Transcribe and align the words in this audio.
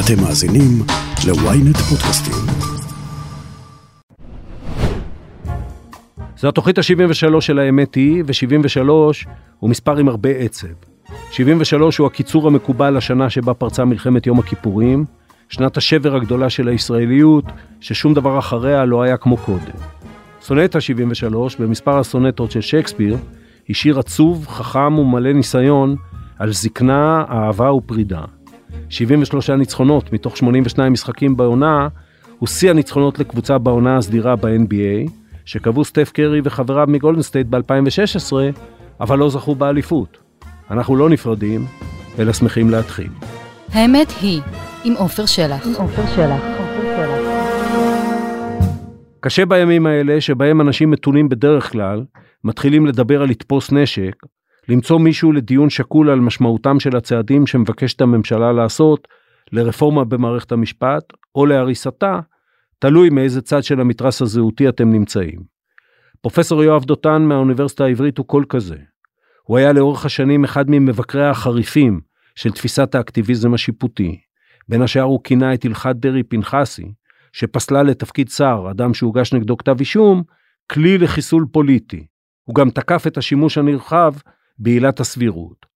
אתם 0.00 0.22
מאזינים 0.22 0.82
ל-ynet 1.26 1.78
פודקאסטים. 1.78 2.34
זו 6.38 6.48
התוכנית 6.48 6.78
ה-73 6.78 7.40
של 7.40 7.58
האמת 7.58 7.94
היא, 7.94 8.22
ו-73 8.26 8.88
הוא 9.58 9.70
מספר 9.70 9.96
עם 9.96 10.08
הרבה 10.08 10.30
עצב. 10.30 10.66
73 11.30 11.98
הוא 11.98 12.06
הקיצור 12.06 12.46
המקובל 12.46 12.96
לשנה 12.96 13.30
שבה 13.30 13.54
פרצה 13.54 13.84
מלחמת 13.84 14.26
יום 14.26 14.38
הכיפורים, 14.38 15.04
שנת 15.48 15.76
השבר 15.76 16.16
הגדולה 16.16 16.50
של 16.50 16.68
הישראליות, 16.68 17.44
ששום 17.80 18.14
דבר 18.14 18.38
אחריה 18.38 18.84
לא 18.84 19.02
היה 19.02 19.16
כמו 19.16 19.36
קודם. 19.36 19.76
סונטה 20.40 20.80
73, 20.80 21.56
במספר 21.56 21.98
הסונטות 21.98 22.50
של 22.50 22.60
שייקספיר, 22.60 23.16
היא 23.68 23.76
שיר 23.76 23.98
עצוב, 23.98 24.46
חכם 24.48 24.98
ומלא 24.98 25.32
ניסיון 25.32 25.96
על 26.38 26.52
זקנה, 26.52 27.24
אהבה 27.30 27.72
ופרידה. 27.72 28.35
73 28.88 29.50
ניצחונות 29.50 30.12
מתוך 30.12 30.36
82 30.36 30.92
משחקים 30.92 31.36
בעונה, 31.36 31.88
הוא 32.38 32.48
שיא 32.48 32.70
הניצחונות 32.70 33.18
לקבוצה 33.18 33.58
בעונה 33.58 33.96
הסדירה 33.96 34.36
ב-NBA, 34.36 35.10
שקבעו 35.44 35.84
סטף 35.84 36.10
קרי 36.14 36.40
וחבריו 36.44 36.86
מגולדן 36.88 37.22
סטייט 37.22 37.46
ב-2016, 37.46 38.32
אבל 39.00 39.18
לא 39.18 39.28
זכו 39.30 39.54
באליפות. 39.54 40.18
אנחנו 40.70 40.96
לא 40.96 41.08
נפרדים, 41.08 41.66
אלא 42.18 42.32
שמחים 42.32 42.70
להתחיל. 42.70 43.08
האמת 43.72 44.12
היא, 44.20 44.40
עם 44.84 44.94
עופר 44.98 45.26
שלח. 45.26 45.66
עם 45.66 45.72
עופר 45.74 46.06
שלח. 46.16 46.42
קשה 49.20 49.46
בימים 49.46 49.86
האלה, 49.86 50.20
שבהם 50.20 50.60
אנשים 50.60 50.90
מתונים 50.90 51.28
בדרך 51.28 51.72
כלל, 51.72 52.04
מתחילים 52.44 52.86
לדבר 52.86 53.22
על 53.22 53.28
לתפוס 53.28 53.72
נשק, 53.72 54.14
למצוא 54.68 54.98
מישהו 54.98 55.32
לדיון 55.32 55.70
שקול 55.70 56.10
על 56.10 56.20
משמעותם 56.20 56.80
של 56.80 56.96
הצעדים 56.96 57.46
שמבקשת 57.46 58.00
הממשלה 58.00 58.52
לעשות 58.52 59.08
לרפורמה 59.52 60.04
במערכת 60.04 60.52
המשפט 60.52 61.04
או 61.34 61.46
להריסתה, 61.46 62.20
תלוי 62.78 63.10
מאיזה 63.10 63.42
צד 63.42 63.64
של 63.64 63.80
המתרס 63.80 64.22
הזהותי 64.22 64.68
אתם 64.68 64.92
נמצאים. 64.92 65.40
פרופסור 66.20 66.64
יואב 66.64 66.84
דותן 66.84 67.22
מהאוניברסיטה 67.22 67.84
העברית 67.84 68.18
הוא 68.18 68.26
קול 68.26 68.44
כזה. 68.48 68.76
הוא 69.42 69.58
היה 69.58 69.72
לאורך 69.72 70.04
השנים 70.04 70.44
אחד 70.44 70.70
ממבקריה 70.70 71.30
החריפים 71.30 72.00
של 72.34 72.52
תפיסת 72.52 72.94
האקטיביזם 72.94 73.54
השיפוטי. 73.54 74.20
בין 74.68 74.82
השאר 74.82 75.02
הוא 75.02 75.20
כינה 75.24 75.54
את 75.54 75.64
הלכת 75.64 75.96
דרעי 75.96 76.22
פנחסי, 76.22 76.92
שפסלה 77.32 77.82
לתפקיד 77.82 78.28
שר, 78.28 78.66
אדם 78.70 78.94
שהוגש 78.94 79.32
נגדו 79.32 79.56
כתב 79.56 79.76
אישום, 79.80 80.22
כלי 80.70 80.98
לחיסול 80.98 81.46
פוליטי. 81.52 82.06
הוא 82.44 82.54
גם 82.54 82.70
תקף 82.70 83.06
את 83.06 83.18
השימוש 83.18 83.58
הנרחב 83.58 84.14
בעילת 84.58 85.00
הסבירות. 85.00 85.66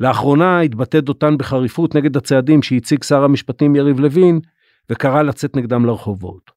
לאחרונה 0.00 0.60
התבטא 0.60 1.00
דותן 1.00 1.38
בחריפות 1.38 1.94
נגד 1.94 2.16
הצעדים 2.16 2.62
שהציג 2.62 3.02
שר 3.02 3.24
המשפטים 3.24 3.76
יריב 3.76 4.00
לוין, 4.00 4.40
וקרא 4.90 5.22
לצאת 5.22 5.56
נגדם 5.56 5.84
לרחובות. 5.84 6.50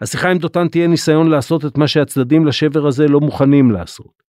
השיחה 0.00 0.30
עם 0.30 0.38
דותן 0.38 0.68
תהיה 0.68 0.86
ניסיון 0.86 1.30
לעשות 1.30 1.64
את 1.64 1.78
מה 1.78 1.88
שהצדדים 1.88 2.46
לשבר 2.46 2.86
הזה 2.86 3.08
לא 3.08 3.20
מוכנים 3.20 3.70
לעשות. 3.70 4.22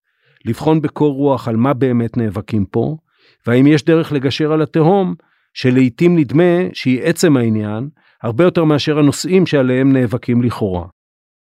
לבחון 0.45 0.81
בקור 0.81 1.13
רוח 1.13 1.47
על 1.47 1.55
מה 1.55 1.73
באמת 1.73 2.17
נאבקים 2.17 2.65
פה, 2.65 2.97
והאם 3.47 3.67
יש 3.67 3.85
דרך 3.85 4.11
לגשר 4.11 4.53
על 4.53 4.61
התהום, 4.61 5.15
שלעיתים 5.53 6.17
נדמה 6.17 6.57
שהיא 6.73 7.01
עצם 7.03 7.37
העניין, 7.37 7.89
הרבה 8.23 8.43
יותר 8.43 8.63
מאשר 8.63 8.99
הנושאים 8.99 9.45
שעליהם 9.45 9.93
נאבקים 9.93 10.41
לכאורה. 10.41 10.87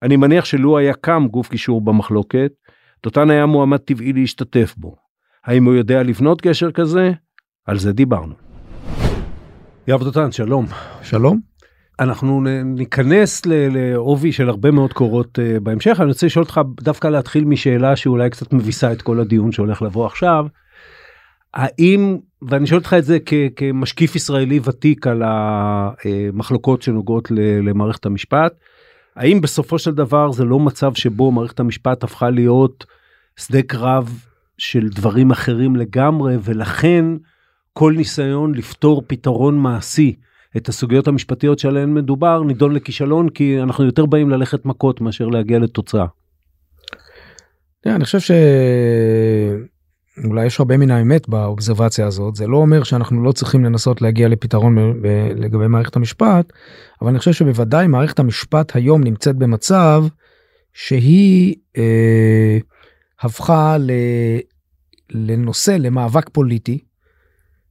אני 0.03 0.17
מניח 0.17 0.45
שלו 0.45 0.79
היה 0.79 0.95
קם 0.95 1.27
גוף 1.31 1.51
גישור 1.51 1.81
במחלוקת, 1.81 2.53
דותן 3.03 3.31
היה 3.31 3.47
מועמד 3.47 3.79
טבעי 3.79 4.13
להשתתף 4.13 4.75
בו. 4.77 4.97
האם 5.51 5.65
הוא 5.65 5.75
יודע 5.75 6.03
לבנות 6.03 6.43
גשר 6.43 6.71
כזה? 6.71 7.13
על 7.67 7.79
זה 7.79 7.93
דיברנו. 7.93 8.35
יואב 9.87 10.03
דותן, 10.03 10.33
שלום. 10.33 10.67
שלום. 11.03 11.41
אנחנו 12.01 12.43
ניכנס 12.65 13.43
לעובי 13.47 14.33
של 14.33 14.49
הרבה 14.49 14.71
מאוד 14.71 14.93
קורות 14.93 15.39
uh, 15.39 15.61
בהמשך. 15.61 15.97
אני 16.01 16.09
רוצה 16.09 16.27
לשאול 16.27 16.43
אותך 16.43 16.61
דווקא 16.81 17.09
להתחיל 17.09 17.45
משאלה 17.45 17.97
שאולי 17.97 18.31
קצת 18.31 18.53
מביסה 18.53 18.93
את 18.93 19.03
כל 19.03 19.21
הדיון 19.21 19.53
שהולך 19.53 19.83
לבוא 19.83 20.07
עכשיו. 20.07 20.47
האם, 21.55 22.19
ואני 22.43 22.67
שואל 22.67 22.79
אותך 22.79 22.95
את 22.99 23.05
זה 23.05 23.19
כ, 23.27 23.35
כמשקיף 23.57 24.17
ישראלי 24.17 24.61
ותיק 24.65 25.07
על 25.07 25.23
המחלוקות 25.25 26.83
שנוגעות 26.83 27.29
למערכת 27.63 28.07
המשפט, 28.07 28.53
האם 29.17 29.41
בסופו 29.41 29.79
של 29.79 29.95
דבר 29.95 30.33
זה 30.33 30.45
לא 30.45 30.59
מצב 30.59 30.95
שבו 30.95 31.33
מערכת 31.33 31.61
המשפט 31.61 32.05
הפכה 32.05 32.31
להיות 32.31 32.87
שדה 33.37 33.63
קרב 33.63 34.30
של 34.61 34.89
דברים 34.89 35.31
אחרים 35.31 35.77
לגמרי, 35.77 36.37
ולכן 36.43 37.05
כל 37.73 37.95
ניסיון 37.97 38.55
לפתור 38.55 39.03
פתרון 39.07 39.59
מעשי 39.59 40.15
את 40.57 40.69
הסוגיות 40.69 41.09
המשפטיות 41.09 41.59
שעליהן 41.59 41.95
מדובר 41.95 42.43
נידון 42.43 42.75
לכישלון, 42.75 43.29
כי 43.29 43.63
אנחנו 43.63 43.85
יותר 43.85 44.07
באים 44.07 44.31
ללכת 44.31 44.65
מכות 44.65 45.01
מאשר 45.01 45.27
להגיע 45.27 45.59
לתוצאה. 45.59 46.07
אני 47.87 48.05
חושב 48.05 48.35
שאולי 50.21 50.47
יש 50.47 50.61
הרבה 50.61 50.77
מן 50.77 50.91
האמת 50.91 51.29
באובזרבציה 51.29 52.07
הזאת 52.07 52.37
זה 52.37 52.47
לא 52.47 52.57
אומר 52.57 52.83
שאנחנו 52.83 53.25
לא 53.25 53.33
צריכים 53.33 53.65
לנסות 53.65 54.03
להגיע 54.03 54.29
לפתרון 54.29 55.01
לגבי 55.37 55.67
מערכת 55.69 55.97
המשפט 55.97 56.53
אבל 57.03 57.11
אני 57.11 57.19
חושב 57.19 57.33
שבוודאי 57.33 57.87
מערכת 57.87 58.19
המשפט 58.19 58.77
היום 58.77 59.05
נמצאת 59.05 59.37
במצב 59.37 60.05
שהיא 60.73 61.55
אה, 61.77 62.59
הפכה 63.21 63.77
לנושא 65.11 65.71
למאבק 65.71 66.29
פוליטי 66.29 66.79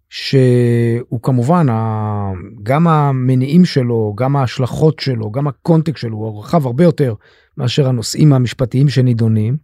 שהוא 0.09 1.21
כמובן 1.23 1.67
גם 2.63 2.87
המניעים 2.87 3.65
שלו 3.65 4.13
גם 4.17 4.35
ההשלכות 4.35 4.99
שלו 4.99 5.31
גם 5.31 5.47
הקונטקסט 5.47 6.01
שלו 6.01 6.17
הוא 6.17 6.39
רחב 6.39 6.65
הרבה 6.65 6.83
יותר 6.83 7.13
מאשר 7.57 7.87
הנושאים 7.87 8.33
המשפטיים 8.33 8.89
שנידונים. 8.89 9.57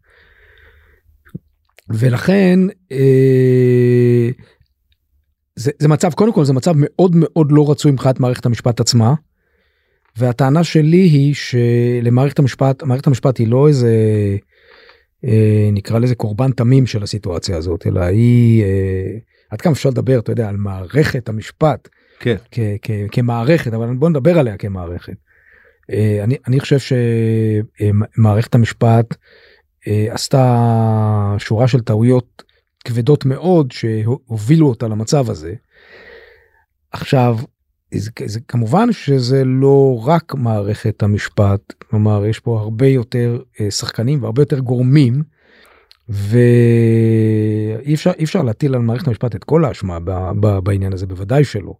ולכן 1.89 2.59
אה, 2.91 4.29
זה, 5.55 5.71
זה 5.79 5.87
מצב 5.87 6.13
קודם 6.13 6.33
כל 6.33 6.45
זה 6.45 6.53
מצב 6.53 6.73
מאוד 6.75 7.11
מאוד 7.15 7.51
לא 7.51 7.71
רצוי 7.71 7.91
מבחינת 7.91 8.19
מערכת 8.19 8.45
המשפט 8.45 8.79
עצמה. 8.79 9.13
והטענה 10.17 10.63
שלי 10.63 10.97
היא 10.97 11.33
שלמערכת 11.33 12.39
המשפט 12.39 12.83
מערכת 12.83 13.07
המשפט 13.07 13.37
היא 13.37 13.47
לא 13.47 13.67
איזה 13.67 13.91
נקרא 15.71 15.99
לזה 15.99 16.15
קורבן 16.15 16.51
תמים 16.51 16.85
של 16.87 17.03
הסיטואציה 17.03 17.57
הזאת 17.57 17.87
אלא 17.87 17.99
היא 17.99 18.63
אה, 18.63 19.17
עד 19.49 19.61
כמה 19.61 19.73
אפשר 19.73 19.89
לדבר 19.89 20.19
אתה 20.19 20.31
יודע 20.31 20.49
על 20.49 20.57
מערכת 20.57 21.29
המשפט 21.29 21.89
כן. 22.19 22.35
כ- 22.51 22.77
כ- 22.81 22.91
כמערכת 23.11 23.73
אבל 23.73 23.95
בוא 23.95 24.09
נדבר 24.09 24.39
עליה 24.39 24.57
כמערכת. 24.57 25.13
אה, 25.91 26.23
אני, 26.23 26.37
אני 26.47 26.59
חושב 26.59 26.77
שמערכת 28.15 28.55
המשפט 28.55 29.15
אה, 29.87 30.07
עשתה 30.09 31.35
שורה 31.37 31.67
של 31.67 31.81
טעויות 31.81 32.43
כבדות 32.85 33.25
מאוד 33.25 33.71
שהובילו 33.71 34.67
אותה 34.69 34.87
למצב 34.87 35.29
הזה. 35.29 35.53
עכשיו 36.91 37.37
זה, 37.93 38.11
זה 38.25 38.39
כמובן 38.47 38.91
שזה 38.91 39.45
לא 39.45 40.03
רק 40.05 40.35
מערכת 40.35 41.03
המשפט 41.03 41.73
כלומר 41.89 42.25
יש 42.25 42.39
פה 42.39 42.59
הרבה 42.59 42.87
יותר 42.87 43.41
אה, 43.59 43.71
שחקנים 43.71 44.23
והרבה 44.23 44.41
יותר 44.41 44.59
גורמים 44.59 45.23
ואי 46.09 47.93
אפשר 47.93 48.11
אפשר 48.23 48.41
להטיל 48.41 48.75
על 48.75 48.81
מערכת 48.81 49.07
המשפט 49.07 49.35
את 49.35 49.43
כל 49.43 49.65
האשמה 49.65 49.97
בעניין 50.63 50.93
הזה 50.93 51.07
בוודאי 51.07 51.43
שלא. 51.43 51.73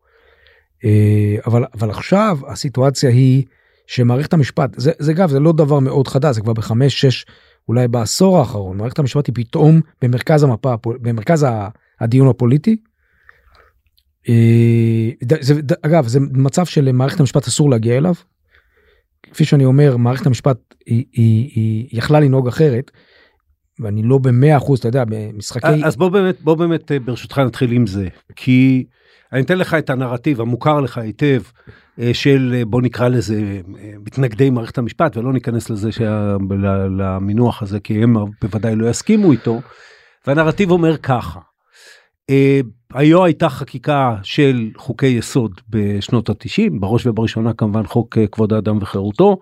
אה, 0.86 1.36
אבל 1.48 1.66
אבל 1.74 1.90
עכשיו 1.90 2.40
הסיטואציה 2.48 3.10
היא 3.10 3.44
שמערכת 3.88 4.34
המשפט 4.34 4.70
זה 4.78 4.92
זה 5.00 5.12
אגב 5.12 5.30
זה 5.30 5.40
לא 5.40 5.52
דבר 5.52 5.80
מאוד 5.80 6.08
חדש 6.08 6.36
זה 6.36 6.42
כבר 6.42 6.54
בחמש 6.54 7.02
שש 7.02 7.26
אולי 7.68 7.88
בעשור 7.88 8.40
האחרון 8.40 8.78
מערכת 8.78 9.00
המשפט 9.00 9.28
היא 9.28 9.36
פתאום 9.36 9.82
במרכז 10.02 10.44
המפה 10.44 10.76
במרכז 10.84 11.46
הדיון 12.00 12.28
הפוליטי. 12.28 12.78
אה, 14.30 15.09
זה, 15.41 15.53
אגב 15.81 16.08
זה 16.08 16.19
מצב 16.19 16.66
שלמערכת 16.66 17.20
המשפט 17.20 17.47
אסור 17.47 17.70
להגיע 17.70 17.97
אליו. 17.97 18.14
כפי 19.23 19.46
שאני 19.46 19.66
אומר 19.66 19.97
מערכת 19.97 20.26
המשפט 20.26 20.58
היא, 20.85 21.05
היא, 21.14 21.52
היא 21.55 21.88
יכלה 21.91 22.20
לנהוג 22.20 22.47
אחרת. 22.47 22.91
ואני 23.79 24.03
לא 24.03 24.17
במאה 24.17 24.58
אחוז 24.58 24.79
אתה 24.79 24.88
יודע 24.88 25.03
במשחקי 25.08 25.85
אז 25.85 25.96
בוא 25.96 26.09
באמת 26.09 26.41
בוא 26.41 26.55
באמת 26.55 26.91
אה, 26.91 27.00
ברשותך 27.00 27.38
נתחיל 27.38 27.72
עם 27.72 27.88
זה 27.88 28.08
כי 28.35 28.85
אני 29.34 29.41
אתן 29.41 29.58
לך 29.58 29.73
את 29.73 29.90
הנרטיב 29.90 30.41
המוכר 30.41 30.82
לך 30.82 30.97
היטב 30.97 31.41
אה, 32.00 32.14
של 32.14 32.64
בוא 32.67 32.82
נקרא 32.82 33.08
לזה 33.08 33.61
מתנגדי 34.05 34.50
מערכת 34.50 34.78
המשפט 34.78 35.17
ולא 35.17 35.34
ניכנס 35.34 35.70
לזה 35.70 35.91
שה, 35.91 36.38
למינוח 36.97 37.61
הזה 37.64 37.79
כי 37.79 38.03
הם 38.03 38.16
בוודאי 38.41 38.76
לא 38.76 38.90
יסכימו 38.90 39.32
איתו. 39.32 39.61
והנרטיב 40.28 40.72
אומר 40.72 40.97
ככה. 40.97 41.40
היו 42.94 43.26
הייתה 43.26 43.50
חקיקה 43.50 44.16
של 44.24 44.70
חוקי 44.78 45.08
יסוד 45.08 45.62
בשנות 45.70 46.30
התשעים 46.30 46.80
בראש 46.80 47.06
ובראשונה 47.06 47.54
כמובן 47.54 47.86
חוק 47.86 48.18
כבוד 48.32 48.54
האדם 48.54 48.78
וחירותו 48.82 49.38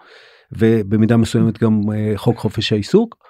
ובמידה 0.52 1.18
מסוימת 1.18 1.64
גם 1.64 1.82
חוק 2.16 2.38
חופש 2.38 2.74
העיסוק. 2.74 3.24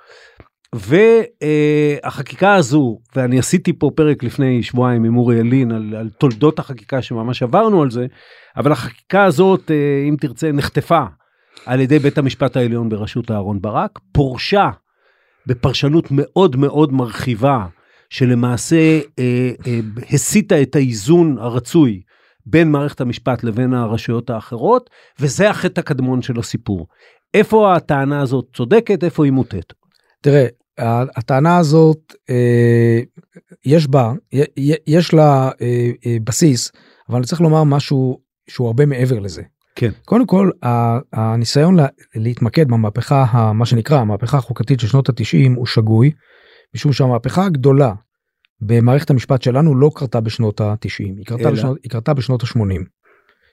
והחקיקה 0.74 2.56
הזו, 2.56 3.00
ואני 3.16 3.40
עשיתי 3.40 3.74
פה 3.74 3.92
פרק 3.96 4.24
לפני 4.24 4.64
שבועיים 4.64 5.04
עם 5.04 5.18
אורי 5.18 5.36
ילין 5.36 5.72
על, 5.72 5.96
על 5.96 6.10
תולדות 6.10 6.60
החקיקה 6.60 7.02
שממש 7.02 7.44
עברנו 7.44 7.82
על 7.82 7.92
זה, 7.92 8.06
אבל 8.58 8.72
החקיקה 8.72 9.24
הזאת, 9.24 9.72
אה, 9.72 10.06
אם 10.10 10.16
תרצה, 10.20 10.52
נחטפה 10.52 11.04
על 11.66 11.80
ידי 11.80 12.00
בית 12.00 12.18
המשפט 12.18 12.58
העליון 12.58 12.90
בראשות 12.90 13.32
אהרן 13.32 13.62
ברק, 13.62 14.00
פורשה 14.12 14.70
בפרשנות 15.48 16.08
מאוד 16.12 16.56
מאוד 16.56 16.94
מרחיבה, 16.94 17.66
שלמעשה 18.13 19.00
אה, 19.19 19.51
אה, 19.68 19.80
הסיטה 20.12 20.62
את 20.62 20.75
האיזון 20.75 21.38
הרצוי 21.39 22.01
בין 22.45 22.71
מערכת 22.71 23.01
המשפט 23.01 23.44
לבין 23.44 23.74
הרשויות 23.74 24.30
האחרות, 24.30 24.89
וזה 25.19 25.50
החטא 25.50 25.80
הקדמון 25.80 26.21
של 26.21 26.39
הסיפור. 26.39 26.88
איפה 27.33 27.75
הטענה 27.75 28.21
הזאת 28.21 28.45
צודקת, 28.54 29.04
איפה 29.04 29.25
היא 29.25 29.33
מוטית? 29.33 29.74
תראה, 30.21 30.48
הטענה 31.18 31.57
הזאת, 31.57 32.13
אה, 32.30 33.00
יש 33.65 33.88
בה, 33.88 34.13
יש 34.88 35.13
לה 35.13 35.50
אה, 35.62 35.89
אה, 36.06 36.18
בסיס, 36.24 36.71
אבל 37.09 37.18
אני 37.18 37.25
צריך 37.25 37.42
לומר 37.42 37.63
משהו 37.63 38.19
שהוא 38.50 38.68
הרבה 38.68 38.86
מעבר 38.86 39.19
לזה. 39.19 39.42
כן. 39.75 39.92
קודם 40.06 40.25
כל, 40.25 40.50
הניסיון 41.13 41.77
להתמקד 42.16 42.68
במהפכה, 42.68 43.51
מה 43.54 43.66
שנקרא 43.66 44.00
המהפכה 44.00 44.38
החוקתית 44.38 44.80
של 44.80 44.88
שנות 44.88 45.09
התשעים 45.09 45.54
הוא 45.54 45.66
שגוי, 45.66 46.12
משום 46.75 46.94
שהמהפכה 46.94 47.46
הגדולה 47.46 47.94
במערכת 48.62 49.10
המשפט 49.10 49.42
שלנו 49.42 49.75
לא 49.75 49.92
קרתה 49.96 50.22
בשנות 50.22 50.62
ה-90, 50.62 51.00
היא, 51.00 51.25
היא 51.84 51.90
קרתה 51.90 52.14
בשנות 52.14 52.44
ה-80. 52.44 52.84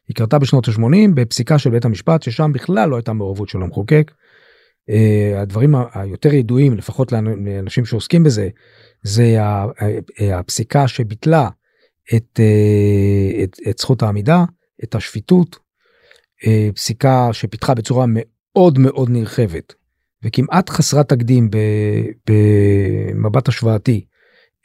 היא 0.08 0.16
קרתה 0.16 0.38
בשנות 0.38 0.68
ה-80 0.68 1.14
בפסיקה 1.14 1.58
של 1.58 1.70
בית 1.70 1.84
המשפט 1.84 2.22
ששם 2.22 2.52
בכלל 2.52 2.88
לא 2.88 2.96
הייתה 2.96 3.12
מעורבות 3.12 3.48
של 3.48 3.62
המחוקק. 3.62 4.12
Uh, 4.90 5.38
הדברים 5.38 5.74
היותר 5.94 6.34
ידועים 6.34 6.76
לפחות 6.76 7.12
לאנשים 7.12 7.84
שעוסקים 7.84 8.22
בזה 8.22 8.48
זה 9.02 9.36
הפסיקה 10.34 10.88
שביטלה 10.88 11.48
את, 12.16 12.40
uh, 12.40 13.44
את, 13.44 13.56
את 13.68 13.78
זכות 13.78 14.02
העמידה 14.02 14.44
את 14.84 14.94
השפיטות 14.94 15.56
uh, 15.56 16.74
פסיקה 16.74 17.28
שפיתחה 17.32 17.74
בצורה 17.74 18.06
מאוד 18.08 18.78
מאוד 18.78 19.10
נרחבת 19.10 19.74
וכמעט 20.24 20.70
חסרת 20.70 21.08
תקדים 21.08 21.50
במבט 22.26 23.48
השוואתי 23.48 24.04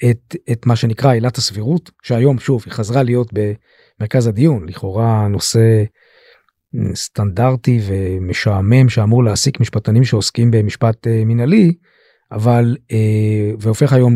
את, 0.10 0.36
את 0.52 0.66
מה 0.66 0.76
שנקרא 0.76 1.12
עילת 1.12 1.38
הסבירות 1.38 1.92
שהיום 2.04 2.40
שוב 2.40 2.64
היא 2.66 2.74
חזרה 2.74 3.04
להיות 3.04 3.30
במרכז 3.34 4.28
הדיון 4.28 4.70
לכאורה 4.70 5.28
נושא 5.28 5.84
סטנדרטי 6.96 7.80
ומשעמם 7.88 8.90
שאמור 8.90 9.24
להעסיק 9.24 9.60
משפטנים 9.60 10.04
שעוסקים 10.04 10.52
במשפט 10.52 11.08
אה, 11.08 11.26
מינהלי 11.26 11.74
אבל 12.32 12.78
אה, 12.92 13.52
והופך 13.60 13.94
היום 13.94 14.16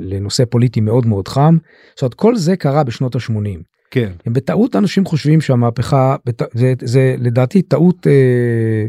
לנושא 0.00 0.44
פוליטי 0.44 0.80
מאוד 0.80 1.06
מאוד 1.06 1.28
חם. 1.28 1.56
זאת 2.00 2.14
כל 2.14 2.36
זה 2.36 2.56
קרה 2.56 2.84
בשנות 2.84 3.14
ה-80. 3.14 3.62
כן. 3.90 4.12
בטעות 4.26 4.76
אנשים 4.76 5.04
חושבים 5.04 5.40
שהמהפכה 5.40 6.16
זה, 6.54 6.72
זה 6.80 7.14
לדעתי 7.18 7.62
טעות. 7.62 8.06
אה, 8.06 8.86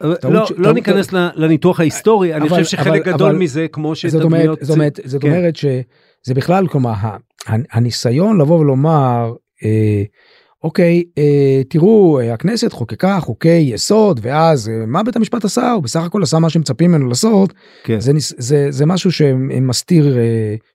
לא, 0.00 0.44
לא 0.56 0.72
ניכנס 0.72 1.12
לניתוח 1.12 1.80
ההיסטורי, 1.80 2.34
אני 2.34 2.48
חושב 2.48 2.64
שחלק 2.64 3.04
גדול 3.04 3.36
מזה, 3.36 3.66
כמו 3.72 3.94
שתדמיות... 3.94 4.58
זאת 4.62 4.74
אומרת, 4.74 5.00
כן. 5.20 5.28
אומרת 5.28 5.56
שזה 5.56 6.34
בכלל, 6.34 6.68
כלומר, 6.68 6.92
הניסיון 7.46 8.40
לבוא 8.40 8.58
ולומר, 8.58 9.34
אה, 9.64 10.02
אוקיי, 10.64 11.04
אה, 11.18 11.62
תראו, 11.68 12.20
הכנסת 12.32 12.72
חוקקה 12.72 13.20
חוקי 13.20 13.48
יסוד, 13.48 14.20
ואז 14.22 14.68
אה, 14.68 14.86
מה 14.86 15.02
בית 15.02 15.16
המשפט 15.16 15.44
עשה? 15.44 15.72
הוא 15.72 15.82
בסך 15.82 16.00
הכל 16.02 16.22
עשה 16.22 16.38
מה 16.38 16.50
שמצפים 16.50 16.90
ממנו 16.90 17.08
לעשות. 17.08 17.54
כן. 17.84 17.98
זה 18.70 18.86
משהו 18.86 19.12
שמסתיר 19.12 20.16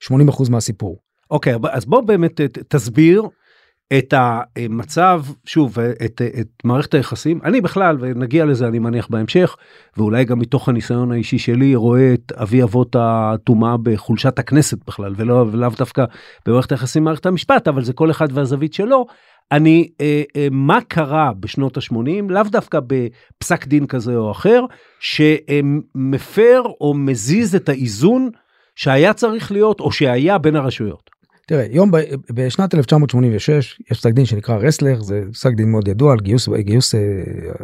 80% 0.04 0.50
מהסיפור. 0.50 0.98
אוקיי, 1.32 1.56
אז 1.72 1.86
בוא 1.86 2.02
באמת 2.02 2.42
תסביר 2.68 3.28
את 3.98 4.14
המצב, 4.18 5.24
שוב, 5.46 5.80
את, 5.80 6.22
את 6.40 6.48
מערכת 6.64 6.94
היחסים, 6.94 7.40
אני 7.44 7.62
בכלל, 7.62 7.98
ונגיע 8.00 8.46
לזה 8.46 8.68
אני 8.68 8.80
מניח 8.80 9.08
בהמשך, 9.10 9.56
ואולי 9.98 10.26
גם 10.26 10.40
מתוך 10.40 10.70
הניסיון 10.70 11.12
האישי 11.12 11.38
שלי, 11.38 11.76
רואה 11.76 12.14
את 12.14 12.32
אבי 12.32 12.64
אבות 12.64 12.96
הטומאה 13.00 13.76
בחולשת 13.84 14.40
הכנסת 14.40 14.78
בכלל, 14.88 15.14
ולא, 15.18 15.46
ולאו 15.52 15.70
דווקא 15.78 16.06
במערכת 16.46 16.72
היחסים 16.72 17.04
במערכת 17.04 17.26
המשפט, 17.26 17.68
אבל 17.68 17.84
זה 17.84 17.94
כל 17.94 18.12
אחד 18.12 18.28
והזווית 18.34 18.74
שלו. 18.74 19.06
אני, 19.52 19.90
אה, 20.02 20.24
אה, 20.36 20.48
מה 20.52 20.80
קרה 20.88 21.32
בשנות 21.40 21.78
ה-80, 21.78 22.30
לאו 22.30 22.44
דווקא 22.44 22.80
בפסק 22.88 23.68
דין 23.68 23.88
כזה 23.88 24.16
או 24.16 24.32
אחר, 24.32 24.62
שמפר 25.00 26.62
או 26.82 26.94
מזיז 26.94 27.56
את 27.56 27.70
האיזון 27.70 28.30
שהיה 28.76 29.14
צריך 29.14 29.52
להיות, 29.52 29.80
או 29.80 29.92
שהיה 29.92 30.38
בין 30.38 30.56
הרשויות. 30.56 31.11
תראה, 31.48 31.66
יום 31.70 31.92
ב, 31.92 31.98
בשנת 32.34 32.76
1986 32.76 33.82
יש 33.92 34.00
פסק 34.00 34.12
דין 34.12 34.26
שנקרא 34.26 34.56
רסלר, 34.56 35.02
זה 35.02 35.24
פסק 35.34 35.54
דין 35.54 35.72
מאוד 35.72 35.88
ידוע 35.88 36.14
על 36.14 36.20
גיוס, 36.20 36.50
גיוס 36.50 36.96
אה, 36.96 37.00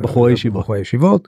בחורי 0.02 0.34
ישיבות. 0.34 0.64
בחורי 0.64 0.80
ישיבות. 0.80 1.28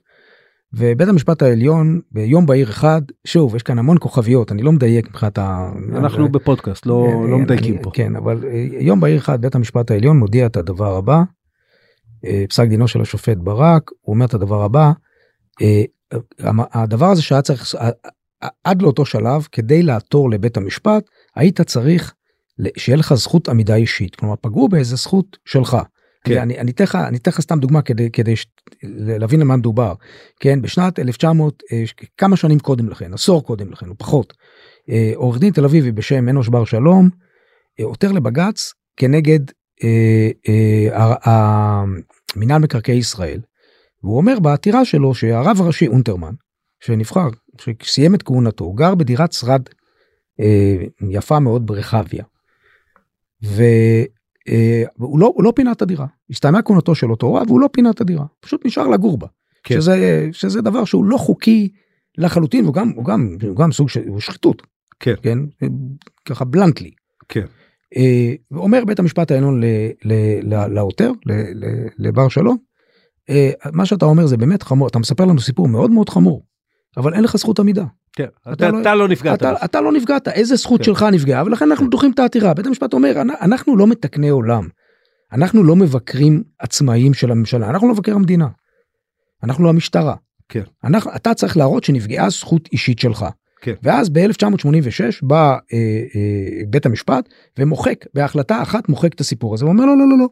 ובית 0.73 1.07
המשפט 1.07 1.41
העליון 1.41 2.01
ביום 2.11 2.45
בהיר 2.45 2.69
אחד, 2.69 3.01
שוב, 3.27 3.55
יש 3.55 3.63
כאן 3.63 3.79
המון 3.79 3.97
כוכביות, 3.99 4.51
אני 4.51 4.61
לא 4.61 4.71
מדייק 4.71 5.09
מבחינת 5.09 5.37
ה... 5.37 5.71
אנחנו 5.95 6.25
ו... 6.25 6.29
בפודקאסט, 6.29 6.85
לא, 6.85 7.05
אה, 7.05 7.29
לא 7.29 7.37
מדייקים 7.37 7.73
אני, 7.73 7.83
פה. 7.83 7.91
כן, 7.93 8.15
אבל 8.15 8.43
אה, 8.45 8.67
יום 8.79 8.99
בהיר 8.99 9.17
אחד 9.17 9.41
בית 9.41 9.55
המשפט 9.55 9.91
העליון 9.91 10.17
מודיע 10.17 10.45
את 10.45 10.57
הדבר 10.57 10.95
הבא, 10.95 11.21
פסק 12.49 12.67
דינו 12.67 12.87
של 12.87 13.01
השופט 13.01 13.37
ברק, 13.37 13.91
הוא 14.01 14.13
אומר 14.13 14.25
את 14.25 14.33
הדבר 14.33 14.63
הבא, 14.63 14.91
הדבר 16.73 17.05
הזה 17.05 17.21
שהיה 17.21 17.41
צריך, 17.41 17.75
עד 18.63 18.81
לאותו 18.81 19.05
שלב, 19.05 19.47
כדי 19.51 19.83
לעתור 19.83 20.29
לבית 20.29 20.57
המשפט, 20.57 21.03
היית 21.35 21.61
צריך 21.61 22.13
שיהיה 22.77 22.97
לך 22.97 23.13
זכות 23.13 23.49
עמידה 23.49 23.75
אישית 23.75 24.15
כלומר 24.15 24.35
פגעו 24.41 24.69
באיזה 24.69 24.95
זכות 24.95 25.37
שלך. 25.45 25.77
כן. 26.23 26.41
אני, 26.41 26.59
אני 26.59 26.71
אתן 26.71 26.83
לך 26.83 26.95
אני 26.95 27.17
אתן 27.17 27.31
לך 27.31 27.41
סתם 27.41 27.59
דוגמה 27.59 27.81
כדי 27.81 28.11
כדי 28.11 28.35
ש... 28.35 28.45
להבין 28.83 29.41
על 29.41 29.47
מה 29.47 29.55
מדובר 29.55 29.93
כן 30.39 30.61
בשנת 30.61 30.99
1900 30.99 31.63
אה, 31.71 31.83
כמה 32.17 32.35
שנים 32.35 32.59
קודם 32.59 32.89
לכן 32.89 33.13
עשור 33.13 33.43
קודם 33.43 33.71
לכן 33.71 33.89
או 33.89 33.97
פחות 33.97 34.33
אה, 34.89 35.11
עורך 35.15 35.39
דין 35.39 35.53
תל 35.53 35.65
אביבי 35.65 35.91
בשם 35.91 36.29
אנוש 36.29 36.49
בר 36.49 36.65
שלום 36.65 37.09
אה, 37.79 37.85
עותר 37.85 38.11
לבג"ץ 38.11 38.73
כנגד 38.97 39.39
מינהל 42.35 42.61
מקרקעי 42.61 42.97
ישראל. 42.97 43.39
והוא 44.03 44.17
אומר 44.17 44.39
בעתירה 44.39 44.85
שלו 44.85 45.13
שהרב 45.15 45.61
הראשי 45.61 45.87
אונטרמן 45.87 46.33
שנבחר 46.79 47.27
שסיים 47.81 48.15
את 48.15 48.23
כהונתו 48.23 48.73
גר 48.73 48.95
בדירת 48.95 49.33
שרד 49.33 49.61
יפה 51.09 51.39
מאוד 51.39 51.67
ברחביה. 51.67 52.23
והוא 53.41 55.19
לא, 55.19 55.33
לא 55.39 55.53
פינה 55.55 55.71
את 55.71 55.81
הדירה. 55.81 56.05
הסתיימה 56.29 56.61
כהונתו 56.61 56.95
של 56.95 57.11
אותו 57.11 57.33
רב 57.33 57.47
והוא 57.47 57.59
לא 57.59 57.69
פינה 57.71 57.89
את 57.89 58.01
הדירה. 58.01 58.25
פשוט 58.39 58.65
נשאר 58.65 58.87
לגור 58.87 59.17
בה. 59.17 59.27
כן. 59.63 59.75
שזה, 59.75 60.27
שזה 60.31 60.61
דבר 60.61 60.85
שהוא 60.85 61.05
לא 61.05 61.17
חוקי 61.17 61.69
לחלוטין, 62.17 62.65
הוא 62.65 62.73
גם, 62.73 62.89
הוא 62.89 63.05
גם, 63.05 63.35
הוא 63.43 63.55
גם 63.55 63.71
סוג 63.71 63.89
של 63.89 64.01
שחיתות. 64.19 64.61
כן. 64.99 65.13
כן? 65.21 65.37
ככה 66.25 66.45
בלנטלי. 66.45 66.91
כן. 67.29 67.45
אה, 67.97 68.33
ואומר 68.51 68.85
בית 68.85 68.99
המשפט 68.99 69.31
העליון 69.31 69.61
לעותר, 70.69 71.11
לבר 71.97 72.27
שלום, 72.27 72.57
אה, 73.29 73.51
מה 73.73 73.85
שאתה 73.85 74.05
אומר 74.05 74.25
זה 74.25 74.37
באמת 74.37 74.63
חמור, 74.63 74.87
אתה 74.87 74.99
מספר 74.99 75.25
לנו 75.25 75.39
סיפור 75.39 75.67
מאוד 75.67 75.91
מאוד 75.91 76.09
חמור, 76.09 76.43
אבל 76.97 77.13
אין 77.13 77.23
לך 77.23 77.37
זכות 77.37 77.59
עמידה. 77.59 77.83
כן, 78.15 78.27
אתה, 78.41 78.53
אתה, 78.53 78.69
לא, 78.71 78.81
אתה 78.81 78.95
לא 78.95 79.07
נפגעת. 79.07 79.39
אתה, 79.39 79.65
אתה 79.65 79.81
לא 79.81 79.91
נפגעת, 79.91 80.27
איזה 80.27 80.55
זכות 80.55 80.79
כן. 80.79 80.83
שלך 80.83 81.05
נפגעה, 81.11 81.43
ולכן 81.45 81.65
אנחנו 81.65 81.85
כן. 81.85 81.89
דוחים 81.89 82.11
את 82.11 82.19
העתירה. 82.19 82.53
בית 82.53 82.67
המשפט 82.67 82.93
אומר, 82.93 83.21
אנחנו 83.41 83.77
לא 83.77 83.87
מתקני 83.87 84.29
עולם. 84.29 84.67
אנחנו 85.33 85.63
לא 85.63 85.75
מבקרים 85.75 86.43
עצמאיים 86.59 87.13
של 87.13 87.31
הממשלה, 87.31 87.69
אנחנו 87.69 87.87
לא 87.87 87.93
מבקר 87.93 88.15
המדינה. 88.15 88.47
אנחנו 89.43 89.63
לא 89.63 89.69
המשטרה. 89.69 90.15
כן. 90.49 90.63
אנחנו, 90.83 91.11
אתה 91.15 91.33
צריך 91.33 91.57
להראות 91.57 91.83
שנפגעה 91.83 92.29
זכות 92.29 92.69
אישית 92.71 92.99
שלך. 92.99 93.25
כן. 93.61 93.73
ואז 93.83 94.09
ב-1986 94.09 95.19
בא 95.21 95.57
אה, 95.73 95.77
אה, 96.15 96.61
בית 96.69 96.85
המשפט 96.85 97.29
ומוחק, 97.59 98.05
בהחלטה 98.13 98.61
אחת 98.61 98.89
מוחק 98.89 99.13
את 99.13 99.19
הסיפור 99.19 99.53
הזה, 99.53 99.65
ואומר 99.65 99.85
לא, 99.85 99.97
לא, 99.97 100.09
לא, 100.09 100.17
לא. 100.17 100.27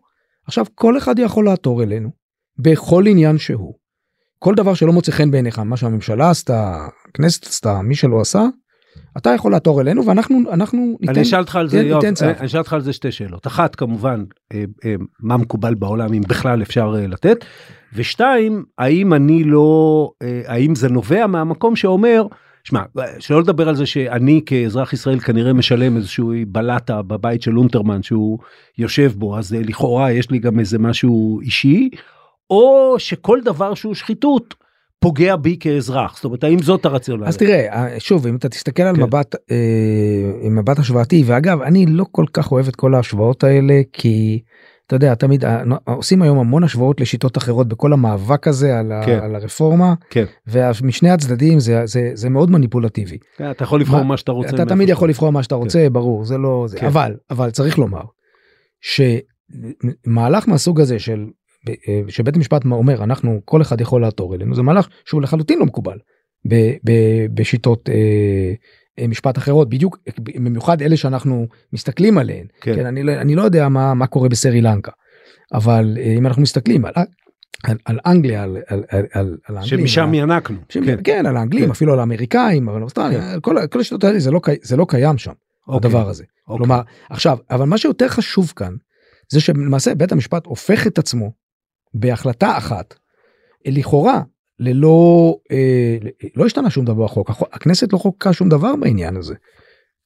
עכשיו, 0.47 0.65
כל 0.75 0.97
אחד 0.97 1.19
יכול 1.19 1.45
לעתור 1.45 1.83
אלינו, 1.83 2.09
בכל 2.59 3.03
עניין 3.07 3.37
שהוא. 3.37 3.73
כל 4.39 4.55
דבר 4.55 4.73
שלא 4.73 4.93
מוצא 4.93 5.11
חן 5.11 5.31
בעיניך, 5.31 5.59
מה 5.59 5.77
שהממשלה 5.77 6.29
עשתה, 6.29 6.87
הכנסת 7.09 7.45
עשתה, 7.45 7.81
מי 7.81 7.95
שלא 7.95 8.21
עשה, 8.21 8.43
אתה 9.17 9.29
יכול 9.29 9.51
לעתור 9.51 9.81
אלינו 9.81 10.05
ואנחנו 10.05 10.39
אנחנו 10.51 10.97
ניתן, 11.01 11.13
אני 11.13 11.21
אשאל 11.21 11.39
אותך 11.39 11.55
על 11.55 11.69
זה, 11.69 11.81
יוב, 11.81 12.03
אני 12.21 12.45
אשאל 12.45 12.59
אותך 12.59 12.73
על 12.73 12.81
זה 12.81 12.93
שתי 12.93 13.11
שאלות. 13.11 13.47
אחת 13.47 13.75
כמובן, 13.75 14.23
אה, 14.53 14.63
אה, 14.85 14.95
מה 15.19 15.37
מקובל 15.37 15.73
בעולם 15.73 16.13
אם 16.13 16.21
בכלל 16.21 16.61
אפשר 16.61 16.95
אה, 16.97 17.07
לתת, 17.07 17.45
ושתיים, 17.93 18.63
האם 18.77 19.13
אני 19.13 19.43
לא, 19.43 20.11
האם 20.45 20.75
זה 20.75 20.89
נובע 20.89 21.27
מהמקום 21.27 21.75
שאומר, 21.75 22.25
שמע, 22.63 22.81
שלא 23.19 23.41
לדבר 23.41 23.69
על 23.69 23.75
זה 23.75 23.85
שאני 23.85 24.41
כאזרח 24.45 24.93
ישראל 24.93 25.19
כנראה 25.19 25.53
משלם 25.53 25.97
איזשהו 25.97 26.33
בלטה 26.47 27.01
בבית 27.01 27.41
של 27.41 27.57
אונטרמן 27.57 28.03
שהוא 28.03 28.39
יושב 28.77 29.11
בו, 29.15 29.37
אז 29.37 29.53
לכאורה 29.53 30.11
יש 30.11 30.31
לי 30.31 30.39
גם 30.39 30.59
איזה 30.59 30.79
משהו 30.79 31.39
אישי, 31.41 31.89
או 32.49 32.95
שכל 32.97 33.39
דבר 33.45 33.73
שהוא 33.73 33.93
שחיתות 33.95 34.55
פוגע 34.99 35.35
בי 35.35 35.57
כאזרח? 35.59 36.15
זאת 36.15 36.25
אומרת, 36.25 36.43
האם 36.43 36.59
זאת 36.59 36.85
הרציונל? 36.85 37.25
אז 37.25 37.37
תראה, 37.37 37.73
אה, 37.73 37.99
שוב, 37.99 38.27
אם 38.27 38.35
אתה 38.35 38.49
תסתכל 38.49 38.83
על 38.83 38.95
כן. 38.95 39.01
מבט, 39.03 39.35
אה, 39.51 40.31
עם 40.41 40.55
מבט 40.55 40.79
השוואתי, 40.79 41.23
ואגב, 41.25 41.61
אני 41.61 41.85
לא 41.85 42.05
כל 42.11 42.25
כך 42.33 42.51
אוהב 42.51 42.67
את 42.67 42.75
כל 42.75 42.95
ההשוואות 42.95 43.43
האלה, 43.43 43.81
כי 43.93 44.41
אתה 44.87 44.95
יודע, 44.95 45.15
תמיד 45.15 45.45
אה, 45.45 45.63
עושים 45.85 46.21
היום 46.21 46.39
המון 46.39 46.63
השוואות 46.63 47.01
לשיטות 47.01 47.37
אחרות 47.37 47.67
בכל 47.67 47.93
המאבק 47.93 48.47
הזה 48.47 48.79
על, 48.79 48.91
כן. 49.05 49.19
ה, 49.21 49.25
על 49.25 49.35
הרפורמה, 49.35 49.93
כן. 50.09 50.25
ומשני 50.47 51.09
הצדדים 51.09 51.59
זה, 51.59 51.81
זה, 51.85 52.11
זה 52.13 52.29
מאוד 52.29 52.51
מניפולטיבי. 52.51 53.17
כן, 53.37 53.51
אתה 53.51 53.63
יכול 53.63 53.81
לבחור 53.81 53.97
מה- 53.99 54.03
מה 54.05 54.17
שאתה 54.17 54.31
רוצה. 54.31 54.55
אתה 54.55 54.65
תמיד 54.65 54.89
יכול 54.89 55.09
לבחור 55.09 55.31
מה 55.31 55.43
שאתה 55.43 55.55
רוצה, 55.55 55.87
ברור, 55.91 56.25
זה 56.25 56.37
לא 56.37 56.65
זה, 56.67 56.77
כן. 56.79 56.85
אבל, 56.85 57.15
אבל 57.29 57.51
צריך 57.51 57.77
לומר, 57.77 58.01
שמהלך 60.05 60.47
מהסוג 60.47 60.81
הזה 60.81 60.99
של, 60.99 61.25
שבית 62.07 62.35
המשפט 62.35 62.65
אומר, 62.65 63.03
אנחנו, 63.03 63.41
כל 63.45 63.61
אחד 63.61 63.81
יכול 63.81 64.01
לעתור 64.01 64.35
אלינו, 64.35 64.55
זה 64.55 64.61
מהלך 64.61 64.87
שהוא 65.05 65.21
לחלוטין 65.21 65.59
לא 65.59 65.65
מקובל 65.65 65.97
ב, 66.47 66.55
ב, 66.83 66.91
בשיטות 67.33 67.89
אה, 67.89 68.53
אה, 68.99 69.07
משפט 69.07 69.37
אחרות, 69.37 69.69
בדיוק, 69.69 69.97
במיוחד 70.19 70.81
אלה 70.81 70.97
שאנחנו 70.97 71.47
מסתכלים 71.73 72.17
עליהן. 72.17 72.45
כן. 72.61 72.75
כן, 72.75 72.85
אני, 72.85 73.03
לא- 73.03 73.11
אני 73.11 73.35
לא 73.35 73.41
יודע 73.41 73.69
מה, 73.69 73.93
מה 73.93 74.07
קורה 74.07 74.29
בסרי 74.29 74.61
לנקה, 74.61 74.91
אבל 75.53 75.97
אה, 75.99 76.13
אם 76.17 76.27
אנחנו 76.27 76.41
מסתכלים 76.41 76.85
על, 76.85 76.93
על, 77.63 77.77
על 77.85 77.99
אנגליה, 78.05 78.43
על, 78.43 78.57
על, 78.67 78.83
על, 78.89 79.05
על, 79.13 79.57
האנגלים, 79.57 79.87
שמשם 79.87 80.13
ינקנו. 80.13 80.57
כן. 80.69 80.85
כן. 80.85 80.97
כן, 81.03 81.25
על 81.25 81.37
האנגלים, 81.37 81.65
כן. 81.65 81.71
אפילו 81.71 81.93
על 81.93 81.99
האמריקאים, 81.99 82.69
אבל 82.69 82.83
אוסטרליה, 82.83 83.39
כל, 83.41 83.55
כל 83.71 83.79
השיטות 83.79 84.03
האלה 84.03 84.19
זה 84.19 84.31
לא, 84.31 84.41
זה 84.61 84.77
לא 84.77 84.85
קיים 84.89 85.17
שם, 85.17 85.31
אוקיי, 85.67 85.89
הדבר 85.89 86.09
הזה. 86.09 86.23
אוקיי. 86.47 86.57
כלומר, 86.57 86.81
עכשיו, 87.09 87.37
אבל 87.51 87.65
מה 87.65 87.77
שיותר 87.77 88.07
חשוב 88.07 88.53
כאן, 88.55 88.73
זה 89.31 89.41
שלמעשה 89.41 89.95
בית 89.95 90.11
המשפט 90.11 90.45
הופך 90.45 90.87
את 90.87 90.97
עצמו 90.97 91.31
בהחלטה 91.99 92.57
אחת, 92.57 92.95
לכאורה, 93.67 94.21
ללא, 94.59 95.37
אה, 95.51 95.97
לא 96.35 96.45
השתנה 96.45 96.69
שום 96.69 96.85
דבר 96.85 97.03
בחוק, 97.05 97.31
הכנסת 97.53 97.93
לא 97.93 97.97
חוקקה 97.97 98.33
שום 98.33 98.49
דבר 98.49 98.75
בעניין 98.75 99.17
הזה. 99.17 99.35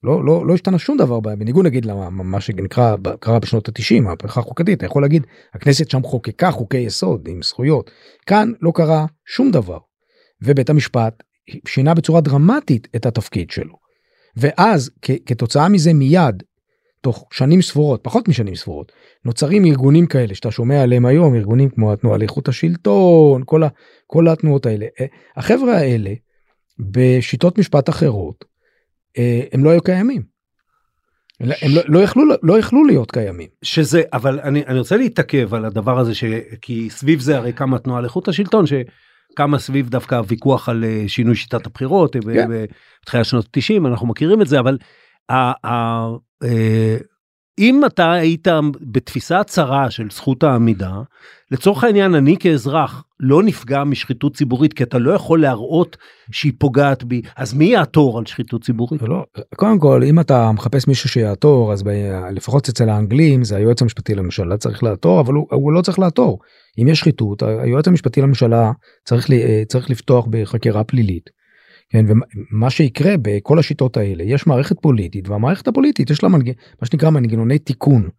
לא, 0.03 0.25
לא, 0.25 0.47
לא 0.47 0.53
השתנה 0.53 0.79
שום 0.79 0.97
דבר, 0.97 1.19
בניגוד 1.19 1.65
נגיד 1.65 1.85
למה 1.85 2.09
מה 2.09 2.41
שנקרא, 2.41 2.95
קרה 3.19 3.39
בשנות 3.39 3.69
ה-90, 3.69 4.01
מהפכה 4.01 4.39
החוקתית, 4.39 4.77
אתה 4.77 4.85
יכול 4.85 5.01
להגיד, 5.01 5.27
הכנסת 5.53 5.89
שם 5.89 6.03
חוקקה 6.03 6.51
חוקי 6.51 6.77
יסוד 6.77 7.27
עם 7.27 7.41
זכויות. 7.41 7.91
כאן 8.25 8.51
לא 8.61 8.71
קרה 8.75 9.05
שום 9.25 9.51
דבר. 9.51 9.77
ובית 10.43 10.69
המשפט 10.69 11.23
שינה 11.67 11.93
בצורה 11.93 12.21
דרמטית 12.21 12.87
את 12.95 13.05
התפקיד 13.05 13.51
שלו. 13.51 13.75
ואז 14.37 14.91
כ- 15.01 15.25
כתוצאה 15.25 15.69
מזה 15.69 15.93
מיד, 15.93 16.43
תוך 17.01 17.27
שנים 17.31 17.61
ספורות, 17.61 18.03
פחות 18.03 18.27
משנים 18.27 18.55
ספורות, 18.55 18.91
נוצרים 19.25 19.65
ארגונים 19.65 20.05
כאלה 20.05 20.35
שאתה 20.35 20.51
שומע 20.51 20.83
עליהם 20.83 21.05
היום, 21.05 21.35
ארגונים 21.35 21.69
כמו 21.69 21.93
התנועה 21.93 22.17
לאיכות 22.17 22.47
השלטון, 22.47 23.41
כל, 23.45 23.63
ה, 23.63 23.67
כל 24.07 24.27
התנועות 24.27 24.65
האלה. 24.65 24.85
אה, 24.99 25.05
החבר'ה 25.37 25.77
האלה, 25.77 26.13
בשיטות 26.79 27.57
משפט 27.57 27.89
אחרות, 27.89 28.45
אה, 29.17 29.41
הם 29.51 29.63
לא 29.63 29.69
היו 29.69 29.81
קיימים. 29.81 30.31
הם 31.39 31.49
לא, 31.71 31.81
לא, 31.87 31.99
יכלו, 31.99 32.23
לא 32.43 32.59
יכלו 32.59 32.83
להיות 32.85 33.11
קיימים. 33.11 33.47
שזה 33.61 34.01
אבל 34.13 34.39
אני 34.39 34.65
אני 34.65 34.79
רוצה 34.79 34.97
להתעכב 34.97 35.53
על 35.53 35.65
הדבר 35.65 35.99
הזה 35.99 36.15
ש... 36.15 36.23
כי 36.61 36.89
סביב 36.89 37.19
זה 37.19 37.37
הרי 37.37 37.53
קמה 37.53 37.75
התנועה 37.75 38.01
לאיכות 38.01 38.27
השלטון 38.27 38.65
שקמה 38.65 39.59
סביב 39.59 39.89
דווקא 39.89 40.15
הוויכוח 40.15 40.69
על 40.69 40.83
אה, 40.83 41.03
שינוי 41.07 41.35
שיטת 41.35 41.65
הבחירות 41.65 42.15
כן. 42.15 42.49
בתחילת 43.01 43.25
שנות 43.25 43.45
ה-90 43.45 43.87
אנחנו 43.87 44.07
מכירים 44.07 44.41
את 44.41 44.47
זה 44.47 44.59
אבל 44.59 44.77
אם 47.59 47.85
אתה 47.85 48.11
היית 48.11 48.47
בתפיסה 48.81 49.43
צרה 49.43 49.91
של 49.91 50.07
זכות 50.11 50.43
העמידה 50.43 51.01
לצורך 51.51 51.83
העניין 51.83 52.15
אני 52.15 52.37
כאזרח 52.39 53.03
לא 53.19 53.43
נפגע 53.43 53.83
משחיתות 53.83 54.35
ציבורית 54.35 54.73
כי 54.73 54.83
אתה 54.83 54.97
לא 54.97 55.11
יכול 55.11 55.41
להראות 55.41 55.97
שהיא 56.31 56.53
פוגעת 56.59 57.03
בי 57.03 57.21
אז 57.37 57.53
מי 57.53 57.65
יעתור 57.65 58.17
על 58.17 58.25
שחיתות 58.25 58.63
ציבורית? 58.63 59.01
לא, 59.01 59.25
קודם 59.55 59.79
כל, 59.79 60.03
אם 60.03 60.19
אתה 60.19 60.51
מחפש 60.51 60.87
מישהו 60.87 61.09
שיעתור, 61.09 61.73
אז 61.73 61.83
ב, 61.83 61.89
לפחות 62.31 62.69
אצל 62.69 62.89
האנגלים 62.89 63.43
זה 63.43 63.55
היועץ 63.55 63.81
המשפטי 63.81 64.15
לממשלה 64.15 64.57
צריך 64.57 64.83
לעתור, 64.83 65.21
אבל 65.21 65.33
הוא, 65.33 65.47
הוא 65.51 65.73
לא 65.73 65.81
צריך 65.81 65.99
לעתור. 65.99 66.39
אם 66.81 66.87
יש 66.87 66.99
שחיתות, 66.99 67.43
היועץ 67.43 67.87
המשפטי 67.87 68.21
לממשלה 68.21 68.71
צריך, 69.05 69.29
ל, 69.29 69.33
צריך 69.67 69.89
לפתוח 69.89 70.25
בחקירה 70.29 70.83
פלילית. 70.83 71.40
כן, 71.91 72.05
ומה 72.51 72.69
שיקרה 72.69 73.15
בכל 73.21 73.59
השיטות 73.59 73.97
האלה, 73.97 74.23
יש 74.23 74.47
מערכת 74.47 74.75
פוליטית, 74.81 75.27
והמערכת 75.29 75.67
הפוליטית 75.67 76.09
יש 76.09 76.23
לה 76.23 76.29
מנג... 76.29 76.51
מה 76.81 76.87
שנקרא 76.87 77.09
מנגנוני 77.09 77.59
תיקון 77.59 78.09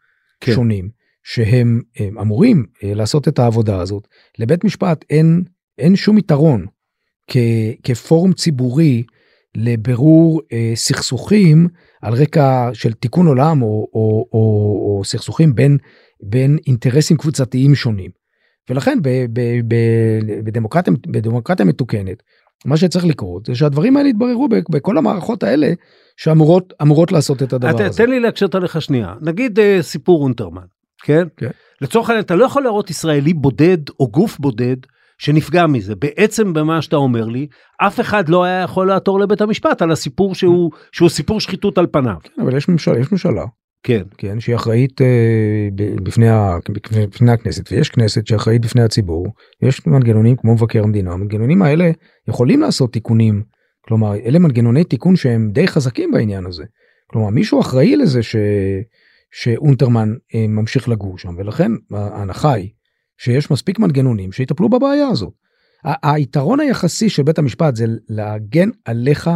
כן. 0.41 0.53
שונים, 0.53 0.89
שהם 1.23 1.81
הם 1.97 2.19
אמורים 2.19 2.67
אה, 2.85 2.95
לעשות 2.95 3.29
את 3.29 3.39
העבודה 3.39 3.81
הזאת. 3.81 4.09
לבית 4.39 4.65
משפט 4.65 5.05
אין, 5.11 5.43
אין 5.79 5.97
שום 5.97 6.19
יתרון 6.19 6.67
כ, 7.31 7.37
כפורום 7.83 8.33
ציבורי 8.33 9.03
לבירור 9.55 10.41
אה, 10.53 10.73
סכסוכים 10.75 11.69
על 12.03 12.15
רקע 12.15 12.71
של 12.73 12.93
תיקון 12.93 13.27
עולם 13.27 13.63
או, 13.63 13.89
או, 13.95 14.27
או, 14.33 14.39
או 14.99 15.05
סכסוכים 15.05 15.55
בין, 15.55 15.79
בין 16.23 16.59
אינטרסים 16.67 17.17
קבוצתיים 17.17 17.75
שונים. 17.75 18.11
ולכן 18.71 18.99
ב, 19.03 19.09
ב, 19.33 19.41
ב, 19.69 19.75
בדמוקרטיה, 20.45 20.93
בדמוקרטיה 21.07 21.67
מתוקנת, 21.67 22.23
מה 22.65 22.77
שצריך 22.77 23.05
לקרות 23.05 23.47
זה 23.47 23.55
שהדברים 23.55 23.97
האלה 23.97 24.09
יתבררו 24.09 24.49
בכל 24.71 24.99
המערכות 24.99 25.43
האלה 25.43 25.73
שאמורות 26.17 26.73
אמורות 26.83 27.13
לעשות 27.13 27.43
את 27.43 27.53
הדבר 27.53 27.71
אתה, 27.71 27.87
הזה. 27.87 27.99
תן 27.99 28.11
לי 28.11 28.21
להקשת 28.21 28.55
עליך 28.55 28.83
שנייה 28.83 29.15
נגיד 29.21 29.59
אה, 29.59 29.79
סיפור 29.81 30.23
אונטרמן 30.23 30.63
כן? 31.03 31.27
כן. 31.37 31.51
לצורך 31.81 32.09
העניין 32.09 32.25
אתה 32.25 32.35
לא 32.35 32.45
יכול 32.45 32.63
להראות 32.63 32.91
ישראלי 32.91 33.35
בודד 33.35 33.79
או 34.01 34.09
גוף 34.09 34.39
בודד 34.39 34.77
שנפגע 35.19 35.67
מזה 35.67 35.95
בעצם 35.95 36.53
במה 36.53 36.83
שאתה 36.83 36.97
אומר 36.97 37.25
לי 37.25 37.47
אף 37.79 38.01
אחד 38.01 38.29
לא 38.29 38.45
היה 38.45 38.63
יכול 38.63 38.89
לעתור 38.89 39.21
לבית 39.21 39.41
המשפט 39.41 39.83
על 39.83 39.91
הסיפור 39.91 40.35
שהוא 40.35 40.71
שהוא 40.93 41.09
סיפור 41.09 41.41
שחיתות 41.41 41.79
על 41.79 41.87
פניו 41.87 42.17
כן, 42.23 42.43
אבל 42.43 42.57
יש 42.57 42.69
ממשלה, 42.69 42.99
יש 42.99 43.13
ממשלה, 43.13 43.45
כן 43.83 44.03
כן, 44.19 44.41
שהיא 44.41 44.57
אחראית 44.57 45.01
אה, 45.03 45.69
בפני, 46.03 46.29
ה, 46.29 46.59
בפני 47.09 47.33
הכנסת, 47.33 47.73
ויש 47.73 47.89
כנסת 47.89 48.27
שאחראית 48.27 48.63
בפני 48.63 48.83
הציבור, 48.83 49.27
יש 49.63 49.87
מנגנונים 49.87 50.37
כמו 50.37 50.55
מבקר 50.55 50.83
המדינה, 50.83 51.13
המנגנונים 51.13 51.63
האלה 51.63 51.91
יכולים 52.29 52.61
לעשות 52.61 52.93
תיקונים, 52.93 53.43
כלומר, 53.81 54.15
אלה 54.17 54.39
מנגנוני 54.39 54.85
תיקון 54.85 55.17
שהם 55.17 55.51
די 55.53 55.67
חזקים 55.67 56.11
בעניין 56.11 56.47
הזה. 56.47 56.65
כלומר, 57.07 57.29
מישהו 57.29 57.61
אחראי 57.61 57.97
לזה 57.97 58.23
ש, 58.23 58.37
שאונטרמן 59.31 60.15
אה, 60.35 60.47
ממשיך 60.49 60.89
לגור 60.89 61.19
שם, 61.19 61.35
ולכן 61.39 61.73
ההנחה 61.91 62.53
היא 62.53 62.71
שיש 63.19 63.51
מספיק 63.51 63.79
מנגנונים 63.79 64.33
שיטפלו 64.33 64.69
בבעיה 64.69 65.09
הזאת. 65.09 65.33
ה- 65.85 66.13
היתרון 66.15 66.61
היחסי 66.61 67.09
של 67.09 67.23
בית 67.23 67.39
המשפט 67.39 67.77
זה 67.77 67.85
להגן 68.09 68.69
עליך 68.85 69.31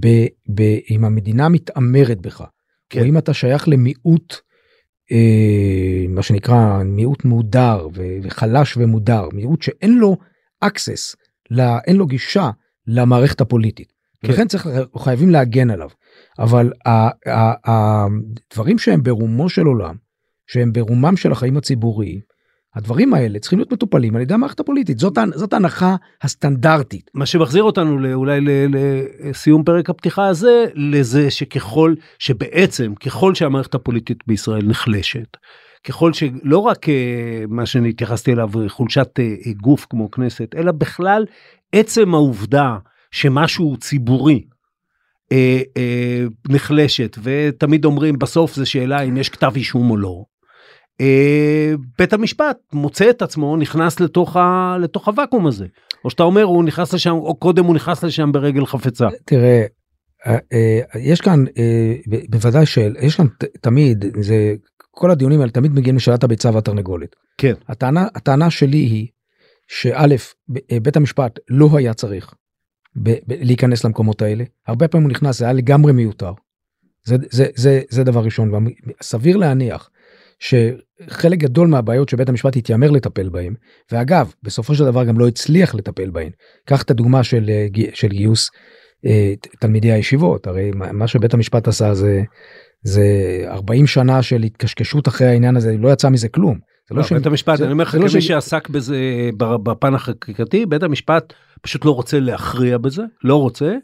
ב, 0.00 0.06
ב, 0.54 0.60
אם 0.90 1.04
המדינה 1.04 1.48
מתעמרת 1.48 2.20
בך. 2.20 2.44
כן. 2.90 3.00
או 3.00 3.04
אם 3.04 3.18
אתה 3.18 3.34
שייך 3.34 3.68
למיעוט, 3.68 4.34
אה, 5.12 6.06
מה 6.08 6.22
שנקרא 6.22 6.82
מיעוט 6.84 7.24
מודר 7.24 7.88
ו- 7.94 8.16
וחלש 8.22 8.76
ומודר, 8.76 9.28
מיעוט 9.32 9.62
שאין 9.62 9.98
לו 9.98 10.16
access, 10.64 11.16
לה, 11.50 11.78
אין 11.86 11.96
לו 11.96 12.06
גישה 12.06 12.50
למערכת 12.86 13.40
הפוליטית. 13.40 13.88
כן. 13.88 14.26
כן. 14.26 14.32
ולכן 14.32 14.48
צריך, 14.48 14.68
חייבים 14.98 15.30
להגן 15.30 15.70
עליו. 15.70 15.90
אבל 16.38 16.72
הדברים 17.64 18.78
שהם 18.78 19.02
ברומו 19.02 19.48
של 19.48 19.66
עולם, 19.66 19.94
שהם 20.46 20.72
ברומם 20.72 21.16
של 21.16 21.32
החיים 21.32 21.56
הציבוריים, 21.56 22.20
הדברים 22.76 23.14
האלה 23.14 23.38
צריכים 23.38 23.58
להיות 23.58 23.72
מטופלים 23.72 24.16
על 24.16 24.22
ידי 24.22 24.34
המערכת 24.34 24.60
הפוליטית. 24.60 24.98
זאת, 24.98 25.18
זאת 25.34 25.52
ההנחה 25.52 25.96
הסטנדרטית. 26.22 27.10
מה 27.14 27.26
שמחזיר 27.26 27.62
אותנו 27.62 28.14
אולי 28.14 28.40
לסיום 28.68 29.64
פרק 29.64 29.90
הפתיחה 29.90 30.26
הזה 30.26 30.64
לזה 30.74 31.30
שככל 31.30 31.94
שבעצם 32.18 32.94
ככל 32.94 33.34
שהמערכת 33.34 33.74
הפוליטית 33.74 34.18
בישראל 34.26 34.66
נחלשת. 34.66 35.36
ככל 35.84 36.12
שלא 36.12 36.58
רק 36.58 36.88
אה, 36.88 37.44
מה 37.48 37.66
שאני 37.66 37.88
התייחסתי 37.88 38.32
אליו 38.32 38.50
חולשת 38.68 39.08
אה, 39.18 39.52
גוף 39.60 39.86
כמו 39.90 40.10
כנסת 40.10 40.54
אלא 40.56 40.72
בכלל 40.72 41.24
עצם 41.72 42.14
העובדה 42.14 42.76
שמשהו 43.10 43.76
ציבורי 43.76 44.44
אה, 45.32 45.60
נחלשת 46.48 47.16
ותמיד 47.22 47.84
אומרים 47.84 48.18
בסוף 48.18 48.54
זה 48.54 48.66
שאלה 48.66 49.00
אם 49.00 49.16
יש 49.16 49.28
כתב 49.28 49.52
אישום 49.56 49.90
או 49.90 49.96
לא. 49.96 50.24
אה, 51.00 51.74
בית 51.98 52.12
המשפט 52.12 52.56
מוצא 52.72 53.10
את 53.10 53.22
עצמו 53.22 53.56
נכנס 53.56 54.00
לתוך, 54.00 54.36
ה, 54.36 54.76
לתוך 54.80 55.08
הוואקום 55.08 55.46
הזה 55.46 55.66
או 56.04 56.10
שאתה 56.10 56.22
אומר 56.22 56.42
הוא 56.42 56.64
נכנס 56.64 56.94
לשם 56.94 57.10
או 57.10 57.34
קודם 57.34 57.64
הוא 57.64 57.74
נכנס 57.74 58.04
לשם 58.04 58.32
ברגל 58.32 58.66
חפצה. 58.66 59.08
תראה, 59.24 59.64
אה, 60.26 60.38
אה, 60.52 60.80
יש 61.00 61.20
כאן 61.20 61.44
בוודאי 62.30 62.66
של, 62.66 62.94
יש 63.00 63.16
כאן 63.16 63.26
תמיד, 63.60 64.04
זה, 64.20 64.54
כל 64.90 65.10
הדיונים 65.10 65.40
האלה 65.40 65.52
תמיד 65.52 65.72
מגיעים 65.72 65.96
לשאלת 65.96 66.24
הביצה 66.24 66.50
והתרנגולת. 66.54 67.16
כן. 67.38 67.54
הטענה, 67.68 68.06
הטענה 68.14 68.50
שלי 68.50 68.78
היא 68.78 69.06
שא', 69.68 70.16
בית 70.82 70.96
המשפט 70.96 71.38
לא 71.48 71.68
היה 71.76 71.94
צריך 71.94 72.34
ב- 72.96 73.10
ב- 73.10 73.42
להיכנס 73.42 73.84
למקומות 73.84 74.22
האלה. 74.22 74.44
הרבה 74.66 74.88
פעמים 74.88 75.04
הוא 75.04 75.10
נכנס, 75.10 75.38
זה 75.38 75.44
היה 75.44 75.54
לגמרי 75.54 75.92
מיותר. 75.92 76.32
זה, 77.04 77.16
זה, 77.30 77.46
זה, 77.54 77.80
זה 77.88 78.04
דבר 78.04 78.20
ראשון. 78.20 78.66
סביר 79.02 79.36
להניח 79.36 79.90
שחלק 80.38 81.38
גדול 81.38 81.68
מהבעיות 81.68 82.08
שבית 82.08 82.28
המשפט 82.28 82.56
התיימר 82.56 82.90
לטפל 82.90 83.28
בהן, 83.28 83.54
ואגב, 83.92 84.32
בסופו 84.42 84.74
של 84.74 84.84
דבר 84.84 85.04
גם 85.04 85.18
לא 85.18 85.28
הצליח 85.28 85.74
לטפל 85.74 86.10
בהן. 86.10 86.30
קח 86.64 86.82
את 86.82 86.90
הדוגמה 86.90 87.24
של, 87.24 87.44
אה, 87.48 87.66
של 87.94 88.08
גיוס 88.08 88.50
אה, 89.06 89.34
תלמידי 89.60 89.92
הישיבות, 89.92 90.46
הרי 90.46 90.70
מה 90.74 91.08
שבית 91.08 91.34
המשפט 91.34 91.68
עשה 91.68 91.94
זה, 91.94 92.22
זה 92.82 93.04
40 93.46 93.86
שנה 93.86 94.22
של 94.22 94.42
התקשקשות 94.42 95.08
אחרי 95.08 95.26
העניין 95.26 95.56
הזה, 95.56 95.76
לא 95.78 95.92
יצא 95.92 96.08
מזה 96.08 96.28
כלום. 96.28 96.58
זה 96.88 96.94
לא, 96.94 97.02
שהם- 97.02 97.18
בית 97.18 97.26
המשפט, 97.26 97.58
זה- 97.58 97.64
אני 97.64 97.72
אומר 97.72 97.84
לך 97.84 97.94
לא 97.94 98.08
כמי 98.08 98.20
ש- 98.20 98.26
שעסק 98.26 98.68
בזה 98.68 98.96
בפן 99.38 99.94
החקיקתי, 99.94 100.66
בית 100.66 100.82
המשפט 100.82 101.32
פשוט 101.62 101.84
לא 101.84 101.90
רוצה 101.90 102.20
להכריע 102.20 102.78
בזה, 102.78 103.02
לא 103.24 103.36
רוצה. 103.36 103.74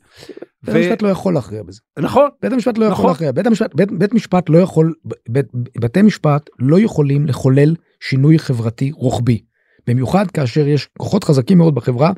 בית 0.62 0.74
המשפט 0.76 1.02
לא 1.02 1.08
יכול 1.08 1.34
להכריע 1.34 1.62
בזה. 1.62 1.80
נכון, 1.98 2.28
בית 2.42 2.52
המשפט 2.52 2.78
לא 2.78 2.84
יכול 2.84 2.92
נכון. 2.92 3.10
להכריע. 3.10 3.32
בית 3.32 3.46
המשפט, 3.46 3.74
בית, 3.74 3.92
בית 3.98 4.14
משפט 4.14 4.48
לא 4.48 4.58
יכול, 4.58 4.94
בית, 5.28 5.46
בתי 5.80 6.02
משפט 6.02 6.50
לא 6.58 6.80
יכולים 6.80 7.26
לחולל 7.26 7.74
שינוי 8.00 8.38
חברתי 8.38 8.90
רוחבי. 8.94 9.42
במיוחד 9.86 10.30
כאשר 10.30 10.68
יש 10.68 10.88
כוחות 10.98 11.24
חזקים 11.24 11.58
מאוד 11.58 11.74
בחברה 11.74 12.12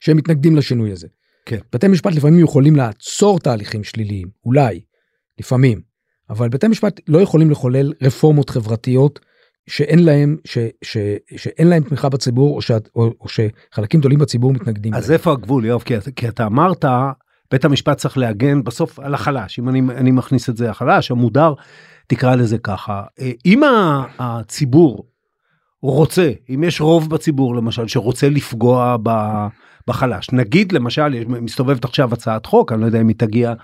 שהם 0.00 0.16
מתנגדים 0.16 0.56
לשינוי 0.56 0.92
הזה. 0.92 1.06
כן. 1.46 1.58
בתי 1.72 1.88
משפט 1.88 2.14
לפעמים 2.14 2.40
יכולים 2.40 2.76
לעצור 2.76 3.38
תהליכים 3.38 3.84
שליליים, 3.84 4.28
אולי, 4.44 4.80
לפעמים, 5.40 5.80
אבל 6.30 6.48
בתי 6.48 6.68
משפט 6.68 7.00
לא 7.08 7.18
יכולים 7.18 7.50
לחולל 7.50 7.92
רפורמות 8.02 8.50
חברתיות 8.50 9.20
שאין 9.68 10.04
להם, 10.04 10.36
ש, 10.44 10.58
ש, 10.82 10.96
שאין 11.36 11.68
להם 11.68 11.82
תמיכה 11.82 12.08
בציבור 12.08 12.56
או, 12.56 12.62
שאת, 12.62 12.88
או, 12.96 13.12
או 13.20 13.26
שחלקים 13.28 14.00
גדולים 14.00 14.18
בציבור 14.18 14.52
מתנגדים 14.52 14.94
אז 14.94 15.10
להם. 15.10 15.12
איפה 15.12 15.32
הגבול, 15.32 15.64
יואב? 15.64 15.82
כי, 15.82 15.94
כי 16.16 16.28
אתה 16.28 16.46
אמרת, 16.46 16.84
בית 17.50 17.64
המשפט 17.64 17.96
צריך 17.96 18.18
להגן 18.18 18.64
בסוף 18.64 18.98
על 18.98 19.14
החלש, 19.14 19.58
אם 19.58 19.68
אני, 19.68 19.80
אני 19.96 20.10
מכניס 20.10 20.48
את 20.48 20.56
זה 20.56 20.70
החלש, 20.70 21.10
המודר, 21.10 21.52
תקרא 22.06 22.34
לזה 22.34 22.58
ככה. 22.58 23.02
אה, 23.20 23.30
אם 23.46 23.62
הציבור 24.18 25.06
רוצה, 25.82 26.30
אם 26.54 26.64
יש 26.64 26.80
רוב 26.80 27.10
בציבור 27.10 27.56
למשל 27.56 27.88
שרוצה 27.88 28.28
לפגוע 28.28 28.96
ב- 29.02 29.46
בחלש, 29.88 30.30
נגיד 30.32 30.72
למשל, 30.72 31.24
מסתובבת 31.28 31.84
עכשיו 31.84 32.12
הצעת 32.12 32.46
חוק, 32.46 32.72
אני 32.72 32.80
לא 32.80 32.86
יודע 32.86 33.00
אם 33.00 33.08
היא 33.08 33.16
תגיע 33.18 33.54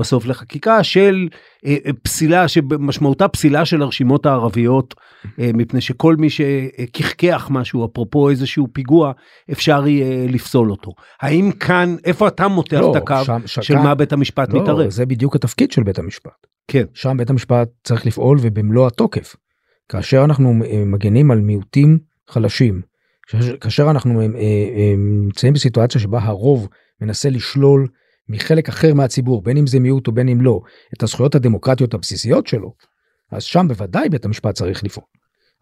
בסוף 0.00 0.26
לחקיקה, 0.26 0.82
של 0.82 1.28
אה, 1.66 1.76
אה, 1.86 1.90
פסילה, 2.02 2.48
שמשמעותה 2.48 3.28
פסילה 3.28 3.64
של 3.64 3.82
הרשימות 3.82 4.26
הערביות, 4.26 4.94
אה, 5.40 5.50
מפני 5.54 5.80
שכל 5.80 6.16
מי 6.16 6.28
שכחכח 6.30 7.48
משהו, 7.50 7.86
אפרופו 7.86 8.30
איזשהו 8.30 8.68
פיגוע, 8.72 9.12
אפשר 9.52 9.86
יהיה 9.86 10.28
לפסול 10.28 10.70
אותו. 10.70 10.92
האם 11.22 11.50
כאן, 11.60 11.96
איפה 12.04 12.28
אתה 12.28 12.48
מותח 12.48 12.80
לא, 12.80 12.90
את 12.90 12.96
הקו 12.96 13.24
שם- 13.24 13.46
שם- 13.46 13.62
של 13.62 13.76
מה 13.76 13.94
בית 13.94 14.12
המשפט 14.12 14.52
לא, 14.52 14.62
מתערב? 14.62 14.90
זה 14.90 15.06
בדיוק 15.06 15.36
התפקיד 15.36 15.72
של 15.72 15.82
בית 15.82 15.98
המשפט. 15.98 16.46
כן. 16.68 16.84
שם 16.94 17.16
בית 17.16 17.30
המשפט 17.30 17.68
צריך 17.84 18.06
לפעול 18.06 18.38
ובמלוא 18.40 18.86
התוקף. 18.86 19.36
כאשר 19.88 20.24
אנחנו 20.24 20.54
אה, 20.64 20.84
מגנים 20.86 21.30
על 21.30 21.40
מיעוטים 21.40 21.98
חלשים, 22.30 22.82
כאשר- 23.60 23.90
אנחנו 23.90 24.20
אה, 24.20 24.26
אה, 24.26 24.94
נמצאים 24.96 25.52
בסיטואציה 25.52 26.00
שבה 26.00 26.18
הרוב 26.22 26.68
מנסה 27.00 27.30
לשלול 27.30 27.88
מחלק 28.28 28.68
אחר 28.68 28.94
מהציבור, 28.94 29.42
בין 29.42 29.56
אם 29.56 29.66
זה 29.66 29.80
מיעוט 29.80 30.06
או 30.06 30.12
בין 30.12 30.28
אם 30.28 30.40
לא, 30.40 30.60
את 30.94 31.02
הזכויות 31.02 31.34
הדמוקרטיות 31.34 31.94
הבסיסיות 31.94 32.46
שלו, 32.46 32.74
אז 33.30 33.42
שם 33.42 33.66
בוודאי 33.68 34.08
בית 34.08 34.24
המשפט 34.24 34.54
צריך 34.54 34.84
לפעול. 34.84 35.06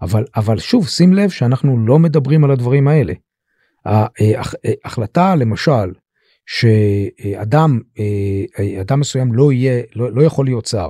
אבל, 0.03 0.25
אבל 0.37 0.59
שוב, 0.59 0.89
שים 0.89 1.15
לב 1.15 1.31
שאנחנו 1.31 1.87
לא 1.87 1.99
מדברים 1.99 2.45
על 2.45 2.51
הדברים 2.51 2.89
האלה. 2.89 3.13
ההחלטה 4.85 5.35
למשל 5.35 5.93
שאדם 6.47 7.81
אה, 7.99 8.81
אדם 8.81 9.01
מסוים 9.01 9.33
לא 9.33 9.53
יהיה 9.53 9.83
לא, 9.95 10.13
לא 10.13 10.23
יכול 10.23 10.45
להיות 10.47 10.67
שר 10.67 10.89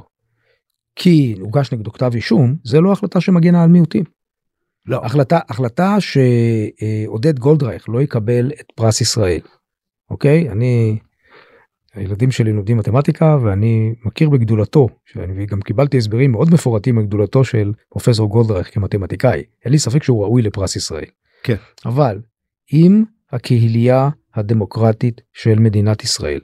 כי 0.96 1.34
הוגש 1.40 1.72
נגדו 1.72 1.92
כתב 1.92 2.10
אישום 2.14 2.56
זה 2.64 2.80
לא 2.80 2.92
החלטה 2.92 3.20
שמגנה 3.20 3.62
על 3.62 3.68
מיעוטים. 3.68 4.04
לא. 4.86 5.04
החלטה 5.04 5.38
החלטה 5.48 5.96
שעודד 6.00 7.38
גולדרייך 7.38 7.88
לא 7.88 8.02
יקבל 8.02 8.52
את 8.60 8.72
פרס 8.74 9.00
ישראל. 9.00 9.40
אוקיי 10.10 10.50
אני 10.50 10.98
הילדים 11.94 12.30
שלי 12.30 12.52
לומדים 12.52 12.76
מתמטיקה 12.76 13.36
ואני 13.42 13.94
מכיר 14.04 14.30
בגדולתו 14.30 14.88
שאני 15.04 15.46
גם 15.46 15.60
קיבלתי 15.60 15.98
הסברים 15.98 16.32
מאוד 16.32 16.54
מפורטים 16.54 16.98
על 16.98 17.04
גדולתו 17.04 17.44
של 17.44 17.72
פרופסור 17.88 18.28
גולדרייך 18.28 18.74
כמתמטיקאי 18.74 19.42
אין 19.64 19.72
לי 19.72 19.78
ספק 19.78 20.02
שהוא 20.02 20.22
ראוי 20.22 20.42
לפרס 20.42 20.76
ישראל. 20.76 21.06
כן. 21.42 21.56
אבל 21.84 22.20
אם 22.72 23.04
הקהילייה 23.32 24.08
הדמוקרטית 24.34 25.20
של 25.32 25.58
מדינת 25.58 26.04
ישראל 26.04 26.40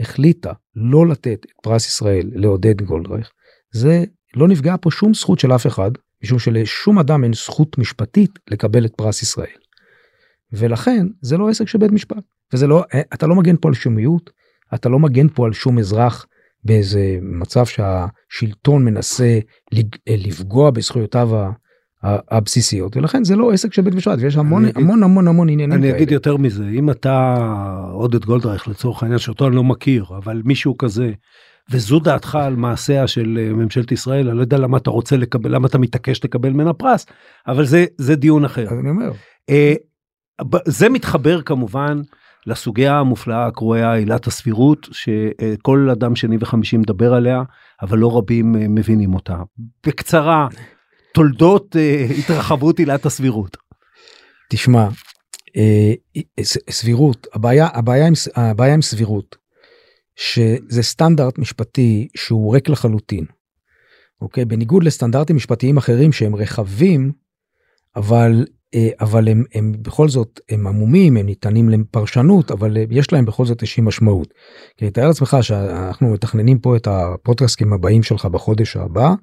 החליטה 0.00 0.52
לא 0.76 1.06
לתת 1.06 1.46
את 1.46 1.52
פרס 1.62 1.86
ישראל 1.86 2.30
לעודד 2.34 2.82
גולדרייך 2.82 3.32
זה 3.72 4.04
לא 4.36 4.48
נפגע 4.48 4.74
פה 4.80 4.90
שום 4.90 5.14
זכות 5.14 5.38
של 5.38 5.54
אף 5.54 5.66
אחד 5.66 5.90
משום 6.24 6.38
שלשום 6.38 6.98
אדם 6.98 7.24
אין 7.24 7.32
זכות 7.32 7.78
משפטית 7.78 8.30
לקבל 8.50 8.84
את 8.84 8.92
פרס 8.96 9.22
ישראל. 9.22 9.56
ולכן 10.52 11.06
זה 11.22 11.36
לא 11.36 11.48
עסק 11.48 11.68
של 11.68 11.78
בית 11.78 11.92
משפט 11.92 12.22
וזה 12.52 12.66
לא 12.66 12.84
אתה 13.14 13.26
לא 13.26 13.34
מגן 13.34 13.56
פה 13.60 13.68
על 13.68 13.74
שום 13.74 13.94
מיעוט 13.94 14.30
אתה 14.74 14.88
לא 14.88 14.98
מגן 14.98 15.28
פה 15.28 15.46
על 15.46 15.52
שום 15.52 15.78
אזרח 15.78 16.26
באיזה 16.64 17.18
מצב 17.22 17.64
שהשלטון 17.66 18.84
מנסה 18.84 19.38
לפגוע 20.08 20.70
בזכויותיו 20.70 21.30
הבסיסיות 22.02 22.96
ולכן 22.96 23.24
זה 23.24 23.36
לא 23.36 23.52
עסק 23.52 23.72
של 23.72 23.82
בית 23.82 23.94
משפט 23.94 24.18
ויש 24.20 24.36
המון 24.36 24.64
אגיד- 24.64 24.76
המון 24.76 25.02
המון 25.02 25.28
המון 25.28 25.48
עניינים 25.48 25.72
אני 25.78 25.82
כאלה. 25.86 25.96
אגיד 25.96 26.10
יותר 26.12 26.36
מזה, 26.36 26.68
אם 26.68 26.90
אתה 26.90 27.36
עודד 27.92 28.24
גולדרייך 28.24 28.68
לצורך 28.68 29.02
העניין, 29.02 29.18
שאותו 29.18 29.46
אני 29.48 29.56
לא 29.56 29.64
מכיר, 29.64 30.04
אבל 30.16 30.42
מישהו 30.44 30.76
כזה, 30.78 31.12
וזו 31.70 31.98
דעתך 31.98 32.34
על 32.34 32.56
מעשיה 32.56 33.06
של 33.06 33.38
אה, 33.40 33.52
ממשלת 33.52 33.92
ישראל, 33.92 34.28
אני 34.28 34.36
לא 34.36 34.42
יודע 34.42 34.58
למה 34.58 34.76
אתה 34.76 34.90
רוצה 34.90 35.16
לקבל, 35.16 35.54
למה 35.54 35.66
אתה 35.66 35.78
מתעקש 35.78 36.24
לקבל 36.24 36.50
ממנה 36.50 36.72
פרס, 36.72 37.06
אבל 37.46 37.64
זה, 37.64 37.84
זה 37.98 38.16
דיון 38.16 38.44
אחר. 38.44 38.66
אז 38.70 38.78
אני 38.78 38.90
אומר 38.90 39.10
אה, 39.50 39.74
זה 40.66 40.88
מתחבר 40.88 41.42
כמובן 41.42 42.00
לסוגיה 42.46 42.98
המופלאה 42.98 43.46
הקרויה 43.46 43.94
עילת 43.94 44.26
הסבירות 44.26 44.88
שכל 44.92 45.88
אדם 45.92 46.16
שני 46.16 46.36
וחמישי 46.40 46.76
מדבר 46.76 47.14
עליה 47.14 47.42
אבל 47.82 47.98
לא 47.98 48.18
רבים 48.18 48.56
אה, 48.56 48.68
מבינים 48.68 49.14
אותה. 49.14 49.36
בקצרה 49.86 50.48
תולדות 51.14 51.76
התרחבות 52.18 52.78
עילת 52.78 53.06
הסבירות. 53.06 53.56
תשמע 54.50 54.88
סבירות 56.70 57.26
הבעיה 57.34 57.68
הבעיה 57.72 58.06
עם 58.06 58.12
הבעיה 58.36 58.74
עם 58.74 58.82
סבירות 58.82 59.36
שזה 60.16 60.82
סטנדרט 60.82 61.38
משפטי 61.38 62.08
שהוא 62.16 62.54
ריק 62.54 62.68
לחלוטין. 62.68 63.24
אוקיי 64.20 64.44
בניגוד 64.44 64.84
לסטנדרטים 64.84 65.36
משפטיים 65.36 65.76
אחרים 65.76 66.12
שהם 66.12 66.36
רחבים 66.36 67.12
אבל 67.96 68.44
אה, 68.74 68.88
אבל 69.00 69.28
הם, 69.28 69.44
הם 69.54 69.72
בכל 69.82 70.08
זאת 70.08 70.40
הם 70.48 70.66
עמומים 70.66 71.16
הם 71.16 71.26
ניתנים 71.26 71.68
לפרשנות 71.68 72.50
אבל 72.50 72.76
אה, 72.76 72.84
יש 72.90 73.12
להם 73.12 73.24
בכל 73.24 73.44
זאת 73.44 73.62
איזושהי 73.62 73.82
משמעות. 73.82 74.34
כי 74.76 74.90
תאר 74.90 75.06
לעצמך 75.06 75.36
שאנחנו 75.40 76.12
מתכננים 76.12 76.58
פה 76.58 76.76
את 76.76 76.86
הפודקאסטים 76.86 77.72
הבאים 77.72 78.02
שלך 78.02 78.26
בחודש 78.26 78.76
הבא 78.76 79.14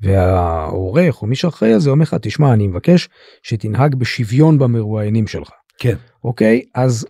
והעורך 0.00 1.22
או 1.22 1.26
מי 1.26 1.36
שאחראי 1.36 1.72
על 1.72 1.80
זה 1.80 1.90
אומר 1.90 2.02
לך 2.02 2.16
תשמע 2.22 2.52
אני 2.52 2.66
מבקש 2.66 3.08
שתנהג 3.42 3.94
בשוויון 3.94 4.58
במרואיינים 4.58 5.26
שלך. 5.26 5.50
כן. 5.78 5.96
אוקיי 6.24 6.62
אז 6.74 7.06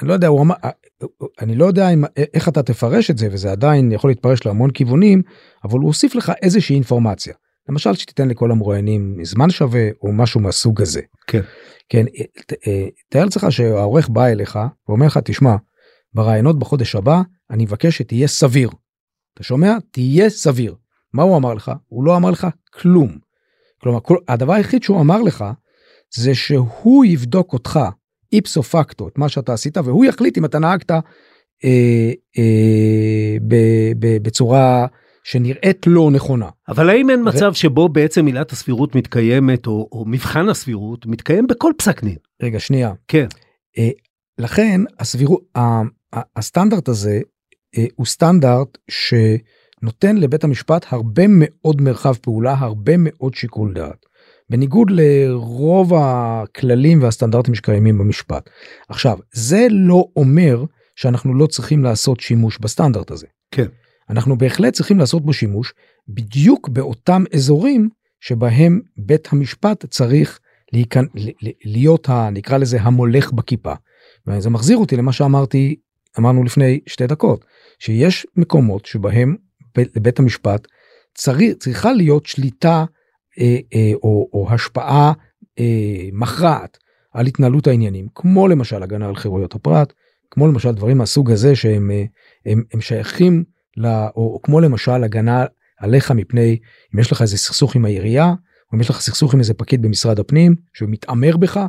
אני 0.00 0.08
לא 0.08 0.12
יודע 0.12 0.28
הוא 0.28 0.42
אמר 0.42 0.54
אני 1.40 1.54
לא 1.56 1.64
יודע 1.64 1.88
אם, 1.88 2.04
איך 2.34 2.48
אתה 2.48 2.62
תפרש 2.62 3.10
את 3.10 3.18
זה 3.18 3.28
וזה 3.32 3.52
עדיין 3.52 3.92
יכול 3.92 4.10
להתפרש 4.10 4.46
להמון 4.46 4.70
כיוונים 4.70 5.22
אבל 5.64 5.78
הוא 5.78 5.86
הוסיף 5.86 6.14
לך 6.14 6.32
איזושהי 6.42 6.74
אינפורמציה. 6.74 7.34
למשל 7.68 7.94
שתיתן 7.94 8.28
לכל 8.28 8.50
המרואיינים 8.50 9.18
זמן 9.24 9.50
שווה 9.50 9.88
או 10.02 10.12
משהו 10.12 10.40
מהסוג 10.40 10.82
הזה. 10.82 11.00
כן. 11.26 11.40
כן 11.88 12.04
ת- 12.46 12.52
אה, 12.68 12.86
תאר 13.08 13.24
לעצמך 13.24 13.46
שהעורך 13.50 14.08
בא 14.08 14.26
אליך 14.26 14.58
ואומר 14.88 15.06
לך 15.06 15.18
תשמע 15.24 15.56
ברעיונות 16.14 16.58
בחודש 16.58 16.94
הבא 16.94 17.20
אני 17.50 17.64
מבקש 17.64 17.98
שתהיה 17.98 18.28
סביר. 18.28 18.70
אתה 19.34 19.42
שומע? 19.42 19.72
תהיה 19.90 20.30
סביר. 20.30 20.74
מה 21.12 21.22
הוא 21.22 21.36
אמר 21.36 21.54
לך? 21.54 21.72
הוא 21.86 22.04
לא 22.04 22.16
אמר 22.16 22.30
לך 22.30 22.46
כלום. 22.72 23.18
כלומר 23.80 24.00
כל, 24.00 24.16
הדבר 24.28 24.52
היחיד 24.52 24.82
שהוא 24.82 25.00
אמר 25.00 25.22
לך 25.22 25.44
זה 26.14 26.34
שהוא 26.34 27.04
יבדוק 27.04 27.52
אותך 27.52 27.80
איפסו 28.32 28.62
פקטו 28.62 29.08
את 29.08 29.18
מה 29.18 29.28
שאתה 29.28 29.52
עשית 29.52 29.76
והוא 29.76 30.04
יחליט 30.04 30.38
אם 30.38 30.44
אתה 30.44 30.58
נהגת 30.58 30.90
אה, 30.90 31.00
אה, 32.38 33.36
ב, 33.48 33.54
ב, 33.98 34.22
בצורה 34.22 34.86
שנראית 35.24 35.86
לא 35.86 36.10
נכונה. 36.10 36.48
אבל 36.68 36.90
האם 36.90 37.10
אין 37.10 37.20
ו- 37.20 37.24
מצב 37.24 37.52
שבו 37.52 37.88
בעצם 37.88 38.26
עילת 38.26 38.52
הסבירות 38.52 38.94
מתקיימת 38.94 39.66
או, 39.66 39.88
או 39.92 40.04
מבחן 40.06 40.48
הסבירות 40.48 41.06
מתקיים 41.06 41.46
בכל 41.46 41.72
פסק 41.78 42.04
דין? 42.04 42.16
רגע 42.42 42.60
שנייה 42.60 42.92
כן. 43.08 43.26
לכן 44.38 44.80
הסבירות 44.98 45.42
ה- 45.56 45.82
ה- 46.16 46.20
הסטנדרט 46.36 46.88
הזה 46.88 47.20
אה, 47.78 47.84
הוא 47.94 48.06
סטנדרט 48.06 48.78
שנותן 48.90 50.16
לבית 50.16 50.44
המשפט 50.44 50.86
הרבה 50.88 51.22
מאוד 51.28 51.80
מרחב 51.80 52.14
פעולה 52.14 52.54
הרבה 52.58 52.92
מאוד 52.98 53.34
שיקול 53.34 53.72
דעת. 53.74 54.05
בניגוד 54.50 54.90
לרוב 54.90 55.92
הכללים 55.94 57.02
והסטנדרטים 57.02 57.54
שקיימים 57.54 57.98
במשפט. 57.98 58.50
עכשיו 58.88 59.18
זה 59.32 59.66
לא 59.70 60.08
אומר 60.16 60.64
שאנחנו 60.96 61.34
לא 61.34 61.46
צריכים 61.46 61.84
לעשות 61.84 62.20
שימוש 62.20 62.58
בסטנדרט 62.58 63.10
הזה. 63.10 63.26
כן. 63.50 63.66
אנחנו 64.10 64.38
בהחלט 64.38 64.72
צריכים 64.72 64.98
לעשות 64.98 65.24
בו 65.24 65.32
שימוש 65.32 65.72
בדיוק 66.08 66.68
באותם 66.68 67.24
אזורים 67.34 67.88
שבהם 68.20 68.80
בית 68.96 69.28
המשפט 69.32 69.86
צריך 69.86 70.40
להיכנ... 70.72 71.04
להיות 71.64 72.08
ה... 72.08 72.30
נקרא 72.30 72.58
לזה 72.58 72.80
המולך 72.80 73.32
בכיפה. 73.32 73.72
וזה 74.26 74.50
מחזיר 74.50 74.76
אותי 74.76 74.96
למה 74.96 75.12
שאמרתי 75.12 75.76
אמרנו 76.18 76.44
לפני 76.44 76.80
שתי 76.86 77.06
דקות 77.06 77.44
שיש 77.78 78.26
מקומות 78.36 78.86
שבהם 78.86 79.36
לבית 79.78 80.18
המשפט 80.18 80.66
צריך 81.14 81.56
צריכה 81.58 81.92
להיות 81.92 82.26
שליטה 82.26 82.84
אה, 83.38 83.58
אה, 83.74 83.92
או, 83.94 84.28
או 84.32 84.46
השפעה 84.50 85.12
אה, 85.58 86.08
מכרעת 86.12 86.78
על 87.12 87.26
התנהלות 87.26 87.66
העניינים 87.66 88.06
כמו 88.14 88.48
למשל 88.48 88.82
הגנה 88.82 89.08
על 89.08 89.16
חירויות 89.16 89.54
הפרט 89.54 89.92
כמו 90.30 90.46
למשל 90.48 90.72
דברים 90.72 90.98
מהסוג 90.98 91.30
הזה 91.30 91.56
שהם 91.56 91.90
אה, 91.90 92.04
הם, 92.46 92.62
הם 92.72 92.80
שייכים 92.80 93.44
ל... 93.76 93.86
או, 93.86 94.10
או 94.16 94.40
כמו 94.42 94.60
למשל 94.60 95.04
הגנה 95.04 95.44
עליך 95.78 96.10
מפני 96.10 96.58
אם 96.94 97.00
יש 97.00 97.12
לך 97.12 97.22
איזה 97.22 97.38
סכסוך 97.38 97.76
עם 97.76 97.84
העירייה 97.84 98.26
או 98.26 98.76
אם 98.76 98.80
יש 98.80 98.90
לך 98.90 99.00
סכסוך 99.00 99.34
עם 99.34 99.40
איזה 99.40 99.54
פקיד 99.54 99.82
במשרד 99.82 100.18
הפנים 100.18 100.54
שמתעמר 100.74 101.36
בך 101.36 101.66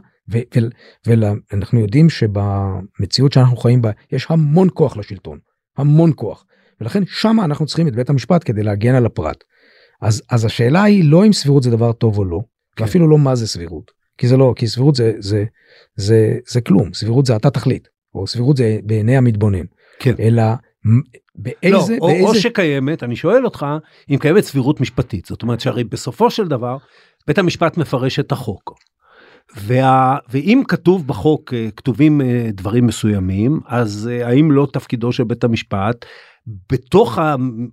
ואנחנו 1.08 1.80
יודעים 1.80 2.10
שבמציאות 2.10 3.34
שאנחנו 3.34 3.58
חיים 3.58 3.82
בה 3.82 3.91
יש 4.12 4.27
המון 4.30 4.67
כוח 4.73 4.97
לשלטון 4.97 5.39
המון 5.77 6.12
כוח 6.15 6.45
ולכן 6.82 7.03
שמה 7.06 7.45
אנחנו 7.45 7.65
צריכים 7.65 7.88
את 7.88 7.95
בית 7.95 8.10
המשפט 8.10 8.41
כדי 8.45 8.63
להגן 8.63 8.95
על 8.95 9.06
הפרט. 9.06 9.43
אז 10.01 10.23
אז 10.29 10.45
השאלה 10.45 10.83
היא 10.83 11.03
לא 11.03 11.25
אם 11.25 11.33
סבירות 11.33 11.63
זה 11.63 11.71
דבר 11.71 11.93
טוב 11.93 12.17
או 12.17 12.25
לא 12.25 12.39
כן. 12.75 12.83
ואפילו 12.83 13.07
לא 13.07 13.17
מה 13.17 13.36
זה 13.36 13.47
סבירות 13.47 13.91
כי 14.17 14.27
זה 14.27 14.38
לא 14.38 14.53
כי 14.55 14.67
סבירות 14.67 14.95
זה 14.95 15.13
זה 15.19 15.45
זה 15.95 16.38
זה 16.47 16.62
כלום 16.62 16.93
סבירות 16.93 17.25
זה 17.25 17.36
אתה 17.36 17.49
תחליט 17.49 17.88
או 18.15 18.27
סבירות 18.27 18.57
זה 18.57 18.79
בעיני 18.83 19.17
המתבונן 19.17 19.65
כן. 19.99 20.13
אלא 20.19 20.43
באיזה, 21.36 21.97
לא, 22.01 22.07
באיזה... 22.07 22.27
או 22.27 22.36
שקיימת 22.36 23.03
אני 23.03 23.15
שואל 23.15 23.45
אותך 23.45 23.65
אם 24.10 24.17
קיימת 24.17 24.43
סבירות 24.43 24.81
משפטית 24.81 25.25
זאת 25.25 25.41
אומרת 25.41 25.60
שהרי 25.60 25.83
בסופו 25.83 26.31
של 26.31 26.47
דבר 26.47 26.77
בית 27.27 27.38
המשפט 27.38 27.77
מפרש 27.77 28.19
את 28.19 28.31
החוק. 28.31 28.73
וה, 29.55 30.17
ואם 30.29 30.62
כתוב 30.67 31.07
בחוק 31.07 31.53
אה, 31.53 31.67
כתובים 31.75 32.21
אה, 32.21 32.49
דברים 32.53 32.88
מסוימים 32.88 33.60
אז 33.67 34.10
אה, 34.12 34.27
האם 34.27 34.51
לא 34.51 34.67
תפקידו 34.73 35.12
של 35.12 35.23
בית 35.23 35.43
המשפט 35.43 36.05
בתוך 36.71 37.19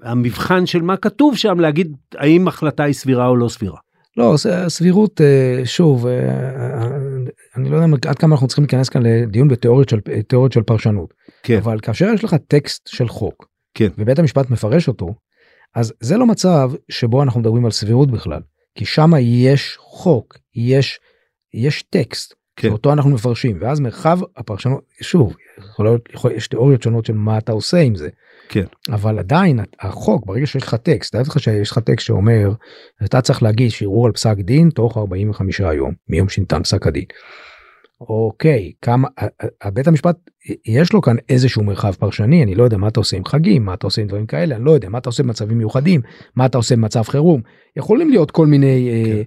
המבחן 0.03 0.67
של 0.67 0.83
מה 0.83 0.97
כתוב 0.97 1.37
שם 1.37 1.61
להגיד 1.61 1.97
האם 2.15 2.49
החלטה 2.49 2.85
היא 2.85 2.95
סבירה 2.95 3.27
או 3.27 3.37
לא 3.37 3.49
סבירה. 3.49 3.79
לא 4.17 4.35
סבירות 4.69 5.21
שוב 5.65 6.07
אני 7.57 7.71
לא 7.71 7.77
יודע 7.77 8.09
עד 8.09 8.19
כמה 8.19 8.35
אנחנו 8.35 8.47
צריכים 8.47 8.65
להיכנס 8.65 8.89
כאן 8.89 9.03
לדיון 9.03 9.49
בתיאוריות 9.49 9.89
של 9.89 9.99
של 10.51 10.63
פרשנות 10.63 11.15
כן. 11.43 11.57
אבל 11.57 11.81
כאשר 11.81 12.07
יש 12.15 12.25
לך 12.25 12.37
טקסט 12.49 12.87
של 12.87 13.09
חוק 13.09 13.49
כן. 13.75 13.89
ובית 13.99 14.19
המשפט 14.19 14.51
מפרש 14.51 14.89
אותו 14.89 15.15
אז 15.75 15.93
זה 16.01 16.17
לא 16.17 16.27
מצב 16.27 16.71
שבו 16.89 17.23
אנחנו 17.23 17.41
מדברים 17.41 17.65
על 17.65 17.71
סבירות 17.71 18.11
בכלל 18.11 18.41
כי 18.79 18.85
שם 18.85 19.11
יש 19.21 19.77
חוק 19.81 20.39
יש 20.55 20.99
יש 21.55 21.83
טקסט 21.83 22.35
כן. 22.57 22.69
אותו 22.73 22.93
אנחנו 22.93 23.11
מפרשים 23.11 23.59
ואז 23.61 23.81
מרחב 23.81 24.19
הפרשנות 24.37 24.85
שוב 25.01 25.37
יכול 25.59 25.87
להיות, 25.87 26.09
יכול, 26.15 26.33
יש 26.33 26.49
תיאוריות 26.49 26.83
שונות 26.83 27.05
של 27.05 27.13
מה 27.13 27.39
אתה 27.39 27.53
עושה 27.53 27.79
עם 27.79 27.95
זה. 27.95 28.09
כן. 28.49 28.65
אבל 28.93 29.19
עדיין 29.19 29.61
החוק 29.81 30.27
ברגע 30.27 30.47
שיש 30.47 30.63
לך 30.63 30.75
טקסט, 30.75 31.13
תאר 31.13 31.21
לך 31.21 31.41
שיש 31.41 31.71
לך 31.71 31.79
טקסט 31.79 32.07
שאומר 32.07 32.53
אתה 33.05 33.21
צריך 33.21 33.43
להגיש 33.43 33.83
ערעור 33.83 34.07
על 34.07 34.13
פסק 34.13 34.37
דין 34.39 34.71
תוך 34.71 34.99
45 34.99 35.61
יום 35.61 35.93
מיום 36.09 36.29
שניתן 36.29 36.63
פסק 36.63 36.87
הדין. 36.87 37.05
אוקיי 38.01 38.73
כמה 38.83 39.09
בית 39.73 39.89
המשפט 39.89 40.17
יש 40.67 40.93
לו 40.93 41.03
כאן 41.03 41.17
איזשהו 41.29 41.65
מרחב 41.65 41.93
פרשני 41.93 42.43
אני 42.43 42.55
לא 42.55 42.65
יודע 42.65 42.77
מה 42.77 42.89
אתה 42.89 43.01
עושה 43.01 43.17
עם 43.17 43.25
חגים 43.25 43.65
מה 43.65 43.75
אתה 43.75 43.87
עושה 43.87 44.03
עם 44.03 44.09
דברים 44.09 44.27
כאלה 44.27 44.57
אני 44.57 44.65
לא 44.65 44.71
יודע 44.71 44.89
מה 44.89 44.99
אתה 44.99 45.09
עושה 45.09 45.23
במצבים 45.23 45.59
מיוחדים 45.59 46.01
מה 46.37 46.47
אתה 46.47 46.59
עושה 46.59 46.77
במצב 46.77 47.03
חירום 47.03 47.41
יכולים 47.77 48.11
להיות 48.11 48.31
כל 48.31 48.47
מיני 48.47 48.91
כן. 49.05 49.23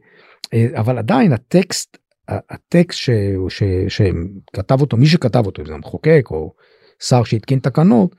אה, 0.57 0.65
אה, 0.73 0.79
אבל 0.79 0.97
עדיין 0.97 1.33
הטקסט 1.33 1.97
הטקסט 2.27 2.99
ש, 2.99 3.09
ש, 3.49 3.63
שכתב 3.87 4.81
אותו 4.81 4.97
מי 4.97 5.05
שכתב 5.05 5.45
אותו 5.45 5.61
אם 5.61 5.67
זה 5.67 5.73
המחוקק 5.73 6.27
או 6.31 6.53
שר 7.03 7.23
שהתקין 7.23 7.59
תקנות 7.59 8.15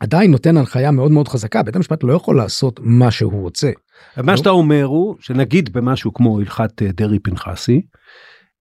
עדיין 0.00 0.30
נותן 0.30 0.56
הנחיה 0.56 0.90
מאוד 0.90 1.10
מאוד 1.10 1.28
חזקה 1.28 1.62
בית 1.62 1.76
המשפט 1.76 2.04
לא 2.04 2.12
יכול 2.12 2.36
לעשות 2.36 2.80
מה 2.82 3.10
שהוא 3.10 3.42
רוצה. 3.42 3.70
מה 4.16 4.36
שאתה 4.36 4.50
אומר 4.50 4.84
הוא 4.84 5.16
שנגיד 5.20 5.72
במשהו 5.72 6.14
כמו 6.14 6.38
הלכת 6.40 6.82
אה, 6.82 6.88
דרעי 6.92 7.18
פנחסי 7.18 7.80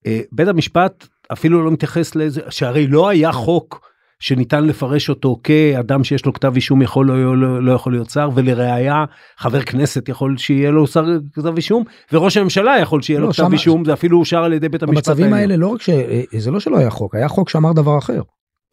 אה, 0.07 0.20
בית 0.33 0.49
המשפט 0.49 1.07
אפילו 1.33 1.64
לא 1.64 1.70
מתייחס 1.70 2.14
לזה 2.14 2.40
שהרי 2.51 2.87
לא 2.87 3.09
היה 3.09 3.33
חוק 3.33 3.87
שניתן 4.18 4.64
לפרש 4.64 5.09
אותו 5.09 5.40
כאדם 5.44 6.05
שיש 6.05 6.27
לו 6.27 6.33
כתב 6.33 6.53
אישום 6.55 6.83
יכול 6.83 7.07
לא, 7.07 7.37
לא, 7.37 7.62
לא 7.62 7.72
יכול 7.72 7.92
להיות 7.92 8.11
שר 8.11 8.29
ולראיה 8.35 9.05
חבר 9.38 9.62
כנסת 9.62 10.09
יכול 10.09 10.37
שיהיה 10.37 10.70
לו 10.70 10.87
שר 10.87 11.05
כתב 11.33 11.57
אישום 11.57 11.85
וראש 12.12 12.37
הממשלה 12.37 12.79
יכול 12.81 13.03
שיהיה 13.03 13.20
לו 13.20 13.27
לא, 13.27 13.33
כתב 13.33 13.42
שם... 13.42 13.53
אישום 13.53 13.85
זה 13.85 13.92
אפילו 13.92 14.18
אושר 14.18 14.44
על 14.44 14.53
ידי 14.53 14.68
בית 14.68 14.83
המשפט. 14.83 15.09
במצבים 15.09 15.33
האלה 15.33 15.57
לא 15.57 15.66
רק 15.66 15.83
שזה 15.83 16.51
לא 16.51 16.61
שלא 16.61 16.79
היה 16.79 16.90
חוק 16.90 17.14
היה 17.14 17.29
חוק 17.29 17.49
שאמר 17.49 17.72
דבר 17.72 17.99
אחר. 17.99 18.20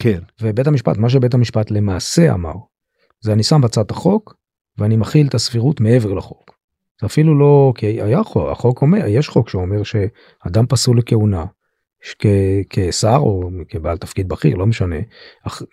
כן. 0.03 0.19
ובית 0.41 0.67
המשפט 0.67 0.97
מה 0.97 1.09
שבית 1.09 1.33
המשפט 1.33 1.71
למעשה 1.71 2.33
אמר 2.33 2.53
זה 3.21 3.33
אני 3.33 3.43
שם 3.43 3.61
בצד 3.61 3.91
החוק 3.91 4.35
ואני 4.77 4.97
מכיל 4.97 5.27
את 5.27 5.35
הסבירות 5.35 5.81
מעבר 5.81 6.13
לחוק. 6.13 6.51
זה 7.01 7.07
אפילו 7.07 7.39
לא 7.39 7.73
כי 7.75 7.85
היה 7.85 8.23
חוק 8.23 8.49
החוק 8.51 8.81
אומר 8.81 9.07
יש 9.07 9.29
חוק 9.29 9.49
שאומר 9.49 9.83
שאדם 9.83 10.65
פסול 10.67 10.97
לכהונה 10.97 11.45
כשר 12.69 13.17
או 13.17 13.49
כבעל 13.69 13.97
תפקיד 13.97 14.27
בכיר 14.27 14.55
לא 14.55 14.65
משנה 14.65 14.95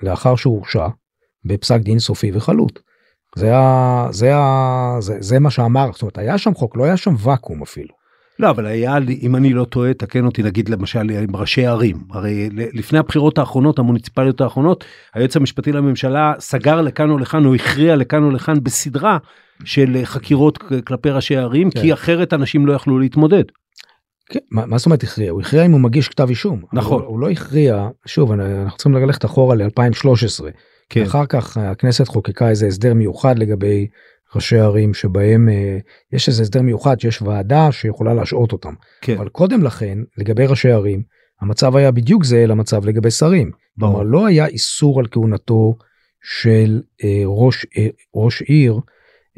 לאחר 0.03 0.37
שהוא 0.37 0.57
הורשע 0.57 0.89
בפסק 1.45 1.81
דין 1.81 1.99
סופי 1.99 2.31
וחלוט. 2.35 2.81
זה, 3.37 3.57
ה, 3.57 4.07
זה, 4.11 4.37
ה, 4.37 4.97
זה, 5.01 5.17
זה 5.21 5.39
מה 5.39 5.51
שאמר 5.51 5.93
זאת 5.93 6.03
אומרת 6.03 6.19
היה 6.19 6.39
שם 6.39 6.55
חוק 6.55 6.77
לא 6.77 6.85
היה 6.85 6.97
שם 6.97 7.15
ואקום 7.19 7.63
אפילו. 7.63 8.00
לא 8.41 8.51
אבל 8.51 8.67
היה 8.67 8.97
אם 9.23 9.37
אני 9.37 9.53
לא 9.53 9.65
טועה 9.65 9.95
תקן 9.95 10.25
אותי 10.25 10.43
נגיד 10.43 10.69
למשל 10.69 11.11
עם 11.11 11.37
ראשי 11.37 11.67
ערים 11.67 11.97
הרי 12.11 12.49
לפני 12.53 12.99
הבחירות 12.99 13.39
האחרונות 13.39 13.79
המוניציפליות 13.79 14.41
האחרונות 14.41 14.85
היועץ 15.15 15.37
המשפטי 15.37 15.73
לממשלה 15.73 16.33
סגר 16.39 16.81
לכאן 16.81 17.11
או 17.11 17.19
לכאן 17.19 17.47
או 17.47 17.55
הכריע 17.55 17.97
לכאן 17.97 18.23
או 18.23 18.31
לכאן 18.31 18.55
בסדרה 18.63 19.19
של 19.65 20.01
חקירות 20.05 20.59
כלפי 20.59 21.11
ראשי 21.11 21.37
ערים 21.37 21.71
כן. 21.71 21.81
כי 21.81 21.93
אחרת 21.93 22.33
אנשים 22.33 22.67
לא 22.67 22.73
יכלו 22.73 22.99
להתמודד. 22.99 23.45
כן, 24.31 24.39
מה, 24.51 24.67
מה 24.67 24.79
זאת 24.79 24.87
אומרת 24.87 25.03
הכריע? 25.03 25.31
הוא 25.31 25.41
הכריע 25.41 25.67
אם 25.67 25.73
הוא 25.73 25.81
מגיש 25.81 26.09
כתב 26.09 26.29
אישום. 26.29 26.63
נכון. 26.73 27.03
הוא, 27.03 27.09
הוא 27.09 27.21
לא 27.21 27.31
הכריע, 27.31 27.89
שוב 28.07 28.33
אנחנו 28.33 28.77
צריכים 28.77 28.95
ללכת 28.95 29.25
אחורה 29.25 29.57
ל-2013. 29.57 30.45
כן. 30.91 31.03
אחר 31.03 31.27
כך 31.27 31.57
הכנסת 31.57 32.09
חוקקה 32.09 32.49
איזה 32.49 32.67
הסדר 32.67 32.95
מיוחד 32.95 33.39
לגבי 33.39 33.87
ראשי 34.35 34.59
ערים 34.59 34.95
שבהם 34.95 35.49
אה, 35.49 35.79
יש 36.13 36.29
איזה 36.29 36.43
הסדר 36.43 36.63
מיוחד 36.63 37.01
שיש 37.01 37.23
ועדה 37.23 37.73
שיכולה 37.73 38.15
להשעות 38.15 38.53
אותם. 38.53 38.75
כן. 39.01 39.17
אבל 39.19 39.29
קודם 39.29 39.63
לכן 39.63 39.99
לגבי 40.19 40.47
ראשי 40.47 40.71
ערים 40.71 41.03
המצב 41.41 41.77
היה 41.77 41.91
בדיוק 41.91 42.25
זה 42.25 42.47
למצב 42.47 42.87
לגבי 42.87 43.11
שרים. 43.11 43.51
ברור. 43.77 43.93
כלומר 43.93 44.11
לא 44.11 44.27
היה 44.27 44.47
איסור 44.47 45.01
על 45.01 45.07
כהונתו 45.11 45.75
של 46.23 46.83
אה, 47.05 47.23
ראש, 47.25 47.67
אה, 47.79 47.87
ראש 48.15 48.43
עיר 48.43 48.81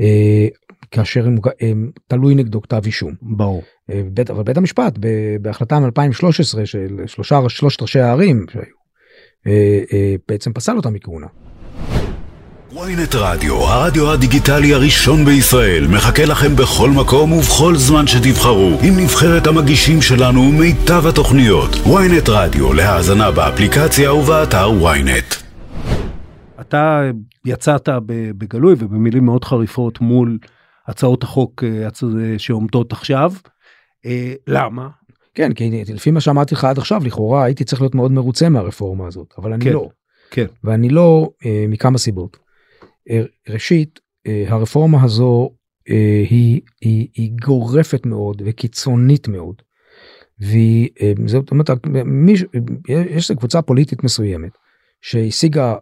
אה, 0.01 0.49
כאשר 0.91 1.27
הם, 1.27 1.37
הם 1.61 1.91
תלוי 2.07 2.35
נגדו 2.35 2.63
כתב 2.63 2.81
אישום. 2.87 3.15
ברור. 3.23 3.63
אה, 3.91 4.03
בית, 4.13 4.31
אבל 4.31 4.43
בית 4.43 4.57
המשפט 4.57 4.99
בהחלטה 5.41 5.81
מ-2013 5.81 6.65
של 6.65 7.01
שלושה 7.07 7.41
שלושת 7.49 7.83
ראשי 7.83 8.01
הערים 8.01 8.47
שהיו 8.53 8.65
אה, 9.47 9.81
אה, 9.93 10.15
בעצם 10.29 10.53
פסל 10.53 10.77
אותם 10.77 10.93
מכהונה. 10.93 11.27
ויינט 12.75 13.15
רדיו, 13.15 13.55
הרדיו 13.55 14.13
הדיגיטלי 14.13 14.75
הראשון 14.75 15.25
בישראל, 15.25 15.87
מחכה 15.95 16.25
לכם 16.25 16.57
בכל 16.57 16.91
מקום 16.91 17.33
ובכל 17.33 17.77
זמן 17.77 18.07
שתבחרו, 18.07 18.71
עם 18.83 18.95
נבחרת 19.03 19.47
המגישים 19.47 20.03
שלנו 20.03 20.41
ומיטב 20.41 21.07
התוכניות. 21.07 21.71
ויינט 21.87 22.29
רדיו, 22.29 22.73
להאזנה 22.73 23.31
באפליקציה 23.31 24.15
ובאתר 24.15 24.71
ויינט. 24.83 25.35
אתה 26.61 27.11
יצאת 27.45 27.89
בגלוי 28.39 28.75
ובמילים 28.79 29.25
מאוד 29.25 29.45
חריפות 29.45 30.01
מול 30.01 30.39
הצעות 30.87 31.23
החוק 31.23 31.65
שעומדות 32.39 32.93
עכשיו. 32.93 33.33
אה, 34.07 34.33
למה? 34.47 34.89
כן, 35.35 35.53
כי 35.53 35.85
לפי 35.95 36.11
מה 36.11 36.21
שאמרתי 36.21 36.55
לך 36.55 36.65
עד 36.65 36.79
עכשיו, 36.79 37.01
לכאורה 37.05 37.45
הייתי 37.45 37.65
צריך 37.65 37.83
להיות 37.83 37.95
מאוד 37.95 38.13
מרוצה 38.13 38.49
מהרפורמה 38.49 39.07
הזאת, 39.07 39.35
אבל 39.39 39.53
אני 39.53 39.65
כן, 39.65 39.73
לא. 39.73 39.89
כן. 40.31 40.47
ואני 40.65 40.89
לא 40.89 41.31
אה, 41.47 41.65
מכמה 41.69 41.99
סיבות. 41.99 42.42
ראשית, 43.49 44.01
אה, 44.27 44.45
הרפורמה 44.47 45.03
הזו 45.03 45.51
אה, 45.91 46.25
היא, 46.31 46.61
היא, 46.81 47.09
היא 47.15 47.33
גורפת 47.45 48.07
מאוד 48.07 48.43
וקיצונית 48.45 49.29
מאוד. 49.29 49.63
והיא, 50.39 50.89
אה, 51.01 51.13
אומרת, 51.51 51.71
מיש, 52.05 52.45
יש 52.89 53.31
קבוצה 53.33 53.63
פוליטית 53.63 54.05
מסוימת 54.05 54.53
שהשיגה 55.01 55.75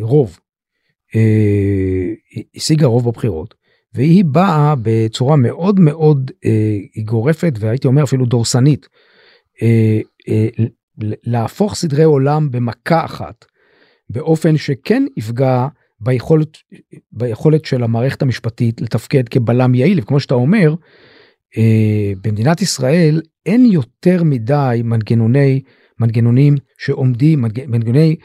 רוב, 0.00 0.38
השיגה 2.56 2.86
רוב 2.86 3.10
בבחירות, 3.10 3.54
והיא 3.94 4.24
באה 4.24 4.74
בצורה 4.82 5.36
מאוד 5.36 5.80
מאוד 5.80 6.30
גורפת 7.04 7.52
והייתי 7.58 7.86
אומר 7.86 8.02
אפילו 8.04 8.26
דורסנית 8.26 8.88
להפוך 11.24 11.74
סדרי 11.74 12.04
עולם 12.04 12.50
במכה 12.50 13.04
אחת 13.04 13.44
באופן 14.10 14.56
שכן 14.56 15.04
יפגע 15.16 15.66
ביכולת 16.02 16.58
ביכולת 17.12 17.64
של 17.64 17.82
המערכת 17.82 18.22
המשפטית 18.22 18.80
לתפקד 18.80 19.28
כבלם 19.28 19.74
יעיל 19.74 20.00
וכמו 20.02 20.20
שאתה 20.20 20.34
אומר 20.34 20.74
אה, 21.58 22.12
במדינת 22.22 22.62
ישראל 22.62 23.20
אין 23.46 23.64
יותר 23.64 24.22
מדי 24.24 24.80
מנגנוני 24.84 25.62
מנגנונים 26.00 26.54
שעומדים 26.78 27.44
מנגנוני 27.66 28.16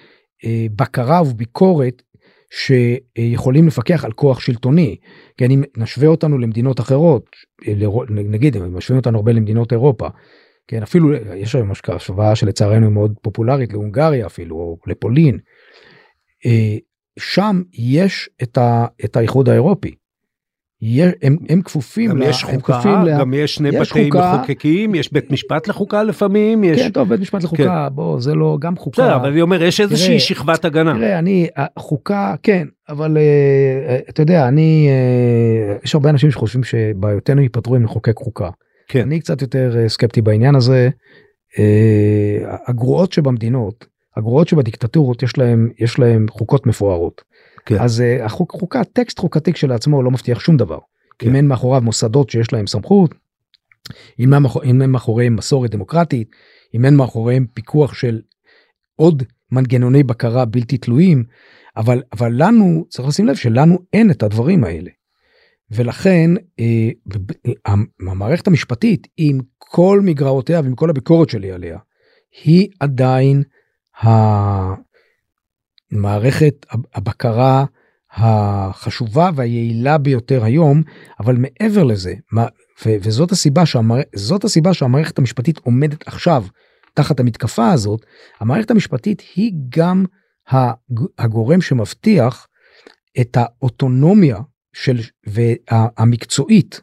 אה, 0.45 0.65
בקרה 0.75 1.21
וביקורת 1.21 2.01
שיכולים 2.49 3.67
לפקח 3.67 4.05
על 4.05 4.11
כוח 4.11 4.39
שלטוני. 4.39 4.95
כי 5.37 5.45
אני 5.45 5.57
נשווה 5.77 6.07
אותנו 6.07 6.37
למדינות 6.37 6.79
אחרות 6.79 7.25
אה, 7.67 7.73
נגיד 8.09 8.57
משווים 8.57 8.99
אותנו 8.99 9.17
הרבה 9.17 9.31
למדינות 9.31 9.71
אירופה. 9.71 10.07
כן 10.67 10.83
אפילו 10.83 11.13
יש 11.13 11.55
היום 11.55 11.71
השוואה 11.87 12.35
שלצערנו 12.35 12.91
מאוד 12.91 13.13
פופולרית 13.21 13.73
להונגריה 13.73 14.25
אפילו 14.25 14.55
או 14.55 14.77
לפולין. 14.87 15.37
אה, 17.17 17.21
שם 17.21 17.61
יש 17.73 18.29
את, 18.43 18.57
ה, 18.57 18.85
את 19.05 19.17
האיחוד 19.17 19.49
האירופי. 19.49 19.95
הם, 21.21 21.37
הם 21.49 21.61
כפופים 21.61 22.09
גם 22.09 22.17
לה, 22.17 22.25
יש 22.25 22.43
חוקה, 22.43 23.03
לה, 23.05 23.19
גם 23.19 23.33
יש 23.33 23.55
שני 23.55 23.69
יש 23.69 23.75
בתי 23.75 24.05
חוקה, 24.05 24.35
מחוקקים, 24.37 24.95
יש 24.95 25.13
בית 25.13 25.31
משפט 25.31 25.67
לחוקה 25.67 26.03
לפעמים, 26.03 26.63
יש... 26.63 26.81
כן, 26.81 26.89
טוב, 26.89 27.09
בית 27.09 27.19
משפט 27.19 27.43
לחוקה, 27.43 27.87
כן. 27.89 27.95
בוא, 27.95 28.19
זה 28.19 28.35
לא, 28.35 28.57
גם 28.61 28.75
חוקה. 28.75 29.01
בסדר, 29.01 29.15
אבל 29.15 29.29
אני 29.29 29.41
אומר, 29.41 29.63
יש 29.63 29.81
איזושהי 29.81 30.07
תראה, 30.07 30.19
שכבת 30.19 30.65
הגנה. 30.65 30.93
תראה, 30.93 31.19
אני, 31.19 31.47
חוקה, 31.79 32.35
כן, 32.43 32.67
אבל 32.89 33.17
uh, 33.17 34.09
אתה 34.09 34.21
יודע, 34.21 34.47
אני, 34.47 34.89
uh, 34.89 35.85
יש 35.85 35.95
הרבה 35.95 36.09
אנשים 36.09 36.31
שחושבים 36.31 36.63
שבעיותינו 36.63 37.41
ייפתרו 37.41 37.75
אם 37.75 37.83
נחוקק 37.83 38.15
חוקה. 38.17 38.49
כן. 38.87 39.01
אני 39.01 39.19
קצת 39.19 39.41
יותר 39.41 39.87
סקפטי 39.87 40.21
בעניין 40.21 40.55
הזה. 40.55 40.89
Uh, 41.51 41.59
הגרועות 42.67 43.13
שבמדינות, 43.13 43.85
הגרועות 44.17 44.47
שבדיקטטורות, 44.47 45.23
יש 45.23 45.37
להם, 45.37 45.69
יש 45.79 45.99
להם 45.99 46.25
חוקות 46.29 46.67
מפוארות. 46.67 47.23
כן. 47.65 47.79
אז 47.79 48.03
uh, 48.03 48.23
החוק 48.23 48.51
חוקה 48.51 48.83
טקסט 48.83 49.19
חוקתי 49.19 49.53
כשלעצמו 49.53 50.03
לא 50.03 50.11
מבטיח 50.11 50.39
שום 50.39 50.57
דבר. 50.57 50.79
כן. 51.19 51.29
אם 51.29 51.35
אין 51.35 51.47
מאחוריו 51.47 51.81
מוסדות 51.81 52.29
שיש 52.29 52.53
להם 52.53 52.67
סמכות, 52.67 53.15
אם 54.19 54.33
אין, 54.33 54.43
מאחור, 54.43 54.63
אין 54.63 54.91
מאחוריהם 54.91 55.35
מסורת 55.35 55.71
דמוקרטית, 55.71 56.29
אם 56.73 56.85
אין 56.85 56.95
מאחוריהם 56.95 57.45
פיקוח 57.53 57.93
של 57.93 58.21
עוד 58.95 59.23
מנגנוני 59.51 60.03
בקרה 60.03 60.45
בלתי 60.45 60.77
תלויים, 60.77 61.23
אבל 61.77 62.01
אבל 62.13 62.31
לנו 62.35 62.85
צריך 62.89 63.07
לשים 63.07 63.27
לב 63.27 63.35
שלנו 63.35 63.77
אין 63.93 64.11
את 64.11 64.23
הדברים 64.23 64.63
האלה. 64.63 64.89
ולכן 65.71 66.31
אה, 66.59 66.89
המערכת 67.99 68.47
המשפטית 68.47 69.07
עם 69.17 69.39
כל 69.57 70.01
מגרעותיה 70.03 70.59
ועם 70.59 70.75
כל 70.75 70.89
הביקורת 70.89 71.29
שלי 71.29 71.51
עליה 71.51 71.77
היא 72.43 72.69
עדיין 72.79 73.43
מערכת 75.91 76.65
הבקרה 76.95 77.65
החשובה 78.11 79.29
והיעילה 79.35 79.97
ביותר 79.97 80.43
היום, 80.43 80.83
אבל 81.19 81.35
מעבר 81.35 81.83
לזה, 81.83 82.13
וזאת 82.85 83.31
הסיבה, 83.31 83.65
שהמער, 83.65 84.01
זאת 84.15 84.43
הסיבה 84.43 84.73
שהמערכת 84.73 85.19
המשפטית 85.19 85.57
עומדת 85.57 86.07
עכשיו 86.07 86.43
תחת 86.93 87.19
המתקפה 87.19 87.71
הזאת, 87.71 88.05
המערכת 88.39 88.71
המשפטית 88.71 89.23
היא 89.35 89.53
גם 89.69 90.05
הגורם 91.17 91.61
שמבטיח 91.61 92.47
את 93.21 93.37
האוטונומיה 93.37 94.37
של, 94.73 94.99
והמקצועית 95.27 96.81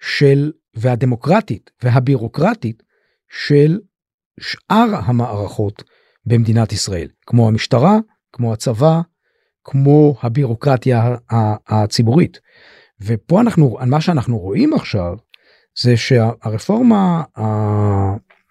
של, 0.00 0.52
והדמוקרטית 0.74 1.70
והבירוקרטית 1.82 2.82
של 3.30 3.78
שאר 4.40 4.94
המערכות 5.04 5.82
במדינת 6.26 6.72
ישראל, 6.72 7.08
כמו 7.26 7.48
המשטרה, 7.48 7.98
כמו 8.32 8.52
הצבא, 8.52 9.00
כמו 9.64 10.14
הבירוקרטיה 10.22 11.16
הציבורית. 11.68 12.40
ופה 13.00 13.40
אנחנו, 13.40 13.78
מה 13.86 14.00
שאנחנו 14.00 14.38
רואים 14.38 14.74
עכשיו, 14.74 15.16
זה 15.82 15.96
שהרפורמה 15.96 17.22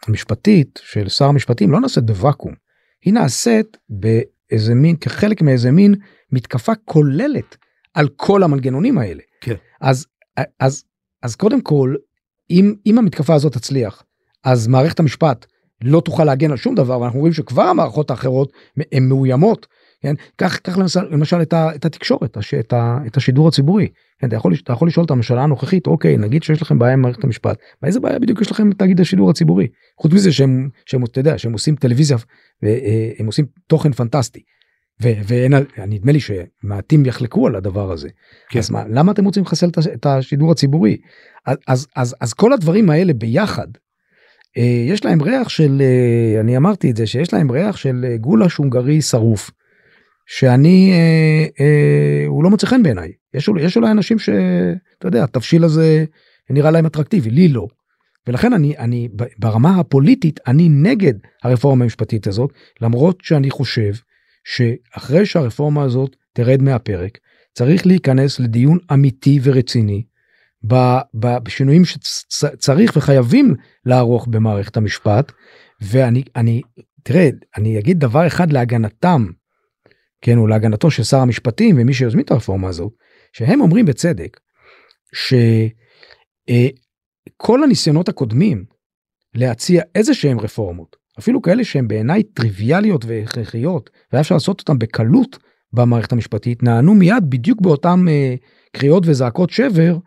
המשפטית 0.08 0.80
של 0.84 1.10
שר 1.10 1.26
המשפטים 1.26 1.72
לא 1.72 1.80
נעשית 1.80 2.04
בוואקום, 2.04 2.54
היא 3.06 3.14
נעשית 3.14 3.78
באיזה 3.90 4.76
מין, 4.76 4.96
כחלק 4.96 5.42
מאיזה 5.42 5.72
מין 5.72 5.96
מתקפה 6.32 6.72
כוללת 6.86 7.58
על 7.94 8.08
כל 8.16 8.44
המנגנונים 8.44 8.98
האלה. 8.98 9.22
כן. 9.42 9.56
אז, 9.82 10.08
אז, 10.60 10.84
אז 11.24 11.36
קודם 11.36 11.62
כל, 11.62 11.96
אם, 12.50 12.76
אם 12.86 12.98
המתקפה 12.98 13.34
הזאת 13.34 13.54
תצליח, 13.54 14.04
אז 14.44 14.68
מערכת 14.68 15.00
המשפט 15.00 15.46
לא 15.84 16.02
תוכל 16.02 16.24
להגן 16.24 16.52
על 16.52 16.58
שום 16.58 16.76
דבר 16.76 17.02
ואנחנו 17.02 17.20
רואים 17.20 17.34
שכבר 17.34 17.64
המערכות 17.64 18.12
האחרות 18.12 18.52
הן 18.92 19.10
מאוימות. 19.10 19.68
כן? 20.02 20.16
קח, 20.36 20.58
קח 20.58 20.78
למשל, 20.78 21.02
למשל 21.12 21.42
את, 21.42 21.54
ה, 21.54 21.76
את 21.76 21.86
התקשורת, 21.86 22.38
הש, 22.38 22.54
את, 22.54 22.74
ה, 22.74 22.98
את 23.08 23.18
השידור 23.18 23.48
הציבורי. 23.48 23.88
כן? 24.20 24.28
אתה, 24.28 24.36
יכול, 24.36 24.54
אתה 24.64 24.74
יכול 24.74 24.88
לשאול 24.88 25.06
את 25.06 25.12
הממשלה 25.12 25.44
הנוכחית, 25.44 25.88
אוקיי, 25.88 26.18
נגיד 26.18 26.44
שיש 26.44 26.62
לכם 26.62 26.80
בעיה 26.80 26.94
עם 26.94 27.02
מערכת 27.02 27.24
המשפט, 27.24 27.58
איזה 27.84 28.00
בעיה 28.00 28.20
בדיוק 28.20 28.42
יש 28.42 28.52
לכם 28.52 28.64
עם 28.64 28.74
תאגיד 28.74 29.00
השידור 29.02 29.30
הציבורי? 29.30 29.68
חוץ 30.02 30.14
מזה 30.14 30.32
שהם, 30.32 30.70
שהם, 30.86 31.04
אתה 31.04 31.20
יודע, 31.20 31.38
שהם 31.38 31.54
עושים 31.54 31.76
טלוויזיה, 31.76 32.18
אה, 32.64 33.26
עושים 33.26 33.46
תוכן 33.68 33.92
פנטסטי. 33.92 34.40
ואין, 35.00 35.54
נדמה 35.88 36.12
לי 36.12 36.20
שמעטים 36.20 37.06
יחלקו 37.06 37.48
על 37.48 37.56
הדבר 37.56 37.92
הזה. 37.92 38.10
כן. 38.50 38.60
אז 38.60 38.70
מה, 38.70 38.84
למה 38.90 39.12
אתם 39.12 39.26
רוצים 39.26 39.44
לחסל 39.44 39.70
את 39.94 40.06
השידור 40.06 40.52
הציבורי? 40.52 40.98
אז, 41.46 41.58
אז, 41.68 41.88
אז, 41.96 42.16
אז 42.22 42.34
כל 42.34 42.54
הדברים 42.54 42.90
האלה 42.90 43.14
ביחד, 43.14 43.68
יש 44.88 45.06
להם 45.06 45.22
ריח 45.22 45.50
של, 45.50 45.82
אה, 45.82 46.40
אני 46.42 46.58
אמרתי 46.58 46.92
את 46.92 46.98
זה, 46.98 47.08
שיש 47.08 47.34
להם 47.34 47.52
ריח 47.52 47.78
של 47.78 48.06
אה, 48.08 48.18
גולש 48.18 48.56
הונגרי 48.56 49.02
שרוף. 49.02 49.52
שאני, 50.32 50.92
אה, 50.94 51.66
אה, 51.66 52.24
הוא 52.28 52.44
לא 52.44 52.50
מוצא 52.50 52.68
חן 52.68 52.84
בעיניי. 52.84 53.12
יש, 53.34 53.50
יש 53.60 53.78
אולי 53.78 53.92
אנשים 53.92 54.20
שאתה 54.20 55.08
יודע, 55.08 55.24
התבשיל 55.24 55.64
הזה 55.64 56.06
נראה 56.50 56.72
להם 56.72 56.86
אטרקטיבי, 56.86 57.30
לי 57.30 57.48
לא. 57.48 57.68
ולכן 58.28 58.54
אני, 58.54 58.78
אני 58.78 59.10
ברמה 59.40 59.80
הפוליטית, 59.80 60.40
אני 60.48 60.70
נגד 60.70 61.14
הרפורמה 61.44 61.84
המשפטית 61.84 62.28
הזאת, 62.28 62.52
למרות 62.82 63.18
שאני 63.24 63.50
חושב 63.50 63.92
שאחרי 64.44 65.26
שהרפורמה 65.26 65.84
הזאת 65.84 66.16
תרד 66.34 66.62
מהפרק, 66.62 67.18
צריך 67.54 67.88
להיכנס 67.88 68.40
לדיון 68.40 68.78
אמיתי 68.94 69.40
ורציני 69.44 70.04
בשינויים 71.44 71.86
שצריך 71.86 72.94
וחייבים 72.96 73.56
לערוך 73.86 74.28
במערכת 74.28 74.78
המשפט. 74.78 75.32
ואני, 75.82 76.24
אני, 76.36 76.62
תראה, 77.04 77.30
אני 77.58 77.80
אגיד 77.80 78.00
דבר 78.00 78.28
אחד 78.28 78.52
להגנתם 78.52 79.28
כן, 80.22 80.38
או 80.38 80.48
להגנתו 80.48 80.92
של 80.92 81.04
שר 81.04 81.18
המשפטים 81.18 81.76
ומי 81.80 81.94
שיוזמים 81.94 82.26
את 82.26 82.32
הרפורמה 82.32 82.68
הזאת, 82.68 82.94
שהם 83.34 83.62
אומרים 83.62 83.86
בצדק, 83.86 84.40
שכל 85.14 85.50
אה, 87.60 87.64
הניסיונות 87.64 88.10
הקודמים 88.10 88.66
להציע 89.36 89.84
איזה 89.96 90.14
שהם 90.14 90.40
רפורמות, 90.40 90.96
אפילו 91.20 91.42
כאלה 91.42 91.64
שהם 91.64 91.88
בעיניי 91.88 92.24
טריוויאליות 92.24 93.06
והכרחיות, 93.06 93.90
והיה 94.12 94.22
אפשר 94.22 94.36
לעשות 94.36 94.60
אותם 94.60 94.80
בקלות 94.80 95.38
במערכת 95.74 96.12
המשפטית, 96.12 96.64
נענו 96.64 96.94
מיד 96.94 97.30
בדיוק 97.30 97.62
באותם 97.62 98.06
אה, 98.10 98.36
קריאות 98.76 99.04
וזעקות 99.08 99.50
שבר 99.50 99.98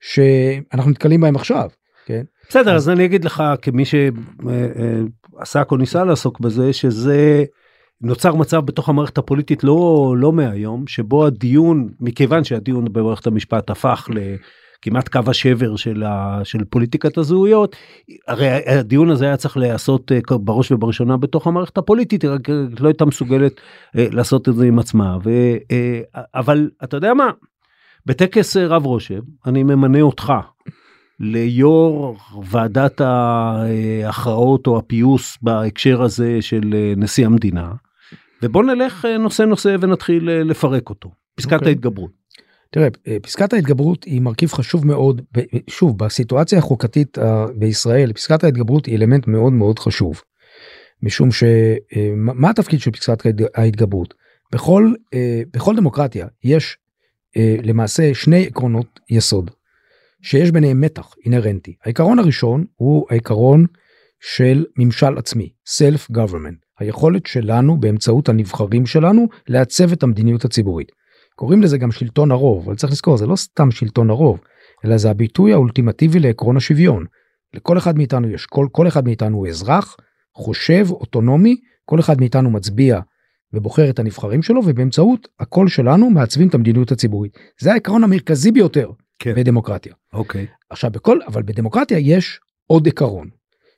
שאנחנו 0.00 0.90
נתקלים 0.90 1.20
בהם 1.20 1.36
עכשיו, 1.36 1.68
כן? 2.06 2.22
בסדר, 2.48 2.74
אז, 2.74 2.82
אז 2.82 2.88
אני 2.88 3.04
אגיד 3.04 3.24
לך 3.24 3.42
כמי 3.62 3.84
שעסק 3.84 5.68
או 5.70 5.76
ניסה 5.76 6.04
לעסוק 6.04 6.40
בזה, 6.40 6.72
שזה 6.72 7.44
נוצר 8.00 8.34
מצב 8.34 8.66
בתוך 8.66 8.88
המערכת 8.88 9.18
הפוליטית 9.18 9.64
לא 9.64 10.14
לא 10.16 10.32
מהיום 10.32 10.86
שבו 10.86 11.26
הדיון 11.26 11.88
מכיוון 12.00 12.44
שהדיון 12.44 12.84
במערכת 12.92 13.26
המשפט 13.26 13.70
הפך 13.70 14.08
לכמעט 14.10 15.08
קו 15.08 15.20
השבר 15.26 15.76
של, 15.76 16.02
ה, 16.02 16.40
של 16.44 16.64
פוליטיקת 16.64 17.18
הזהויות 17.18 17.76
הרי 18.28 18.48
הדיון 18.48 19.10
הזה 19.10 19.24
היה 19.24 19.36
צריך 19.36 19.56
להיעשות 19.56 20.12
אה, 20.12 20.38
בראש 20.38 20.72
ובראשונה 20.72 21.16
בתוך 21.16 21.46
המערכת 21.46 21.78
הפוליטית 21.78 22.24
רק 22.24 22.48
לא 22.80 22.88
הייתה 22.88 23.04
מסוגלת 23.04 23.60
אה, 23.98 24.06
לעשות 24.10 24.48
את 24.48 24.54
זה 24.54 24.64
עם 24.64 24.78
עצמה 24.78 25.18
ו, 25.24 25.30
אה, 25.70 26.00
אבל 26.34 26.70
אתה 26.84 26.96
יודע 26.96 27.14
מה 27.14 27.30
בטקס 28.06 28.56
רב 28.56 28.86
רושם 28.86 29.20
אני 29.46 29.62
ממנה 29.62 30.00
אותך 30.00 30.32
ליו"ר 31.20 32.16
ועדת 32.44 33.00
ההכרעות 33.00 34.66
או 34.66 34.78
הפיוס 34.78 35.38
בהקשר 35.42 36.02
הזה 36.02 36.42
של 36.42 36.74
נשיא 36.96 37.26
המדינה. 37.26 37.72
ובוא 38.42 38.64
נלך 38.64 39.04
אה, 39.04 39.18
נושא 39.18 39.42
נושא 39.42 39.76
ונתחיל 39.80 40.30
אה, 40.30 40.42
לפרק 40.42 40.90
אותו. 40.90 41.10
פסקת 41.34 41.52
okay. 41.52 41.54
אוקיי. 41.54 41.68
ההתגברות. 41.68 42.10
תראה, 42.70 42.88
אה, 43.08 43.16
פסקת 43.22 43.52
ההתגברות 43.52 44.04
היא 44.04 44.20
מרכיב 44.20 44.52
חשוב 44.52 44.86
מאוד, 44.86 45.22
שוב, 45.70 45.98
בסיטואציה 45.98 46.58
החוקתית 46.58 47.18
בישראל, 47.54 48.12
פסקת 48.12 48.44
ההתגברות 48.44 48.86
היא 48.86 48.96
אלמנט 48.96 49.26
מאוד 49.26 49.52
מאוד 49.52 49.78
חשוב. 49.78 50.22
משום 51.02 51.28
שמה 51.32 52.50
התפקיד 52.50 52.80
של 52.80 52.90
פסקת 52.90 53.24
ההתגברות? 53.54 54.14
בכל, 54.52 54.92
בכל 55.52 55.76
דמוקרטיה 55.76 56.26
יש 56.44 56.78
למעשה 57.62 58.14
שני 58.14 58.46
עקרונות 58.46 59.00
יסוד, 59.10 59.50
שיש 60.22 60.50
ביניהם 60.50 60.80
מתח 60.80 61.14
אינהרנטי. 61.24 61.74
העיקרון 61.84 62.18
הראשון 62.18 62.64
הוא 62.74 63.06
העיקרון 63.10 63.66
של 64.20 64.64
ממשל 64.78 65.18
עצמי, 65.18 65.48
self 65.68 66.12
government. 66.16 66.70
היכולת 66.78 67.26
שלנו 67.26 67.80
באמצעות 67.80 68.28
הנבחרים 68.28 68.86
שלנו 68.86 69.26
לעצב 69.48 69.92
את 69.92 70.02
המדיניות 70.02 70.44
הציבורית. 70.44 70.88
קוראים 71.34 71.62
לזה 71.62 71.78
גם 71.78 71.92
שלטון 71.92 72.30
הרוב, 72.30 72.64
אבל 72.64 72.76
צריך 72.76 72.92
לזכור 72.92 73.16
זה 73.16 73.26
לא 73.26 73.36
סתם 73.36 73.70
שלטון 73.70 74.10
הרוב, 74.10 74.40
אלא 74.84 74.96
זה 74.96 75.10
הביטוי 75.10 75.52
האולטימטיבי 75.52 76.18
לעקרון 76.18 76.56
השוויון. 76.56 77.04
לכל 77.54 77.78
אחד 77.78 77.98
מאיתנו 77.98 78.30
יש 78.30 78.46
כל 78.46 78.66
כל 78.72 78.88
אחד 78.88 79.04
מאיתנו 79.04 79.36
הוא 79.36 79.48
אזרח 79.48 79.96
חושב 80.36 80.86
אוטונומי 80.90 81.56
כל 81.84 82.00
אחד 82.00 82.20
מאיתנו 82.20 82.50
מצביע 82.50 83.00
ובוחר 83.52 83.90
את 83.90 83.98
הנבחרים 83.98 84.42
שלו 84.42 84.60
ובאמצעות 84.66 85.28
הקול 85.40 85.68
שלנו 85.68 86.10
מעצבים 86.10 86.48
את 86.48 86.54
המדיניות 86.54 86.92
הציבורית 86.92 87.38
זה 87.60 87.72
העקרון 87.72 88.04
המרכזי 88.04 88.52
ביותר 88.52 88.90
כן. 89.18 89.34
בדמוקרטיה. 89.34 89.94
אוקיי. 90.12 90.46
עכשיו 90.70 90.90
בכל 90.90 91.18
אבל 91.26 91.42
בדמוקרטיה 91.42 91.98
יש 91.98 92.40
עוד 92.66 92.86
עיקרון 92.86 93.28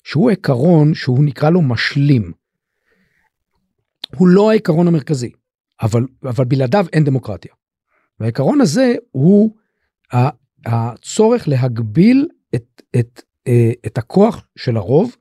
שהוא 0.04 0.30
עיקרון 0.30 0.94
שהוא 0.94 1.24
נקרא 1.24 1.50
לו 1.50 1.62
משלים. 1.62 2.32
הוא 4.16 4.28
לא 4.28 4.50
העיקרון 4.50 4.88
המרכזי 4.88 5.30
אבל 5.82 6.06
אבל 6.24 6.44
בלעדיו 6.44 6.86
אין 6.92 7.04
דמוקרטיה. 7.04 7.52
והעיקרון 8.20 8.60
הזה 8.60 8.94
הוא 9.10 9.56
הצורך 10.66 11.48
להגביל 11.48 12.28
את, 12.54 12.82
את, 12.96 13.22
אה, 13.46 13.72
את 13.86 13.98
הכוח 13.98 14.46
של 14.56 14.76
הרוב 14.76 15.16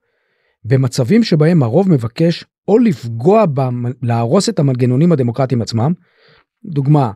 במצבים 0.64 1.24
שבהם 1.24 1.64
הרוב 1.64 1.90
מבקש 1.90 2.46
או 2.68 2.78
לפגוע, 2.78 3.46
להרוס 4.02 4.50
את 4.50 4.60
המנגנונים 4.60 5.12
הדמוקרטיים 5.12 5.62
עצמם. 5.62 5.94
דוגמה, 6.66 7.12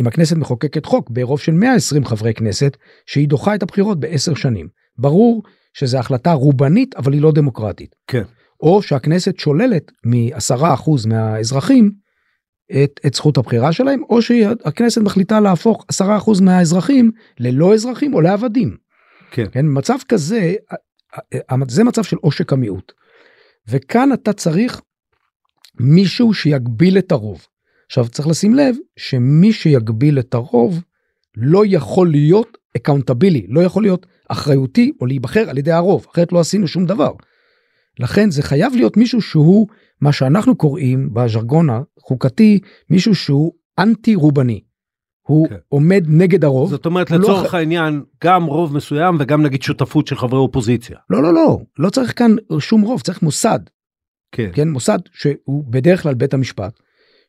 אם 0.00 0.06
הכנסת 0.06 0.36
מחוקקת 0.36 0.86
חוק 0.86 1.10
ברוב 1.10 1.40
של 1.40 1.52
120 1.52 2.04
חברי 2.04 2.34
כנסת 2.34 2.76
שהיא 3.06 3.28
דוחה 3.28 3.54
את 3.54 3.62
הבחירות 3.62 4.00
בעשר 4.00 4.34
שנים. 4.34 4.68
ברור 4.98 5.42
שזו 5.72 5.98
החלטה 5.98 6.32
רובנית 6.32 6.94
אבל 6.96 7.12
היא 7.12 7.22
לא 7.22 7.32
דמוקרטית. 7.32 7.94
כן. 8.06 8.22
או 8.60 8.82
שהכנסת 8.82 9.38
שוללת 9.38 9.92
מ-10% 10.04 11.08
מהאזרחים 11.08 11.90
את, 12.72 13.00
את 13.06 13.14
זכות 13.14 13.38
הבחירה 13.38 13.72
שלהם, 13.72 14.02
או 14.10 14.22
שהכנסת 14.22 15.00
מחליטה 15.00 15.40
להפוך 15.40 15.86
10% 16.02 16.04
מהאזרחים 16.42 17.10
ללא 17.40 17.74
אזרחים 17.74 18.14
או 18.14 18.20
לעבדים. 18.20 18.76
כן. 19.30 19.46
כן, 19.52 19.66
מצב 19.68 19.96
כזה, 20.08 20.54
זה 21.68 21.84
מצב 21.84 22.02
של 22.02 22.16
עושק 22.20 22.52
המיעוט. 22.52 22.92
וכאן 23.68 24.12
אתה 24.12 24.32
צריך 24.32 24.80
מישהו 25.80 26.34
שיגביל 26.34 26.98
את 26.98 27.12
הרוב. 27.12 27.46
עכשיו 27.86 28.08
צריך 28.08 28.28
לשים 28.28 28.54
לב 28.54 28.76
שמי 28.96 29.52
שיגביל 29.52 30.18
את 30.18 30.34
הרוב 30.34 30.82
לא 31.36 31.62
יכול 31.66 32.10
להיות 32.10 32.58
accountable, 32.76 33.46
לא 33.48 33.60
יכול 33.60 33.82
להיות 33.82 34.06
אחריותי 34.28 34.92
או 35.00 35.06
להיבחר 35.06 35.50
על 35.50 35.58
ידי 35.58 35.72
הרוב, 35.72 36.06
אחרת 36.12 36.32
לא 36.32 36.40
עשינו 36.40 36.68
שום 36.68 36.86
דבר. 36.86 37.12
לכן 38.00 38.30
זה 38.30 38.42
חייב 38.42 38.72
להיות 38.74 38.96
מישהו 38.96 39.22
שהוא 39.22 39.66
מה 40.00 40.12
שאנחנו 40.12 40.56
קוראים 40.56 41.14
בז'רגון 41.14 41.68
החוקתי 41.70 42.60
מישהו 42.90 43.14
שהוא 43.14 43.52
אנטי 43.78 44.14
רובני. 44.14 44.60
הוא 45.26 45.48
כן. 45.48 45.54
עומד 45.68 46.04
נגד 46.08 46.44
הרוב. 46.44 46.70
זאת 46.70 46.86
אומרת 46.86 47.10
לא 47.10 47.16
לצורך 47.18 47.46
אח- 47.46 47.54
העניין 47.54 48.02
גם 48.24 48.44
רוב 48.44 48.76
מסוים 48.76 49.16
וגם 49.20 49.42
נגיד 49.42 49.62
שותפות 49.62 50.06
של 50.06 50.16
חברי 50.16 50.38
אופוזיציה. 50.38 50.96
לא 51.10 51.22
לא 51.22 51.34
לא 51.34 51.58
לא 51.78 51.90
צריך 51.90 52.18
כאן 52.18 52.36
שום 52.58 52.82
רוב 52.82 53.00
צריך 53.00 53.22
מוסד 53.22 53.58
כן. 54.32 54.50
כן 54.52 54.68
מוסד 54.68 54.98
שהוא 55.12 55.64
בדרך 55.68 56.02
כלל 56.02 56.14
בית 56.14 56.34
המשפט 56.34 56.72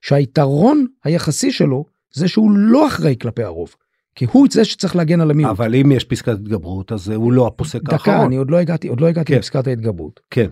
שהיתרון 0.01 0.85
היחסי 1.03 1.51
שלו 1.51 1.85
זה 2.13 2.27
שהוא 2.27 2.51
לא 2.51 2.87
אחראי 2.87 3.15
כלפי 3.21 3.43
הרוב 3.43 3.75
כי 4.15 4.25
הוא 4.31 4.47
זה 4.51 4.65
שצריך 4.65 4.95
להגן 4.95 5.21
על 5.21 5.31
המיעוט. 5.31 5.51
אבל 5.51 5.75
אם 5.75 5.91
יש 5.91 6.03
פסקת 6.03 6.33
התגברות 6.33 6.91
אז 6.91 7.09
הוא 7.09 7.31
לא 7.33 7.47
הפוסק 7.47 7.81
דקה 7.83 7.93
האחרון. 7.93 8.25
אני 8.25 8.35
עוד 8.35 8.51
לא 8.51 8.57
הגעתי 8.57 8.87
עוד 8.87 9.01
לא 9.01 9.07
הגעתי 9.07 9.33
כן. 9.33 9.39
לפסקת 9.39 9.67
ההתגברות. 9.67 10.19
כן. 10.29 10.47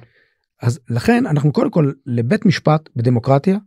אז 0.61 0.79
לכן 0.89 1.25
אנחנו 1.25 1.51
קודם 1.51 1.69
כל 1.69 1.91
לבית 2.05 2.45
משפט 2.45 2.89
בדמוקרטיה 2.95 3.57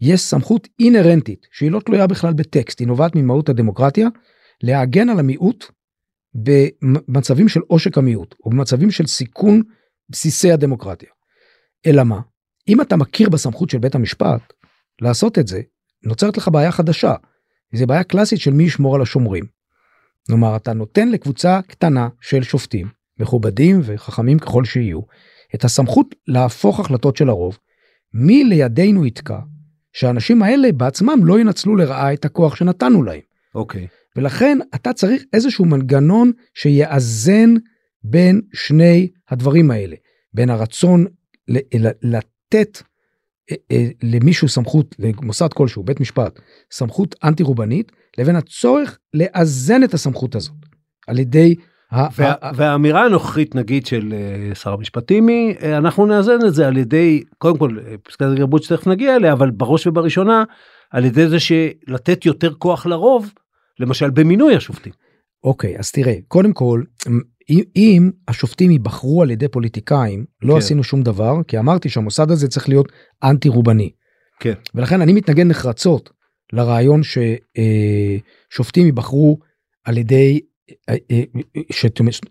יש 0.00 0.20
סמכות 0.20 0.68
אינהרנטית 0.80 1.46
שהיא 1.52 1.70
לא 1.70 1.80
תלויה 1.80 2.06
בכלל 2.06 2.32
בטקסט 2.32 2.80
היא 2.80 2.88
נובעת 2.88 3.14
ממהות 3.14 3.48
הדמוקרטיה 3.48 4.08
להגן 4.62 5.08
על 5.08 5.18
המיעוט 5.18 5.64
במצבים 6.34 7.48
של 7.48 7.60
עושק 7.66 7.98
המיעוט 7.98 8.34
או 8.44 8.50
במצבים 8.50 8.90
של 8.90 9.06
סיכון 9.06 9.62
בסיסי 10.10 10.52
הדמוקרטיה. 10.52 11.08
אלא 11.86 12.04
מה 12.04 12.20
אם 12.68 12.80
אתה 12.80 12.96
מכיר 12.96 13.28
בסמכות 13.28 13.70
של 13.70 13.78
בית 13.78 13.94
המשפט 13.94 14.52
לעשות 15.02 15.38
את 15.38 15.48
זה 15.48 15.60
נוצרת 16.04 16.36
לך 16.36 16.48
בעיה 16.48 16.72
חדשה. 16.72 17.14
זו 17.74 17.86
בעיה 17.86 18.04
קלאסית 18.04 18.40
של 18.40 18.52
מי 18.52 18.64
ישמור 18.64 18.94
על 18.94 19.02
השומרים. 19.02 19.44
כלומר 20.26 20.56
אתה 20.56 20.72
נותן 20.72 21.08
לקבוצה 21.08 21.60
קטנה 21.66 22.08
של 22.20 22.42
שופטים 22.42 22.88
מכובדים 23.20 23.80
וחכמים 23.84 24.38
ככל 24.38 24.64
שיהיו 24.64 25.00
את 25.54 25.64
הסמכות 25.64 26.14
להפוך 26.26 26.80
החלטות 26.80 27.16
של 27.16 27.28
הרוב. 27.28 27.58
מי 28.14 28.44
לידינו 28.44 29.06
יתקע 29.06 29.38
שהאנשים 29.98 30.42
האלה 30.42 30.72
בעצמם 30.72 31.20
לא 31.24 31.40
ינצלו 31.40 31.76
לרעה 31.76 32.12
את 32.12 32.24
הכוח 32.24 32.56
שנתנו 32.56 33.02
להם. 33.02 33.20
אוקיי. 33.54 33.86
ולכן 34.16 34.58
אתה 34.74 34.92
צריך 34.92 35.22
איזשהו 35.32 35.64
מנגנון 35.64 36.32
שיאזן 36.54 37.54
בין 38.04 38.40
שני 38.52 39.08
הדברים 39.30 39.70
האלה 39.70 39.96
בין 40.34 40.50
הרצון 40.50 41.06
ל- 41.48 41.86
ל- 41.86 42.16
לתת 42.16 42.82
אה, 43.50 43.56
אה, 43.70 43.88
למישהו 44.02 44.48
סמכות 44.48 44.94
למוסד 44.98 45.48
כלשהו 45.52 45.82
בית 45.82 46.00
משפט 46.00 46.40
סמכות 46.72 47.14
אנטי 47.24 47.42
רובנית 47.42 47.92
לבין 48.18 48.36
הצורך 48.36 48.98
לאזן 49.14 49.84
את 49.84 49.94
הסמכות 49.94 50.34
הזאת 50.34 50.56
על 51.06 51.18
ידי 51.18 51.54
והאמירה 52.54 53.04
הנוכחית 53.04 53.54
נגיד 53.54 53.86
של 53.86 54.14
אה, 54.14 54.54
שר 54.54 54.72
המשפטים 54.72 55.28
היא 55.28 55.54
אה, 55.62 55.78
אנחנו 55.78 56.06
נאזן 56.06 56.46
את 56.46 56.54
זה 56.54 56.66
על 56.66 56.76
ידי 56.76 57.22
קודם 57.38 57.58
כל 57.58 57.78
אה, 57.86 57.94
פסקת 58.02 58.22
התגברות 58.22 58.62
שתכף 58.62 58.86
נגיע 58.86 59.16
אליה 59.16 59.32
אבל 59.32 59.50
בראש 59.50 59.86
ובראשונה 59.86 60.44
על 60.90 61.04
ידי 61.04 61.28
זה 61.28 61.36
שלתת 61.40 62.26
יותר 62.26 62.54
כוח 62.54 62.86
לרוב 62.86 63.32
למשל 63.80 64.10
במינוי 64.10 64.56
השופטים. 64.56 64.92
אוקיי 65.44 65.78
אז 65.78 65.92
תראה 65.92 66.14
קודם 66.28 66.52
כל 66.52 66.82
אם, 67.50 67.60
אם 67.76 68.10
השופטים 68.28 68.70
ייבחרו 68.70 69.22
על 69.22 69.30
ידי 69.30 69.48
פוליטיקאים 69.48 70.24
לא 70.42 70.52
כן. 70.52 70.58
עשינו 70.58 70.84
שום 70.84 71.02
דבר 71.02 71.34
כי 71.48 71.58
אמרתי 71.58 71.88
שהמוסד 71.88 72.30
הזה 72.30 72.48
צריך 72.48 72.68
להיות 72.68 72.92
אנטי 73.24 73.48
רובני. 73.48 73.90
כן. 74.40 74.54
ולכן 74.74 75.00
אני 75.00 75.12
מתנגד 75.12 75.46
נחרצות 75.46 76.10
לרעיון 76.52 77.00
ששופטים 77.02 78.86
ייבחרו 78.86 79.38
על 79.84 79.98
ידי 79.98 80.40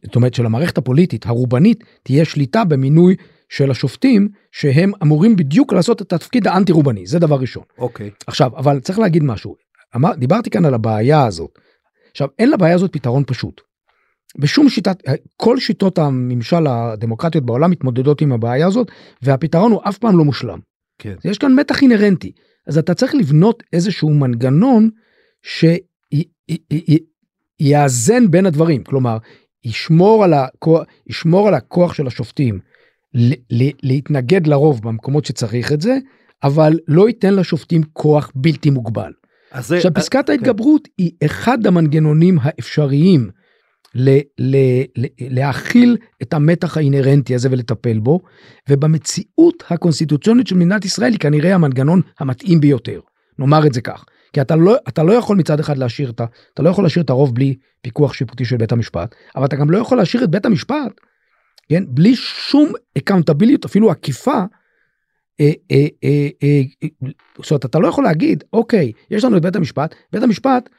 זאת 0.03 0.15
אומרת 0.15 0.33
שלמערכת 0.33 0.77
הפוליטית 0.77 1.25
הרובנית 1.25 1.83
תהיה 2.03 2.25
שליטה 2.25 2.63
במינוי 2.63 3.15
של 3.49 3.71
השופטים 3.71 4.29
שהם 4.51 4.91
אמורים 5.03 5.35
בדיוק 5.35 5.73
לעשות 5.73 6.01
את 6.01 6.13
התפקיד 6.13 6.47
האנטי 6.47 6.71
רובני 6.71 7.07
זה 7.07 7.19
דבר 7.19 7.35
ראשון. 7.35 7.63
אוקיי. 7.77 8.09
עכשיו 8.27 8.51
אבל 8.57 8.79
צריך 8.79 8.99
להגיד 8.99 9.23
משהו 9.23 9.55
אמר, 9.95 10.15
דיברתי 10.15 10.49
כאן 10.49 10.65
על 10.65 10.73
הבעיה 10.73 11.25
הזאת. 11.25 11.59
עכשיו 12.11 12.27
אין 12.39 12.51
לבעיה 12.51 12.75
הזאת 12.75 12.93
פתרון 12.93 13.23
פשוט. 13.27 13.61
בשום 14.39 14.69
שיטת 14.69 15.03
כל 15.35 15.59
שיטות 15.59 15.97
הממשל 15.97 16.67
הדמוקרטיות 16.67 17.45
בעולם 17.45 17.71
מתמודדות 17.71 18.21
עם 18.21 18.31
הבעיה 18.31 18.67
הזאת 18.67 18.91
והפתרון 19.21 19.71
הוא 19.71 19.81
אף 19.83 19.97
פעם 19.97 20.17
לא 20.17 20.25
מושלם. 20.25 20.59
כן. 20.99 21.15
יש 21.25 21.37
כאן 21.37 21.55
מתח 21.59 21.81
אינהרנטי 21.81 22.31
אז 22.67 22.77
אתה 22.77 22.93
צריך 22.93 23.15
לבנות 23.15 23.63
איזשהו 23.73 24.09
מנגנון 24.09 24.89
שיאזן 27.61 28.31
בין 28.31 28.45
הדברים 28.45 28.83
כלומר 28.83 29.17
ישמור 29.63 30.23
על 30.23 30.33
הכוח 30.33 30.83
ישמור 31.07 31.47
על 31.47 31.53
הכוח 31.53 31.93
של 31.93 32.07
השופטים 32.07 32.59
להתנגד 33.83 34.47
לרוב 34.47 34.81
במקומות 34.81 35.25
שצריך 35.25 35.73
את 35.73 35.81
זה 35.81 35.97
אבל 36.43 36.79
לא 36.87 37.07
ייתן 37.07 37.33
לשופטים 37.33 37.81
כוח 37.93 38.31
בלתי 38.35 38.69
מוגבל. 38.69 39.11
אז 39.51 39.71
עכשיו 39.71 39.91
אה, 39.91 39.95
פסקת 39.95 40.25
כן. 40.25 40.31
ההתגברות 40.31 40.87
היא 40.97 41.11
אחד 41.25 41.67
המנגנונים 41.67 42.37
האפשריים 42.41 43.29
ל- 43.95 44.19
ל- 44.39 44.83
ל- 44.97 45.07
להכיל 45.19 45.97
את 46.21 46.33
המתח 46.33 46.77
האינהרנטי 46.77 47.35
הזה 47.35 47.49
ולטפל 47.51 47.99
בו 47.99 48.19
ובמציאות 48.69 49.63
הקונסטיטוציונית 49.69 50.47
של 50.47 50.55
מדינת 50.55 50.85
ישראל 50.85 51.11
היא 51.11 51.19
כנראה 51.19 51.55
המנגנון 51.55 52.01
המתאים 52.19 52.59
ביותר 52.59 52.99
נאמר 53.39 53.67
את 53.67 53.73
זה 53.73 53.81
כך 53.81 54.05
כי 54.33 54.41
אתה 54.41 54.55
לא 54.55 54.75
אתה 54.87 55.03
לא 55.03 55.13
יכול 55.13 55.37
מצד 55.37 55.59
אחד 55.59 55.77
להשאיר 55.77 56.09
את 56.09 56.21
אתה 56.53 56.63
לא 56.63 56.69
יכול 56.69 56.83
להשאיר 56.83 57.05
את 57.05 57.09
הרוב 57.09 57.35
בלי 57.35 57.55
פיקוח 57.81 58.13
שיפוטי 58.13 58.45
של 58.45 58.57
בית 58.57 58.71
המשפט 58.71 59.15
אבל 59.35 59.45
אתה 59.45 59.55
גם 59.55 59.71
לא 59.71 59.77
יכול 59.77 59.97
להשאיר 59.97 60.23
את 60.23 60.29
בית 60.29 60.45
המשפט 60.45 61.01
כן 61.69 61.83
בלי 61.87 62.15
שום 62.15 62.71
אקאונטביליות 62.97 63.65
אפילו 63.65 63.91
עקיפה. 63.91 64.41
אה, 65.39 65.51
אה, 65.71 65.87
אה, 66.03 66.61
זאת 67.37 67.51
אומרת 67.51 67.65
אתה 67.65 67.79
לא 67.79 67.87
יכול 67.87 68.03
להגיד 68.03 68.43
אוקיי 68.53 68.91
יש 69.11 69.23
לנו 69.23 69.37
את 69.37 69.41
בית 69.41 69.55
המשפט 69.55 69.95
בית 70.13 70.23
המשפט 70.23 70.69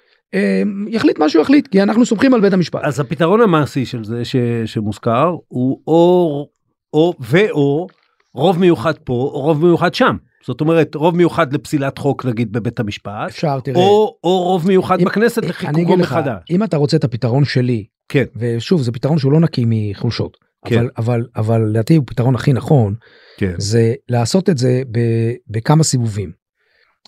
יחליט 0.88 1.18
מה 1.18 1.28
שהוא 1.28 1.42
יחליט 1.42 1.66
כי 1.68 1.82
אנחנו 1.82 2.06
סומכים 2.06 2.34
על 2.34 2.40
בית 2.40 2.52
המשפט. 2.52 2.80
אז 2.84 3.00
הפתרון 3.00 3.40
המעשי 3.40 3.84
של 3.84 4.04
זה 4.04 4.24
ש, 4.24 4.36
שמוזכר 4.64 5.36
הוא 5.48 5.80
או 5.86 6.48
או 6.92 7.14
ואו 7.20 7.86
רוב 8.34 8.58
מיוחד 8.58 8.98
פה 8.98 9.12
או 9.12 9.40
רוב 9.40 9.64
מיוחד 9.64 9.94
שם 9.94 10.16
זאת 10.46 10.60
אומרת 10.60 10.94
רוב 10.94 11.16
מיוחד 11.16 11.52
לפסילת 11.52 11.98
חוק 11.98 12.24
נגיד 12.26 12.52
בבית 12.52 12.80
המשפט 12.80 13.28
אפשר 13.28 13.60
תראה. 13.60 13.76
או 13.80 14.16
או 14.24 14.42
רוב 14.42 14.66
מיוחד 14.68 15.00
אם- 15.00 15.04
בכנסת 15.06 15.44
לחיקוקו 15.44 15.96
מחדש. 15.96 16.42
אם 16.50 16.62
אתה 16.64 16.76
רוצה 16.76 16.96
את 16.96 17.04
הפתרון 17.04 17.44
שלי 17.44 17.84
כן. 18.08 18.24
ושוב 18.36 18.82
זה 18.82 18.92
פתרון 18.92 19.18
שהוא 19.18 19.32
לא 19.32 19.40
נקי 19.40 19.64
מחולשות 19.66 20.36
כן. 20.66 20.76
אבל 20.78 20.88
אבל 20.96 21.26
אבל 21.36 21.62
לדעתי 21.70 21.96
הוא 21.96 22.04
פתרון 22.06 22.34
הכי 22.34 22.52
נכון 22.52 22.94
כן. 23.38 23.54
זה 23.58 23.94
לעשות 24.08 24.50
את 24.50 24.58
זה 24.58 24.82
ב, 24.90 24.98
בכמה 25.48 25.84
סיבובים. 25.84 26.32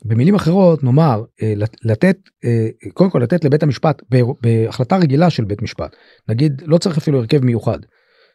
במילים 0.05 0.35
אחרות 0.35 0.85
נאמר 0.85 1.23
אה, 1.43 1.53
לת- 1.57 1.77
לתת 1.85 2.17
אה, 2.45 2.67
קודם 2.95 3.11
כל 3.11 3.19
לתת 3.19 3.45
לבית 3.45 3.63
המשפט 3.63 4.03
בהחלטה 4.43 4.97
רגילה 4.97 5.31
של 5.31 5.45
בית 5.45 5.63
משפט 5.63 5.97
נגיד 6.29 6.63
לא 6.67 6.79
צריך 6.79 6.99
אפילו 6.99 7.19
הרכב 7.19 7.45
מיוחד. 7.45 7.79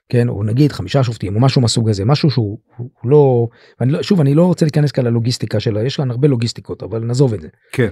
כן 0.09 0.29
או 0.29 0.43
נגיד 0.43 0.71
חמישה 0.71 1.03
שופטים 1.03 1.35
או 1.35 1.41
משהו 1.41 1.61
מהסוג 1.61 1.89
הזה 1.89 2.05
משהו 2.05 2.31
שהוא 2.31 2.59
הוא 2.77 2.89
הוא 3.01 3.11
לא, 3.11 3.47
ואני 3.79 3.91
לא 3.91 4.03
שוב 4.03 4.21
אני 4.21 4.35
לא 4.35 4.45
רוצה 4.45 4.65
להיכנס 4.65 4.91
כאן 4.91 5.05
ללוגיסטיקה 5.05 5.59
שלה 5.59 5.83
יש 5.83 5.97
כאן 5.97 6.11
הרבה 6.11 6.27
לוגיסטיקות 6.27 6.83
אבל 6.83 7.03
נעזוב 7.03 7.33
את 7.33 7.41
זה. 7.41 7.47
כן. 7.71 7.89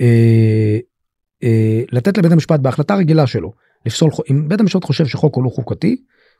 אה, 0.00 0.78
אה, 1.42 1.82
לתת 1.92 2.18
לבית 2.18 2.32
המשפט 2.32 2.60
בהחלטה 2.60 2.94
רגילה 2.94 3.26
שלו 3.26 3.52
לפסול 3.86 4.10
אם 4.30 4.48
בית 4.48 4.60
המשפט 4.60 4.84
חושב 4.84 5.06
שחוק 5.06 5.34
הוא 5.34 5.44
לא 5.44 5.50
חוקתי 5.50 5.96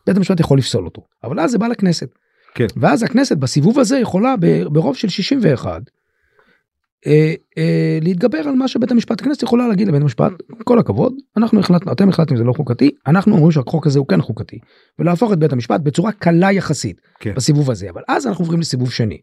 בית 0.07 0.17
המשפט 0.17 0.41
יכול 0.41 0.59
לפסול 0.59 0.85
אותו 0.85 1.03
אבל 1.25 1.41
אז 1.41 1.51
זה 1.51 1.59
בא 1.59 1.67
לכנסת. 1.67 2.09
כן. 2.55 2.67
ואז 2.77 3.03
הכנסת 3.03 3.37
בסיבוב 3.37 3.79
הזה 3.79 3.99
יכולה 3.99 4.35
ברוב 4.73 4.97
של 4.97 5.09
61 5.09 5.81
אה, 7.07 7.35
אה, 7.59 7.99
להתגבר 8.03 8.39
על 8.39 8.55
מה 8.55 8.69
שבית 8.69 8.91
המשפט 8.91 9.21
הכנסת 9.21 9.43
יכולה 9.43 9.69
להגיד 9.69 9.89
לבית 9.89 10.03
המשפט 10.03 10.33
כל 10.65 10.79
הכבוד 10.79 11.15
אנחנו 11.37 11.61
החלטנו 11.61 11.93
אתם 11.93 12.09
החלטתם 12.09 12.37
זה 12.37 12.45
לא 12.45 12.53
חוקתי 12.53 12.91
אנחנו 13.07 13.35
אומרים 13.35 13.53
שהחוק 13.53 13.87
הזה 13.87 13.99
הוא 13.99 14.07
כן 14.07 14.21
חוקתי 14.21 14.59
ולהפוך 14.99 15.33
את 15.33 15.39
בית 15.39 15.53
המשפט 15.53 15.81
בצורה 15.81 16.13
קלה 16.13 16.53
יחסית 16.53 17.01
כן. 17.21 17.35
בסיבוב 17.35 17.71
הזה 17.71 17.91
אבל 17.91 18.03
אז 18.09 18.27
אנחנו 18.27 18.45
עוברים 18.45 18.61
לסיבוב 18.61 18.91
שני 18.91 19.19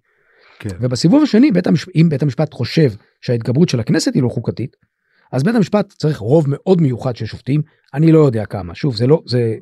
כן. 0.60 0.70
ובסיבוב 0.82 1.24
השני 1.24 1.52
בית 1.52 1.68
המשפט 1.68 1.92
אם 1.96 2.10
בית 2.10 2.24
המשפט 2.24 2.54
חושב 2.54 2.90
שההתגברות 3.22 3.70
של 3.70 3.80
הכנסת 3.80 4.14
היא 4.14 4.24
לא 4.24 4.30
חוקתית 4.30 4.76
אז 5.32 5.44
בית 5.44 5.56
המשפט 5.56 5.94
צריך 5.98 6.18
רוב 6.18 6.46
מאוד 6.48 6.82
מיוחד 6.82 7.16
של 7.16 7.26
שופטים 7.26 7.62
אני 7.94 8.12
לא 8.12 8.20
יודע 8.20 8.46
כמה 8.46 8.76
שוב 8.76 8.96
זה 8.96 9.08
לא 9.08 9.22
זה 9.26 9.56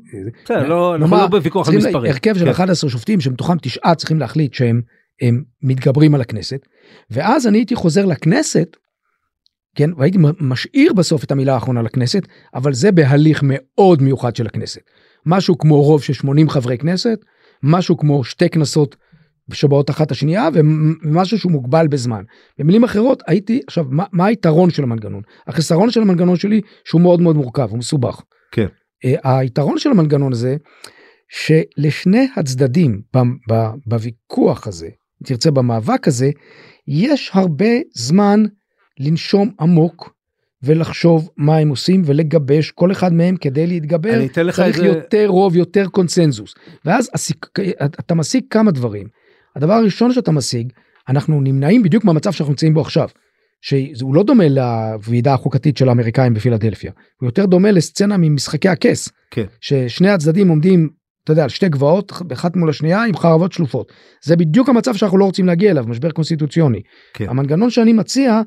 בסדר, 0.44 0.68
לא, 0.68 0.96
אנחנו 0.96 1.08
נאמר, 1.08 1.22
לא 1.22 1.28
בוויכוח 1.28 1.70
על 1.70 1.78
מספרים. 1.78 2.12
הרכב 2.12 2.38
של 2.38 2.46
כן. 2.46 2.52
11 2.52 2.90
שופטים 2.90 3.22
שמתוכם 3.22 3.58
תשעה 3.62 3.96
צריכים 3.96 4.20
להחליט 4.20 4.54
שהם 4.54 4.82
הם 5.22 5.44
מתגברים 5.62 6.16
על 6.16 6.22
הכנסת 6.22 6.66
ואז 7.12 7.48
אני 7.48 7.58
הייתי 7.58 7.76
חוזר 7.76 8.06
לכנסת. 8.06 8.78
כן 9.76 9.90
והייתי 9.98 10.18
משאיר 10.40 10.94
בסוף 10.94 11.24
את 11.24 11.32
המילה 11.32 11.54
האחרונה 11.54 11.82
לכנסת 11.82 12.24
אבל 12.54 12.74
זה 12.74 12.92
בהליך 12.92 13.40
מאוד 13.44 14.02
מיוחד 14.02 14.36
של 14.36 14.48
הכנסת 14.48 14.82
משהו 15.26 15.58
כמו 15.58 15.82
רוב 15.82 16.04
של 16.04 16.14
80 16.14 16.50
חברי 16.50 16.78
כנסת 16.78 17.20
משהו 17.64 17.98
כמו 17.98 18.24
שתי 18.24 18.50
כנסות 18.50 18.96
שבאות 19.54 19.90
אחת 19.90 20.12
השנייה 20.12 20.50
ומשהו 20.54 21.40
שהוא 21.40 21.52
מוגבל 21.52 21.88
בזמן. 21.88 22.24
במילים 22.60 22.84
אחרות 22.84 23.24
הייתי 23.28 23.62
עכשיו 23.68 23.86
מה, 23.90 24.04
מה 24.12 24.26
היתרון 24.26 24.70
של 24.70 24.84
המנגנון 24.84 25.22
החיסרון 25.48 25.92
של 25.92 26.02
המנגנון 26.02 26.36
שלי 26.36 26.62
שהוא 26.86 27.02
מאוד 27.02 27.22
מאוד 27.22 27.36
מורכב 27.36 27.70
הוא 27.70 27.78
מסובך. 27.80 28.22
כן. 28.52 28.68
Uh, 29.06 29.20
היתרון 29.24 29.78
של 29.78 29.90
המנגנון 29.90 30.34
הזה 30.34 30.56
שלשני 31.30 32.28
הצדדים 32.36 33.02
ב, 33.16 33.20
ב, 33.52 33.70
בוויכוח 33.86 34.68
הזה 34.68 34.88
אם 34.88 35.28
תרצה 35.28 35.52
במאבק 35.52 36.08
הזה 36.08 36.32
יש 36.88 37.32
הרבה 37.34 37.70
זמן 37.94 38.44
לנשום 39.00 39.52
עמוק 39.60 40.16
ולחשוב 40.64 41.30
מה 41.38 41.58
הם 41.58 41.70
עושים 41.70 42.02
ולגבש 42.06 42.72
כל 42.72 42.92
אחד 42.92 43.14
מהם 43.14 43.38
כדי 43.38 43.68
להתגבר 43.68 44.28
צריך 44.28 44.60
איזה- 44.60 44.86
יותר 44.86 45.28
רוב 45.28 45.56
יותר 45.56 45.88
קונצנזוס 45.88 46.56
ואז 46.86 47.10
הסיק... 47.14 47.46
אתה 47.86 48.16
משיג 48.16 48.44
כמה 48.50 48.72
דברים. 48.72 49.08
הדבר 49.56 49.74
הראשון 49.74 50.14
שאתה 50.14 50.32
משיג 50.32 50.72
אנחנו 51.10 51.42
נמנעים 51.42 51.84
בדיוק 51.84 52.04
מהמצב 52.06 52.32
שאנחנו 52.32 52.52
נמצאים 52.52 52.74
בו 52.74 52.82
עכשיו. 52.82 53.10
שהוא 53.62 54.16
לא 54.16 54.24
דומה 54.24 54.44
לוועידה 54.48 55.34
החוקתית 55.34 55.78
של 55.78 55.90
האמריקאים 55.90 56.34
בפילדלפיה 56.34 56.92
הוא 57.22 57.28
יותר 57.28 57.46
דומה 57.46 57.72
לסצנה 57.72 58.18
ממשחקי 58.18 58.70
הכס 58.70 59.10
כן. 59.32 59.46
ששני 59.62 60.10
הצדדים 60.10 60.48
עומדים 60.48 60.90
אתה 61.26 61.34
יודע 61.34 61.44
על 61.44 61.50
שתי 61.50 61.70
גבעות 61.70 62.12
אחת 62.34 62.56
מול 62.56 62.70
השנייה 62.70 63.04
עם 63.04 63.18
חרבות 63.18 63.52
שלופות 63.52 63.94
זה 64.24 64.36
בדיוק 64.36 64.70
המצב 64.70 64.96
שאנחנו 64.96 65.18
לא 65.18 65.26
רוצים 65.26 65.46
להגיע 65.46 65.72
אליו 65.72 65.86
משבר 65.88 66.12
קונסטיטוציוני. 66.12 66.82
כן. 67.14 67.30
המנגנון 67.30 67.70
שאני 67.70 67.94
מציע 67.94 68.42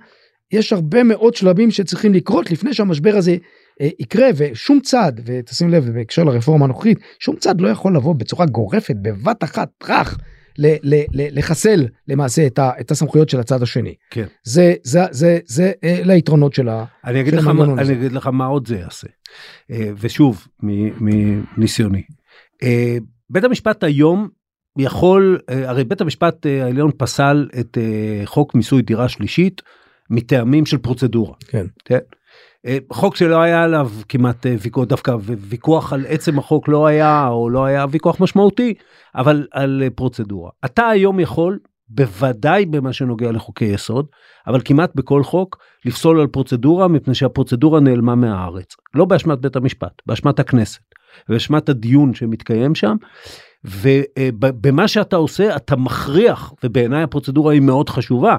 יש 0.52 0.72
הרבה 0.72 1.02
מאוד 1.02 1.34
שלבים 1.34 1.70
שצריכים 1.70 2.14
לקרות 2.14 2.50
לפני 2.50 2.74
שהמשבר 2.74 3.16
הזה 3.16 3.36
אה, 3.80 3.88
יקרה 4.00 4.26
ושום 4.36 4.80
צד 4.80 5.12
ותשים 5.24 5.68
לב 5.68 5.90
בהקשר 5.90 6.24
לרפורמה 6.24 6.64
הנוכחית 6.64 6.98
שום 7.18 7.36
צד 7.36 7.60
לא 7.60 7.68
יכול 7.68 7.96
לבוא 7.96 8.14
בצורה 8.14 8.46
גורפת 8.46 8.96
בבת 9.02 9.44
אחת 9.44 9.68
טראח 9.78 10.18
לחסל 11.12 11.86
למעשה 12.08 12.46
את, 12.46 12.58
ה, 12.58 12.70
את 12.80 12.90
הסמכויות 12.90 13.28
של 13.28 13.40
הצד 13.40 13.62
השני. 13.62 13.94
כן. 14.10 14.24
זה 14.44 14.74
זה 14.82 15.00
זה 15.10 15.38
זה 15.46 15.72
אה, 15.84 16.00
ליתרונות 16.04 16.54
של 16.54 16.68
המנגנון 16.68 17.78
הזה. 17.78 17.92
אני 17.92 17.98
אגיד 18.00 18.12
לך 18.12 18.26
מה 18.26 18.46
עוד 18.46 18.66
זה 18.68 18.76
יעשה. 18.76 19.06
אה, 19.70 19.90
ושוב 20.00 20.46
מ- 20.62 21.04
מניסיוני. 21.56 22.02
אה, 22.62 22.96
בית 23.30 23.44
המשפט 23.44 23.84
היום 23.84 24.28
יכול 24.78 25.38
אה, 25.50 25.70
הרי 25.70 25.84
בית 25.84 26.00
המשפט 26.00 26.46
אה, 26.46 26.64
העליון 26.64 26.90
פסל 26.96 27.48
את 27.60 27.78
חוק 28.24 28.54
מיסוי 28.54 28.82
דירה 28.82 29.08
שלישית 29.08 29.62
מטעמים 30.10 30.66
של 30.66 30.78
פרוצדורה. 30.78 31.34
כן. 31.48 31.66
כן. 31.84 31.98
חוק 32.92 33.16
שלא 33.16 33.40
היה 33.40 33.62
עליו 33.62 33.90
כמעט 34.08 34.46
ויכוח 34.62 34.84
דווקא 34.84 35.16
ויכוח 35.24 35.92
על 35.92 36.04
עצם 36.08 36.38
החוק 36.38 36.68
לא 36.68 36.86
היה 36.86 37.28
או 37.28 37.50
לא 37.50 37.64
היה 37.64 37.86
ויכוח 37.90 38.20
משמעותי 38.20 38.74
אבל 39.14 39.46
על 39.52 39.82
פרוצדורה. 39.94 40.50
אתה 40.64 40.88
היום 40.88 41.20
יכול 41.20 41.58
בוודאי 41.88 42.66
במה 42.66 42.92
שנוגע 42.92 43.32
לחוקי 43.32 43.64
יסוד 43.64 44.06
אבל 44.46 44.60
כמעט 44.64 44.90
בכל 44.94 45.22
חוק 45.22 45.58
לפסול 45.84 46.20
על 46.20 46.26
פרוצדורה 46.26 46.88
מפני 46.88 47.14
שהפרוצדורה 47.14 47.80
נעלמה 47.80 48.14
מהארץ 48.14 48.76
לא 48.94 49.04
באשמת 49.04 49.38
בית 49.38 49.56
המשפט 49.56 49.92
באשמת 50.06 50.38
הכנסת 50.38 50.80
באשמת 51.28 51.68
הדיון 51.68 52.14
שמתקיים 52.14 52.74
שם. 52.74 52.96
ובמה 53.64 54.88
שאתה 54.88 55.16
עושה 55.16 55.56
אתה 55.56 55.76
מכריח 55.76 56.52
ובעיניי 56.64 57.02
הפרוצדורה 57.02 57.52
היא 57.52 57.60
מאוד 57.60 57.88
חשובה. 57.88 58.36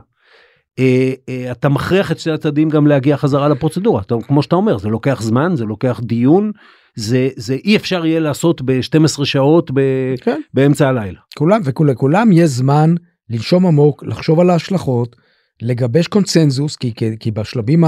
אה, 0.80 1.14
אה, 1.30 1.52
אתה 1.52 1.70
מכריח 1.70 2.12
את 2.12 2.20
שני 2.20 2.34
הצדדים 2.34 2.70
גם 2.70 2.88
להגיע 2.88 3.18
חזרה 3.18 3.48
לפרוצדורה 3.48 4.02
אתה, 4.02 4.16
כמו 4.28 4.44
שאתה 4.44 4.56
אומר 4.56 4.78
זה 4.78 4.90
לוקח 4.90 5.22
זמן 5.22 5.56
זה 5.56 5.66
לוקח 5.66 6.02
דיון 6.04 6.52
זה 6.96 7.30
זה 7.36 7.54
אי 7.54 7.76
אפשר 7.76 8.06
יהיה 8.06 8.20
לעשות 8.20 8.62
ב-12 8.62 9.26
שעות 9.26 9.72
ב, 9.74 9.82
כן. 10.22 10.42
באמצע 10.54 10.88
הלילה. 10.88 11.20
כולם 11.38 11.62
וכולם 11.64 12.32
יש 12.32 12.50
זמן 12.50 12.96
לנשום 13.30 13.66
עמוק 13.66 14.04
לחשוב 14.04 14.40
על 14.40 14.50
ההשלכות 14.50 15.16
לגבש 15.62 16.08
קונצנזוס 16.08 16.76
כי, 16.76 16.94
כי, 16.94 17.06
כי 17.20 17.32
בשלבים 17.32 17.84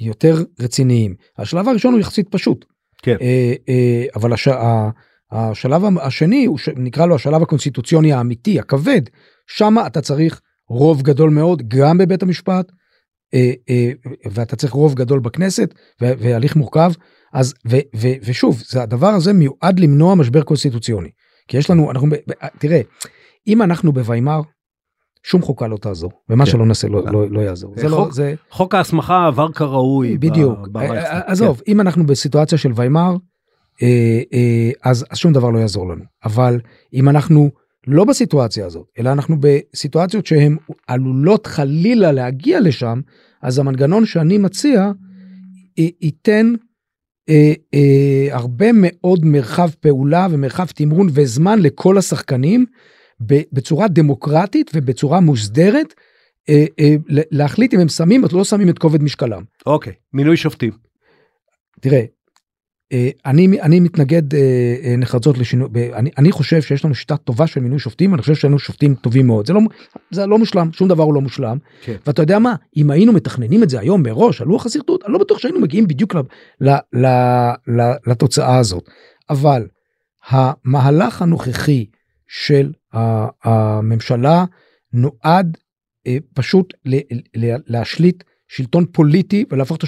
היותר 0.00 0.36
רציניים 0.60 1.14
השלב 1.38 1.68
הראשון 1.68 1.92
הוא 1.92 2.00
יחסית 2.00 2.28
פשוט. 2.28 2.64
כן. 3.04 3.16
אה, 3.20 3.54
אה, 3.68 4.04
אבל 4.16 4.32
הש, 4.32 4.48
השלב 5.32 5.82
השני 6.00 6.44
הוא 6.44 6.58
ש, 6.58 6.68
נקרא 6.76 7.06
לו 7.06 7.14
השלב 7.14 7.42
הקונסטיטוציוני 7.42 8.12
האמיתי 8.12 8.58
הכבד. 8.58 9.02
שם 9.46 9.74
אתה 9.86 10.00
צריך 10.00 10.40
רוב 10.68 11.02
גדול 11.02 11.30
מאוד 11.30 11.62
גם 11.68 11.98
בבית 11.98 12.22
המשפט 12.22 12.72
אה, 13.34 13.90
ואתה 14.30 14.56
צריך 14.56 14.72
רוב 14.72 14.94
גדול 14.94 15.20
בכנסת 15.20 15.74
והליך 16.00 16.56
מורכב. 16.56 16.92
אז 17.32 17.54
ו- 17.70 17.86
ו- 17.96 18.16
ושוב 18.22 18.62
זה 18.66 18.82
הדבר 18.82 19.08
הזה 19.08 19.32
מיועד 19.32 19.80
למנוע 19.80 20.14
משבר 20.14 20.42
קונסטיטוציוני. 20.42 21.10
כי 21.48 21.56
יש 21.56 21.70
לנו 21.70 21.90
אנחנו 21.90 22.08
תראה 22.58 22.80
אם 23.46 23.62
אנחנו 23.62 23.92
בוויימר 23.92 24.40
שום 25.26 25.42
חוקה 25.42 25.66
לא 25.66 25.76
תעזור 25.76 26.12
ומה 26.30 26.44
כן. 26.44 26.50
שלא 26.50 26.66
נעשה 26.66 26.88
לא, 26.88 27.04
לא, 27.12 27.30
לא 27.30 27.40
יעזור 27.40 27.74
זה 27.76 27.88
לא 27.88 27.96
חוק- 27.96 28.12
זה 28.12 28.34
חוק 28.50 28.74
ההסמכה 28.74 29.26
עבר 29.26 29.52
כראוי. 29.52 30.18
בדיוק 30.18 30.68
ברייכסטאג. 30.68 31.14
אה, 31.14 31.20
עזוב 31.26 31.62
אם 31.68 31.80
אנחנו 31.80 32.06
בסיטואציה 32.06 32.58
של 32.58 32.72
ויימר 32.74 33.16
אה, 33.82 34.20
אה, 34.32 34.70
אז 34.82 35.04
אז 35.10 35.18
שום 35.18 35.32
דבר 35.32 35.50
לא 35.50 35.58
יעזור 35.58 35.88
לנו 35.88 36.04
אבל 36.24 36.60
אם 36.94 37.08
אנחנו 37.08 37.50
לא 37.86 38.04
בסיטואציה 38.04 38.66
הזאת 38.66 38.86
אלא 38.98 39.12
אנחנו 39.12 39.36
בסיטואציות 39.40 40.26
שהן 40.26 40.56
עלולות 40.86 41.46
חלילה 41.46 42.12
להגיע 42.12 42.60
לשם 42.60 43.00
אז 43.42 43.58
המנגנון 43.58 44.06
שאני 44.06 44.38
מציע 44.38 44.90
ייתן 45.78 46.52
אה, 47.28 47.52
אה, 47.74 48.28
הרבה 48.30 48.66
מאוד 48.74 49.24
מרחב 49.24 49.68
פעולה 49.80 50.26
ומרחב 50.30 50.66
תמרון 50.66 51.08
וזמן 51.12 51.58
לכל 51.58 51.98
השחקנים 51.98 52.66
בצורה 53.20 53.88
דמוקרטית 53.88 54.70
ובצורה 54.74 55.20
מוסדרת 55.20 55.94
אה, 56.48 56.64
אה, 56.80 56.94
להחליט 57.08 57.74
אם 57.74 57.80
הם 57.80 57.88
שמים 57.88 58.24
או 58.24 58.28
לא 58.32 58.44
שמים 58.44 58.68
את 58.68 58.78
כובד 58.78 59.02
משקלם. 59.02 59.42
אוקיי 59.66 59.92
מינוי 60.12 60.36
שופטים. 60.36 60.72
תראה, 61.80 62.04
אה, 62.92 63.10
אני, 63.26 63.60
אני 63.60 63.80
מתנגד 63.80 64.22
נחרצות 64.98 65.38
לשינוי, 65.38 65.68
אני, 65.94 66.10
אני 66.18 66.32
חושב 66.32 66.62
שיש 66.62 66.84
לנו 66.84 66.94
שיטה 66.94 67.16
טובה 67.16 67.46
של 67.46 67.60
מינוי 67.60 67.78
שופטים, 67.78 68.14
אני 68.14 68.22
חושב 68.22 68.34
שיש 68.34 68.44
לנו 68.44 68.58
שופטים 68.58 68.94
טובים 68.94 69.26
מאוד, 69.26 69.46
זה 69.46 69.52
לא, 69.52 69.60
זה 70.10 70.26
לא 70.26 70.38
מושלם, 70.38 70.72
שום 70.72 70.88
דבר 70.88 71.02
הוא 71.02 71.14
לא 71.14 71.20
מושלם, 71.20 71.58
כן. 71.82 71.96
ואתה 72.06 72.22
יודע 72.22 72.38
מה, 72.38 72.54
אם 72.76 72.90
היינו 72.90 73.12
מתכננים 73.12 73.62
את 73.62 73.70
זה 73.70 73.80
היום 73.80 74.02
מראש 74.02 74.40
על 74.40 74.48
לוח 74.48 74.66
השרטוט, 74.66 75.04
אני 75.04 75.12
לא 75.12 75.18
בטוח 75.18 75.38
שהיינו 75.38 75.60
מגיעים 75.60 75.86
בדיוק 75.86 76.14
ל, 76.14 76.18
ל, 76.60 76.70
ל, 76.92 77.06
ל, 77.68 77.92
לתוצאה 78.06 78.58
הזאת, 78.58 78.88
אבל 79.30 79.66
המהלך 80.28 81.22
הנוכחי 81.22 81.86
של 82.42 82.72
הממשלה 83.44 84.44
נועד 84.92 85.58
אה, 86.06 86.16
פשוט 86.34 86.74
להשליט 87.66 88.24
שלטון 88.48 88.86
פוליטי 88.92 89.44
ולהפוך 89.50 89.78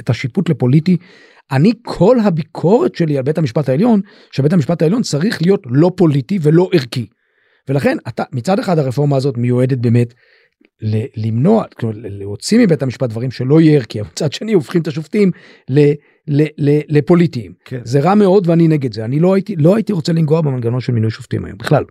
את 0.00 0.10
השיפוט 0.10 0.48
לפוליטי. 0.48 0.96
אני 1.52 1.72
כל 1.82 2.16
הביקורת 2.20 2.94
שלי 2.94 3.16
על 3.16 3.22
בית 3.22 3.38
המשפט 3.38 3.68
העליון 3.68 4.00
שבית 4.32 4.52
המשפט 4.52 4.82
העליון 4.82 5.02
צריך 5.02 5.42
להיות 5.42 5.62
לא 5.66 5.90
פוליטי 5.96 6.38
ולא 6.42 6.68
ערכי. 6.72 7.06
ולכן 7.68 7.96
אתה 8.08 8.22
מצד 8.32 8.58
אחד 8.58 8.78
הרפורמה 8.78 9.16
הזאת 9.16 9.36
מיועדת 9.36 9.78
באמת 9.78 10.14
למנוע, 11.16 11.64
כלומר, 11.78 11.96
להוציא 11.98 12.58
מבית 12.58 12.82
המשפט 12.82 13.10
דברים 13.10 13.30
שלא 13.30 13.60
יהיה 13.60 13.76
ערכי, 13.76 14.00
מצד 14.00 14.32
שני 14.32 14.52
הופכים 14.52 14.82
את 14.82 14.86
השופטים 14.86 15.30
לפוליטיים. 16.88 17.52
כן. 17.64 17.80
זה 17.84 18.00
רע 18.00 18.14
מאוד 18.14 18.48
ואני 18.48 18.68
נגד 18.68 18.92
זה. 18.92 19.04
אני 19.04 19.20
לא 19.20 19.34
הייתי, 19.34 19.56
לא 19.56 19.74
הייתי 19.74 19.92
רוצה 19.92 20.12
לנגוע 20.12 20.40
במנגנון 20.40 20.80
של 20.80 20.92
מינוי 20.92 21.10
שופטים 21.10 21.44
היום, 21.44 21.58
בכלל. 21.58 21.84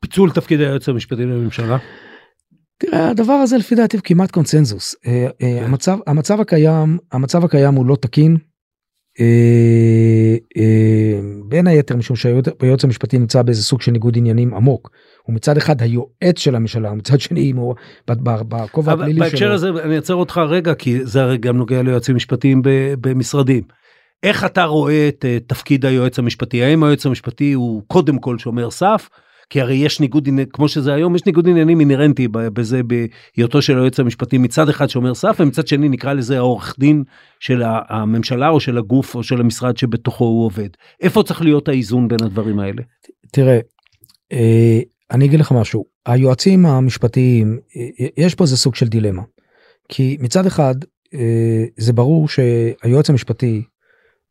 פיצול 0.00 0.30
תפקיד 0.30 0.60
היועץ 0.60 0.88
המשפטי 0.88 1.22
לממשלה. 1.22 1.78
תראה, 2.78 3.10
הדבר 3.10 3.32
הזה 3.32 3.58
לפי 3.58 3.74
דעתי 3.74 3.96
הוא 3.96 4.04
כמעט 4.04 4.30
קונצנזוס. 4.30 4.94
אה, 5.06 5.12
אה, 5.12 5.28
כן. 5.38 5.64
המצב, 5.64 5.98
המצב 6.06 6.40
הקיים, 6.40 6.98
המצב 7.12 7.44
הקיים 7.44 7.74
הוא 7.74 7.86
לא 7.86 7.96
תקין. 7.96 8.36
אה, 9.20 10.36
אה, 10.56 11.20
בין 11.44 11.66
היתר 11.66 11.96
משום 11.96 12.16
שהיועץ 12.16 12.84
המשפטי 12.84 13.18
נמצא 13.18 13.42
באיזה 13.42 13.62
סוג 13.62 13.82
של 13.82 13.92
ניגוד 13.92 14.16
עניינים 14.16 14.54
עמוק. 14.54 14.90
הוא 15.22 15.34
מצד 15.34 15.56
אחד 15.56 15.82
היועץ 15.82 16.38
של 16.38 16.54
הממשלה, 16.54 16.92
ומצד 16.92 17.20
שני 17.20 17.52
הוא 17.56 17.74
ב- 18.08 18.12
ב- 18.30 18.42
בכובע 18.48 18.92
הפלילי 18.92 19.20
בהקשר 19.20 19.36
שלו. 19.36 19.52
הזה 19.52 19.68
אני 19.84 19.96
אעצר 19.96 20.14
אותך 20.14 20.40
רגע 20.48 20.74
כי 20.74 21.04
זה 21.04 21.22
הרי 21.22 21.38
גם 21.38 21.56
נוגע 21.56 21.82
ליועצים 21.82 22.16
משפטיים 22.16 22.62
במשרדים. 23.00 23.62
איך 24.22 24.44
אתה 24.44 24.64
רואה 24.64 25.08
את 25.08 25.24
אה, 25.24 25.38
תפקיד 25.46 25.86
היועץ 25.86 26.18
המשפטי 26.18 26.62
האם 26.62 26.84
היועץ 26.84 27.06
המשפטי 27.06 27.52
הוא 27.52 27.82
קודם 27.86 28.18
כל 28.18 28.38
שומר 28.38 28.70
סף 28.70 29.08
כי 29.50 29.60
הרי 29.60 29.74
יש 29.74 30.00
ניגוד 30.00 30.28
עניינים 30.28 30.50
כמו 30.52 30.68
שזה 30.68 30.94
היום 30.94 31.16
יש 31.16 31.26
ניגוד 31.26 31.48
עניינים 31.48 31.80
אינהרנטי 31.80 32.28
בזה 32.28 32.80
בהיותו 32.82 33.62
של 33.62 33.78
היועץ 33.78 34.00
המשפטי 34.00 34.38
מצד 34.38 34.68
אחד 34.68 34.88
שומר 34.88 35.14
סף 35.14 35.36
ומצד 35.40 35.66
שני 35.66 35.88
נקרא 35.88 36.12
לזה 36.12 36.36
העורך 36.36 36.74
דין 36.78 37.04
של 37.40 37.62
הממשלה 37.64 38.48
או 38.48 38.60
של 38.60 38.78
הגוף 38.78 39.14
או 39.14 39.22
של 39.22 39.40
המשרד 39.40 39.76
שבתוכו 39.76 40.24
הוא 40.24 40.46
עובד 40.46 40.68
איפה 41.00 41.22
צריך 41.22 41.42
להיות 41.42 41.68
האיזון 41.68 42.08
בין 42.08 42.18
הדברים 42.22 42.58
האלה. 42.58 42.82
תראה, 43.32 43.58
אה, 44.32 44.80
אני 45.10 45.24
אגיד 45.24 45.40
לך 45.40 45.52
משהו, 45.52 45.84
היועצים 46.06 46.66
המשפטיים, 46.66 47.58
אה, 47.76 48.06
יש 48.16 48.34
פה 48.34 48.44
איזה 48.44 48.56
סוג 48.56 48.74
של 48.74 48.88
דילמה. 48.88 49.22
כי 49.88 50.16
מצד 50.20 50.46
אחד, 50.46 50.74
אה, 51.14 51.64
זה 51.76 51.92
ברור 51.92 52.28
שהיועץ 52.28 53.10
המשפטי 53.10 53.62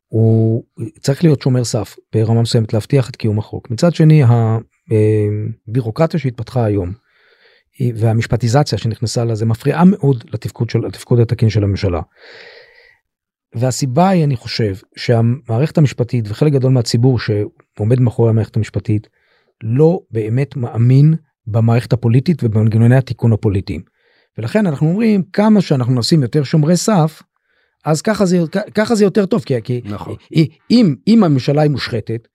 הוא 0.08 0.64
צריך 1.00 1.24
להיות 1.24 1.42
שומר 1.42 1.64
סף 1.64 1.96
ברמה 2.14 2.42
מסוימת 2.42 2.74
להבטיח 2.74 3.10
את 3.10 3.16
קיום 3.16 3.40
החוק. 3.40 3.72
מצד 3.72 3.96
שני, 3.96 4.24
הבירוקרטיה 4.92 6.20
שהתפתחה 6.20 6.66
היום 6.66 6.92
היא- 7.78 7.94
והמשפטיזציה 7.96 8.78
שנכנסה 8.78 9.26
לזה 9.26 9.46
מפריעה 9.46 9.84
מאוד 9.86 10.24
לתפקוד 10.34 10.70
של 10.70 10.86
התפקוד 10.86 11.20
התקין 11.20 11.50
של 11.50 11.64
הממשלה. 11.64 12.02
והסיבה 13.56 14.10
היא 14.10 14.24
אני 14.24 14.36
חושב 14.36 14.76
שהמערכת 14.96 15.78
המשפטית 15.78 16.26
וחלק 16.28 16.54
גדול 16.54 16.72
מהציבור 16.72 17.20
שעומד 17.20 18.00
מאחורי 18.00 18.30
המערכת 18.30 18.58
המשפטית 18.58 19.08
לא 19.64 20.00
באמת 20.12 20.56
מאמין 20.56 21.16
במערכת 21.48 21.94
הפוליטית 21.94 22.44
ובמנגנוני 22.44 22.96
התיקון 22.96 23.34
הפוליטיים. 23.34 23.82
ולכן 24.38 24.68
אנחנו 24.68 24.88
אומרים 24.90 25.24
כמה 25.34 25.62
שאנחנו 25.62 25.96
נשים 25.96 26.22
יותר 26.22 26.44
שומרי 26.44 26.78
סף 26.78 27.22
אז 27.86 28.02
ככה 28.02 28.26
זה 28.26 28.40
ככה 28.76 28.96
זה 28.96 29.04
יותר 29.04 29.26
טוב 29.26 29.44
כי, 29.44 29.62
כי 29.64 29.82
נכון. 29.86 30.16
אם 30.72 30.96
אם 31.08 31.24
הממשלה 31.24 31.62
היא 31.62 31.72
מושחתת 31.72 32.28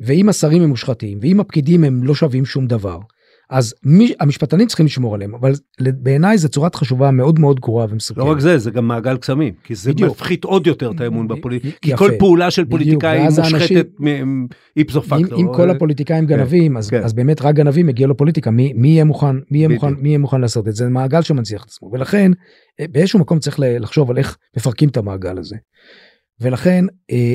ואם 0.00 0.28
השרים 0.28 0.62
הם 0.62 0.68
מושחתים 0.68 1.18
ואם 1.22 1.40
הפקידים 1.40 1.84
הם 1.84 2.02
לא 2.02 2.14
שווים 2.14 2.44
שום 2.44 2.66
דבר 2.66 2.98
אז 3.50 3.74
מי, 3.84 4.12
המשפטנים 4.20 4.66
צריכים 4.66 4.86
לשמור 4.86 5.14
עליהם 5.14 5.34
אבל 5.34 5.52
בעיניי 5.80 6.38
זה 6.38 6.48
צורת 6.48 6.74
חשובה 6.74 7.10
מאוד 7.10 7.38
מאוד 7.38 7.60
גרועה 7.60 7.86
ומסוכנת. 7.90 8.24
לא 8.24 8.30
רק 8.30 8.40
זה 8.40 8.58
זה 8.58 8.70
גם 8.70 8.88
מעגל 8.88 9.16
קסמים 9.16 9.54
כי 9.64 9.74
זה 9.74 9.92
בדיוק. 9.92 10.10
מפחית 10.10 10.44
עוד 10.44 10.66
יותר 10.66 10.90
את 10.90 11.00
האמון 11.00 11.28
בפוליטיקה 11.28 11.76
כי. 11.82 11.96
כל 11.96 12.10
פעולה 12.18 12.50
של 12.50 12.64
בדיוק, 12.64 12.80
פוליטיקאי 12.80 13.18
ואז 13.18 13.38
מושחתת 13.38 13.88
איפסו 14.76 14.98
אם, 14.98 15.04
פקטור. 15.04 15.40
אם 15.40 15.46
כל 15.54 15.70
הפוליטיקאים 15.70 16.26
גנבים 16.26 16.76
אז, 16.76 16.90
כן. 16.90 17.02
אז 17.02 17.12
באמת 17.12 17.42
רק 17.42 17.54
גנבים 17.54 17.86
מגיע 17.86 18.06
לו 18.06 18.16
פוליטיקה 18.16 18.50
מי, 18.50 18.72
מי 18.76 18.88
יהיה 18.88 19.04
מוכן 19.04 19.36
מי 19.50 19.58
יהיה 19.58 19.68
מוכן. 19.68 19.94
מי 19.94 20.08
יהיה 20.08 20.18
מוכן 20.18 20.40
לעשות 20.40 20.68
את 20.68 20.74
זה 20.74 20.84
זה 20.84 20.90
מעגל 20.90 21.22
שמנציח 21.22 21.64
את 21.64 21.68
עצמו 21.68 21.90
ולכן 21.92 22.30
אה, 22.80 22.84
באיזשהו 22.90 23.18
מקום 23.18 23.38
צריך 23.38 23.56
לחשוב 23.60 24.10
על 24.10 24.18
איך 24.18 24.36
מפרקים 24.56 24.88
את 24.88 24.96
המעגל 24.96 25.38
הזה. 25.38 25.56
ולכן 26.40 26.84
אה, 27.10 27.34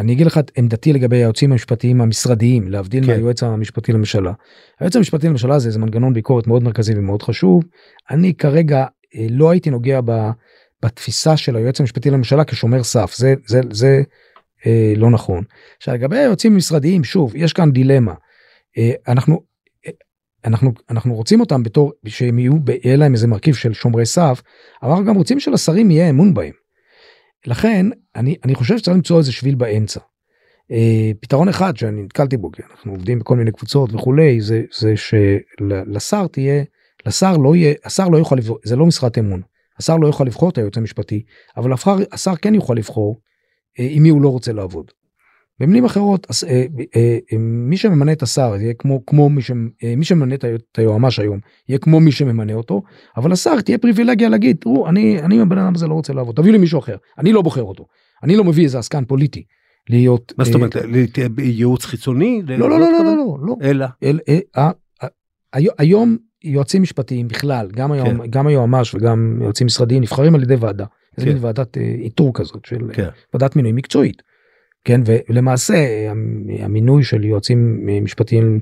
אני, 0.00 0.12
אגיד 0.12 0.26
לך 0.26 0.38
את 0.38 0.50
עמדתי 0.56 0.92
לגבי 0.92 1.16
היועצים 1.16 1.52
המשפטיים 1.52 2.00
המשרדיים 2.00 2.68
להבדיל 2.68 3.06
כן. 3.06 3.12
מהיועץ 3.12 3.42
המשפטי 3.42 3.92
לממשלה. 3.92 4.32
היועץ 4.80 4.96
המשפטי 4.96 5.26
לממשלה 5.26 5.58
זה, 5.58 5.70
זה 5.70 5.78
מנגנון 5.78 6.14
ביקורת 6.14 6.46
מאוד 6.46 6.62
מרכזי 6.62 6.92
ומאוד 6.96 7.22
חשוב. 7.22 7.64
אני 8.10 8.34
כרגע 8.34 8.86
אה, 9.16 9.26
לא 9.30 9.50
הייתי 9.50 9.70
נוגע 9.70 10.00
ב, 10.04 10.30
בתפיסה 10.82 11.36
של 11.36 11.56
היועץ 11.56 11.80
המשפטי 11.80 12.10
לממשלה 12.10 12.44
כשומר 12.44 12.82
סף 12.82 13.14
זה 13.16 13.34
זה 13.46 13.60
זה 13.70 14.02
אה, 14.66 14.92
לא 14.96 15.10
נכון. 15.10 15.44
עכשיו 15.76 15.94
לגבי 15.94 16.18
היועצים 16.18 16.52
המשרדיים 16.54 17.04
שוב 17.04 17.36
יש 17.36 17.52
כאן 17.52 17.72
דילמה. 17.72 18.14
אה, 18.78 18.92
אנחנו 19.08 19.42
אה, 19.86 19.90
אנחנו 20.44 20.72
אנחנו 20.90 21.14
רוצים 21.14 21.40
אותם 21.40 21.62
בתור 21.62 21.92
שהם 22.06 22.38
יהיו 22.38 22.54
יהיה 22.84 22.96
להם 22.96 23.12
איזה 23.12 23.26
מרכיב 23.26 23.54
של 23.54 23.72
שומרי 23.72 24.06
סף 24.06 24.42
אבל 24.82 24.90
אנחנו 24.90 25.04
גם 25.04 25.14
רוצים 25.14 25.40
שלשרים 25.40 25.90
יהיה 25.90 26.10
אמון 26.10 26.34
בהם. 26.34 26.59
לכן 27.46 27.86
אני 28.16 28.36
אני 28.44 28.54
חושב 28.54 28.78
שצריך 28.78 28.96
למצוא 28.96 29.18
איזה 29.18 29.32
שביל 29.32 29.54
באמצע. 29.54 30.00
אה, 30.70 31.10
פתרון 31.20 31.48
אחד 31.48 31.76
שאני 31.76 32.02
נתקלתי 32.02 32.36
בו 32.36 32.52
כי 32.52 32.62
אנחנו 32.70 32.92
עובדים 32.92 33.18
בכל 33.18 33.36
מיני 33.36 33.52
קבוצות 33.52 33.94
וכולי 33.94 34.40
זה 34.40 34.62
זה 34.72 34.94
שלשר 34.96 36.26
תהיה 36.26 36.64
לשר 37.06 37.36
לא 37.36 37.56
יהיה 37.56 37.74
השר 37.84 38.08
לא 38.08 38.18
יוכל 38.18 38.36
לבחור 38.36 38.58
זה 38.64 38.76
לא 38.76 38.86
משרת 38.86 39.18
אמון 39.18 39.42
השר 39.78 39.96
לא 39.96 40.06
יוכל 40.06 40.24
לבחור 40.24 40.50
את 40.50 40.58
היועץ 40.58 40.76
המשפטי 40.76 41.22
אבל 41.56 41.72
השר 42.12 42.36
כן 42.36 42.54
יוכל 42.54 42.74
לבחור 42.74 43.20
אה, 43.80 43.86
עם 43.90 44.02
מי 44.02 44.08
הוא 44.08 44.22
לא 44.22 44.28
רוצה 44.28 44.52
לעבוד. 44.52 44.90
במילים 45.60 45.84
אחרות 45.84 46.26
הס- 46.30 46.44
אה, 46.44 46.50
אה, 46.96 47.18
אה, 47.32 47.38
מי 47.38 47.76
שממנה 47.76 48.12
את 48.12 48.22
השר 48.22 48.54
יהיה 48.60 48.74
כמו 48.74 49.06
כמו 49.06 49.28
מי, 49.28 49.42
ש, 49.42 49.50
אה, 49.84 49.94
מי 49.96 50.04
שממנה 50.04 50.34
את 50.34 50.44
את 50.44 50.78
היועמ"ש 50.78 51.18
היום 51.18 51.38
יהיה 51.68 51.78
כמו 51.78 52.00
מי 52.00 52.12
שממנה 52.12 52.52
אותו 52.54 52.82
אבל 53.16 53.32
לשר 53.32 53.60
תהיה 53.60 53.78
פריבילגיה 53.78 54.28
להגיד 54.28 54.56
תראו 54.60 54.88
אני 54.88 55.22
אני 55.22 55.34
עם 55.34 55.40
הבן 55.40 55.58
אדם 55.58 55.74
הזה 55.74 55.86
לא 55.86 55.94
רוצה 55.94 56.12
לעבוד 56.12 56.34
תביאו 56.36 56.52
לי 56.52 56.58
מישהו 56.58 56.78
אחר 56.78 56.96
אני 57.18 57.32
לא 57.32 57.42
בוחר 57.42 57.62
אותו 57.62 57.86
אני 58.22 58.36
לא 58.36 58.44
מביא 58.44 58.64
איזה 58.64 58.78
עסקן 58.78 59.04
פוליטי 59.04 59.44
להיות 59.90 60.32
מה 60.38 60.44
זאת 60.44 60.54
אה, 60.54 60.60
אומרת 60.60 60.76
ייעוץ 61.38 61.84
חיצוני? 61.84 62.42
לא 62.46 62.70
לא 62.70 62.80
לא 62.80 62.92
לא 62.92 63.04
לא 63.04 63.16
לא 63.16 63.36
לא 63.46 63.56
אלא 63.62 63.86
אל, 64.02 64.20
אה, 64.56 64.70
היום- 65.78 66.16
יועצים 66.44 66.82
משפטיים 66.82 67.28
בכלל 67.28 67.68
גם 67.74 67.92
היום 67.92 68.26
גם 68.30 68.46
היועמ"ש 68.46 68.94
וגם 68.94 69.38
יועצים 69.42 69.66
משרדיים 69.66 70.02
נבחרים 70.02 70.34
על 70.34 70.42
ידי 70.42 70.54
ועדה. 70.54 70.84
זה 71.16 71.24
כן. 71.24 71.32
מין 71.32 71.38
ועדת 71.44 71.78
אה, 71.78 71.82
איתור 71.82 72.30
כזאת 72.34 72.64
של 72.64 72.78
כן. 72.92 73.08
ועדת 73.34 73.56
מינוי 73.56 73.72
מקצועית. 73.72 74.22
כן 74.84 75.00
ולמעשה 75.06 76.10
המ- 76.10 76.44
המינוי 76.58 77.02
של 77.02 77.24
יועצים 77.24 77.86
משפטיים 78.04 78.60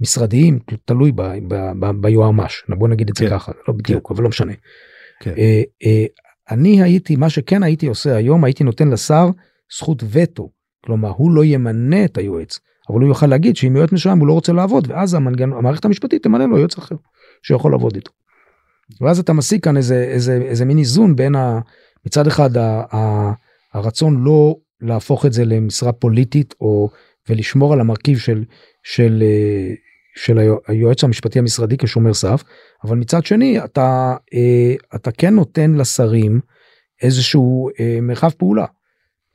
משרדיים 0.00 0.58
תלוי 0.84 1.12
ביועמ"ש 2.00 2.62
בוא 2.68 2.88
נגיד 2.88 3.08
את 3.08 3.16
זה 3.16 3.24
כן. 3.24 3.30
ככה 3.30 3.52
לא 3.68 3.74
בדיוק 3.74 4.10
אבל 4.10 4.22
לא 4.22 4.28
משנה. 4.28 4.52
כן. 5.20 5.34
אה, 5.38 5.62
אה, 5.86 6.04
אני 6.50 6.82
הייתי 6.82 7.16
מה 7.16 7.30
שכן 7.30 7.62
הייתי 7.62 7.86
עושה 7.86 8.16
היום 8.16 8.44
הייתי 8.44 8.64
נותן 8.64 8.88
לשר 8.88 9.30
זכות 9.78 10.02
וטו 10.10 10.50
כלומר 10.84 11.08
הוא 11.08 11.32
לא 11.32 11.44
ימנה 11.44 12.04
את 12.04 12.18
היועץ 12.18 12.58
אבל 12.88 13.00
הוא 13.00 13.08
יוכל 13.08 13.26
להגיד 13.26 13.56
שאם 13.56 13.76
יועץ 13.76 13.92
מסוים 13.92 14.18
הוא 14.18 14.26
לא 14.28 14.32
רוצה 14.32 14.52
לעבוד 14.52 14.86
ואז 14.90 15.14
המנגנון 15.14 15.58
המערכת 15.58 15.84
המשפטית 15.84 16.22
תמנה 16.22 16.46
לו 16.46 16.58
יועץ 16.58 16.78
אחר 16.78 16.96
שיכול 17.42 17.72
לעבוד 17.72 17.94
איתו. 17.94 18.10
ואז 19.00 19.18
אתה 19.18 19.32
משיג 19.32 19.62
כאן 19.62 19.76
איזה 19.76 20.04
איזה 20.04 20.42
איזה 20.42 20.64
מין 20.64 20.78
איזון 20.78 21.16
בין 21.16 21.34
ה, 21.34 21.60
מצד 22.06 22.26
אחד 22.26 22.56
ה, 22.56 22.82
ה, 22.96 23.32
הרצון 23.74 24.22
לא 24.24 24.56
להפוך 24.80 25.26
את 25.26 25.32
זה 25.32 25.44
למשרה 25.44 25.92
פוליטית 25.92 26.54
או 26.60 26.90
ולשמור 27.28 27.72
על 27.72 27.80
המרכיב 27.80 28.18
של 28.18 28.44
של 28.82 29.22
אה, 29.26 29.74
של 30.16 30.38
היוע- 30.38 30.58
היועץ 30.68 31.04
המשפטי 31.04 31.38
המשרדי 31.38 31.76
כשומר 31.76 32.14
סף 32.14 32.42
אבל 32.84 32.96
מצד 32.96 33.24
שני 33.24 33.64
אתה 33.64 34.16
אה, 34.34 34.74
אתה 34.94 35.10
כן 35.12 35.34
נותן 35.34 35.72
לשרים 35.72 36.40
איזשהו 37.02 37.68
אה, 37.80 37.98
מרחב 38.02 38.30
פעולה. 38.30 38.66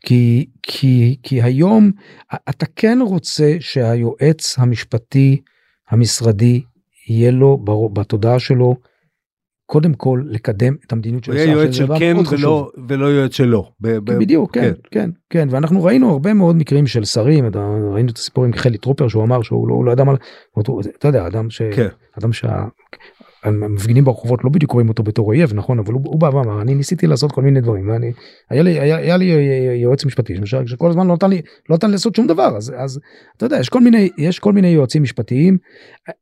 כי 0.05 0.45
כי 0.63 1.17
כי 1.23 1.41
היום 1.41 1.91
אתה 2.49 2.65
כן 2.75 2.97
רוצה 3.01 3.55
שהיועץ 3.59 4.55
המשפטי 4.59 5.41
המשרדי 5.89 6.63
יהיה 7.07 7.31
לו 7.31 7.57
בתודעה 7.93 8.39
שלו 8.39 8.75
קודם 9.65 9.93
כל 9.93 10.21
לקדם 10.25 10.75
את 10.85 10.91
המדיניות 10.91 11.23
של 11.23 11.31
הוא 11.31 11.39
יהיה 11.39 11.51
השר, 11.51 11.59
יועץ 11.61 11.73
של 11.73 11.87
כן. 11.99 12.17
ולא 12.31 12.71
ולא 12.87 13.05
יועץ 13.05 13.33
שלא. 13.33 13.69
בדיוק 13.79 14.53
כן 14.53 14.71
כן 14.91 15.09
כן 15.29 15.47
ואנחנו 15.51 15.83
ראינו 15.83 16.11
הרבה 16.11 16.33
מאוד 16.33 16.55
מקרים 16.55 16.87
של 16.87 17.05
שרים 17.05 17.45
ראינו 17.93 18.09
את 18.09 18.17
הסיפור 18.17 18.45
עם 18.45 18.53
חילי 18.53 18.77
טרופר 18.77 19.07
שהוא 19.07 19.23
אמר 19.23 19.41
שהוא 19.41 19.67
לא, 19.67 19.73
הוא 19.73 19.85
לא 19.85 19.91
ידע 19.91 20.03
מה 20.03 20.13
אתה 20.99 21.07
יודע 21.07 21.27
אדם 21.27 21.49
ש... 21.49 21.61
כן. 21.61 21.87
אדם 22.19 22.33
שהמפגינים 23.45 24.03
ברחובות 24.03 24.43
לא 24.43 24.49
בדיוק 24.49 24.71
רואים 24.71 24.89
אותו 24.89 25.03
בתור 25.03 25.27
אויב 25.27 25.53
נכון 25.53 25.79
אבל 25.79 25.93
הוא, 25.93 26.01
הוא 26.05 26.19
בא 26.19 26.27
ואמר 26.33 26.61
אני 26.61 26.75
ניסיתי 26.75 27.07
לעשות 27.07 27.31
כל 27.31 27.41
מיני 27.41 27.61
דברים 27.61 27.89
ואני 27.89 28.11
היה 28.49 28.63
לי 28.63 28.79
היה, 28.79 28.97
היה 28.97 29.17
לי 29.17 29.25
יועץ 29.81 30.05
משפטי 30.05 30.33
שכל 30.65 30.89
הזמן 30.89 31.07
לא 31.07 31.13
נתן 31.13 31.29
לי 31.29 31.41
לא 31.69 31.75
נתן 31.75 31.91
לעשות 31.91 32.15
שום 32.15 32.27
דבר 32.27 32.57
אז 32.57 32.73
אז 32.77 32.99
אתה 33.37 33.45
יודע 33.45 33.59
יש 33.59 33.69
כל 33.69 33.81
מיני 33.81 34.09
יש 34.17 34.39
כל 34.39 34.53
מיני 34.53 34.67
יועצים 34.67 35.03
משפטיים. 35.03 35.57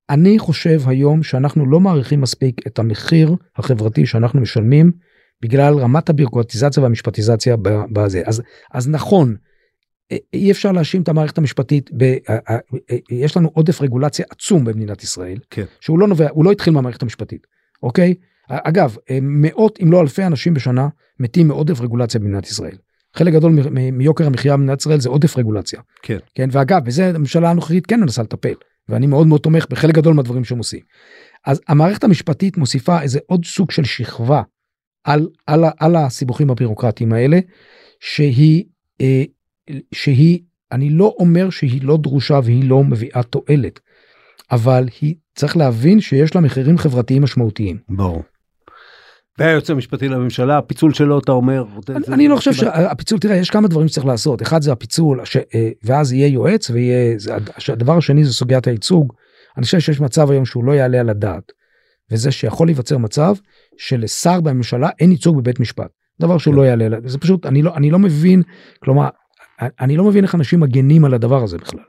אני 0.10 0.40
חושב 0.40 0.82
היום 0.86 1.24
שאנחנו 1.24 1.66
לא 1.66 1.80
מעריכים 1.80 2.22
מספיק 2.22 2.68
את 2.68 2.80
המחיר 2.80 3.36
החברתי 3.58 4.06
שאנחנו 4.06 4.42
משלמים 4.42 4.92
בגלל 5.42 5.74
רמת 5.74 6.10
הבירוקרטיזציה 6.10 6.84
והמשפטיזציה 6.84 7.56
בזה. 7.94 8.22
אז 8.26 8.42
אז 8.74 8.90
נכון 8.90 9.36
אי 10.34 10.52
אפשר 10.52 10.72
להאשים 10.72 11.02
את 11.02 11.10
המערכת 11.10 11.38
המשפטית 11.38 11.90
ב, 11.98 12.04
אה, 12.04 12.18
אה, 12.30 12.58
אה, 12.92 12.98
יש 13.10 13.38
לנו 13.38 13.52
עודף 13.54 13.82
רגולציה 13.82 14.26
עצום 14.30 14.66
במדינת 14.66 15.04
ישראל 15.04 15.38
כן. 15.50 15.64
שהוא 15.80 16.00
לא 16.00 16.08
נובע 16.08 16.28
הוא 16.32 16.46
לא 16.46 16.52
התחיל 16.52 16.74
מהמערכת 16.74 17.02
המשפטית 17.02 17.48
אוקיי? 17.84 18.14
אגב, 18.48 18.96
מאות 19.22 19.80
אם 19.84 19.92
לא 19.92 20.02
אלפי 20.02 20.24
אנשים 20.24 20.54
בשנה 20.54 20.88
מתים 21.20 21.48
מעודף 21.48 21.82
רגולציה 21.82 22.20
במדינת 22.20 22.48
ישראל. 22.48 22.76
חלק 23.16 23.34
גדול 23.34 23.52
מיוקר 23.72 24.26
המחיה 24.28 24.58
במדינת 24.58 24.80
ישראל 24.80 25.00
זה 25.00 25.10
עודף 25.10 25.38
רגולציה. 25.38 25.80
כן. 26.02 26.18
כן, 26.36 26.50
ואגב, 26.52 26.86
בזה 26.86 27.10
הממשלה 27.10 27.50
הנוכחית 27.50 27.86
כן 27.86 28.00
מנסה 28.00 28.22
לטפל, 28.22 28.54
ואני 28.90 29.08
מאוד 29.08 29.28
מאוד 29.28 29.42
תומך 29.42 29.66
בחלק 29.70 29.96
גדול 29.96 30.14
מהדברים 30.14 30.44
שהם 30.44 30.58
עושים. 30.58 30.80
אז 31.46 31.62
המערכת 31.68 32.04
המשפטית 32.04 32.58
מוסיפה 32.58 33.02
איזה 33.02 33.20
עוד 33.26 33.46
סוג 33.46 33.72
של 33.72 33.84
שכבה 33.84 34.42
על, 35.04 35.28
על, 35.48 35.64
על 35.80 35.96
הסיבוכים 35.96 36.50
הבירוקרטיים 36.50 37.14
האלה, 37.14 37.40
שהיא, 38.00 38.64
אה, 39.02 39.24
שהיא, 39.94 40.40
אני 40.72 40.90
לא 40.90 41.16
אומר 41.20 41.50
שהיא 41.50 41.82
לא 41.84 41.98
דרושה 41.98 42.40
והיא 42.44 42.70
לא 42.70 42.84
מביאה 42.84 43.24
תועלת, 43.24 43.80
אבל 44.52 44.88
היא, 45.02 45.16
צריך 45.36 45.58
להבין 45.58 46.00
שיש 46.00 46.36
לה 46.36 46.42
מחירים 46.42 46.78
חברתיים 46.78 47.24
משמעותיים. 47.24 47.78
ברור. 47.90 48.24
והיועץ 49.40 49.70
המשפטי 49.70 50.08
לממשלה 50.08 50.58
הפיצול 50.58 50.94
שלו 50.94 51.20
אתה 51.20 51.32
אומר 51.32 51.66
אני, 51.90 52.06
אני 52.08 52.28
לא 52.28 52.36
חושב 52.36 52.54
שהפיצול 52.54 53.20
תראה 53.20 53.36
יש 53.36 53.50
כמה 53.50 53.68
דברים 53.68 53.88
שצריך 53.88 54.06
לעשות 54.06 54.42
אחד 54.42 54.62
זה 54.62 54.72
הפיצול 54.72 55.26
ש, 55.26 55.38
אה, 55.38 55.70
ואז 55.84 56.14
יהיה 56.14 56.28
יועץ 56.28 56.70
ויהיה 56.70 57.18
זה, 57.18 57.36
הדבר 57.70 57.98
השני 57.98 58.26
זה 58.26 58.34
סוגיית 58.34 58.68
הייצוג 58.68 59.14
אני 59.58 59.66
חושב 59.66 59.80
שיש 59.80 60.02
מצב 60.02 60.32
היום 60.32 60.46
שהוא 60.46 60.64
לא 60.64 60.72
יעלה 60.72 61.00
על 61.00 61.10
הדעת 61.10 61.52
וזה 62.12 62.32
שיכול 62.32 62.68
להיווצר 62.68 62.98
מצב 62.98 63.36
שלשר 63.78 64.42
בממשלה 64.42 64.90
אין 65.00 65.12
ייצוג 65.12 65.38
בבית 65.38 65.60
משפט 65.60 65.90
דבר 66.22 66.38
שהוא 66.38 66.54
כן. 66.54 66.60
לא 66.60 66.66
יעלה 66.66 66.98
זה 67.06 67.18
פשוט 67.18 67.46
אני 67.46 67.62
לא 67.62 67.76
אני 67.76 67.92
לא 67.92 68.00
מבין 68.00 68.42
כלומר 68.84 69.10
אני 69.62 69.98
לא 69.98 70.04
מבין 70.04 70.24
איך 70.24 70.36
אנשים 70.36 70.60
מגנים 70.60 71.06
על 71.06 71.14
הדבר 71.14 71.44
הזה 71.44 71.58
בכלל. 71.58 71.84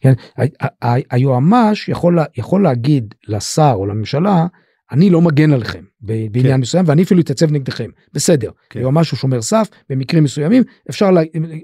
כן, 0.00 0.12
היועמ"ש 1.10 1.88
יכול 1.88 2.18
יכול 2.36 2.62
להגיד 2.62 3.14
לשר 3.28 3.72
או 3.74 3.86
לממשלה 3.86 4.46
אני 4.92 5.10
לא 5.10 5.20
מגן 5.20 5.52
עליכם 5.52 5.84
בעניין 6.00 6.54
כן. 6.54 6.60
מסוים 6.60 6.84
ואני 6.88 7.02
אפילו 7.02 7.20
אתייצב 7.20 7.52
נגדכם 7.52 7.90
בסדר 8.12 8.50
כן. 8.70 8.84
או 8.84 8.92
משהו 8.92 9.16
שומר 9.16 9.42
סף 9.42 9.68
במקרים 9.90 10.24
מסוימים 10.24 10.62
אפשר 10.90 11.10
לה, 11.10 11.20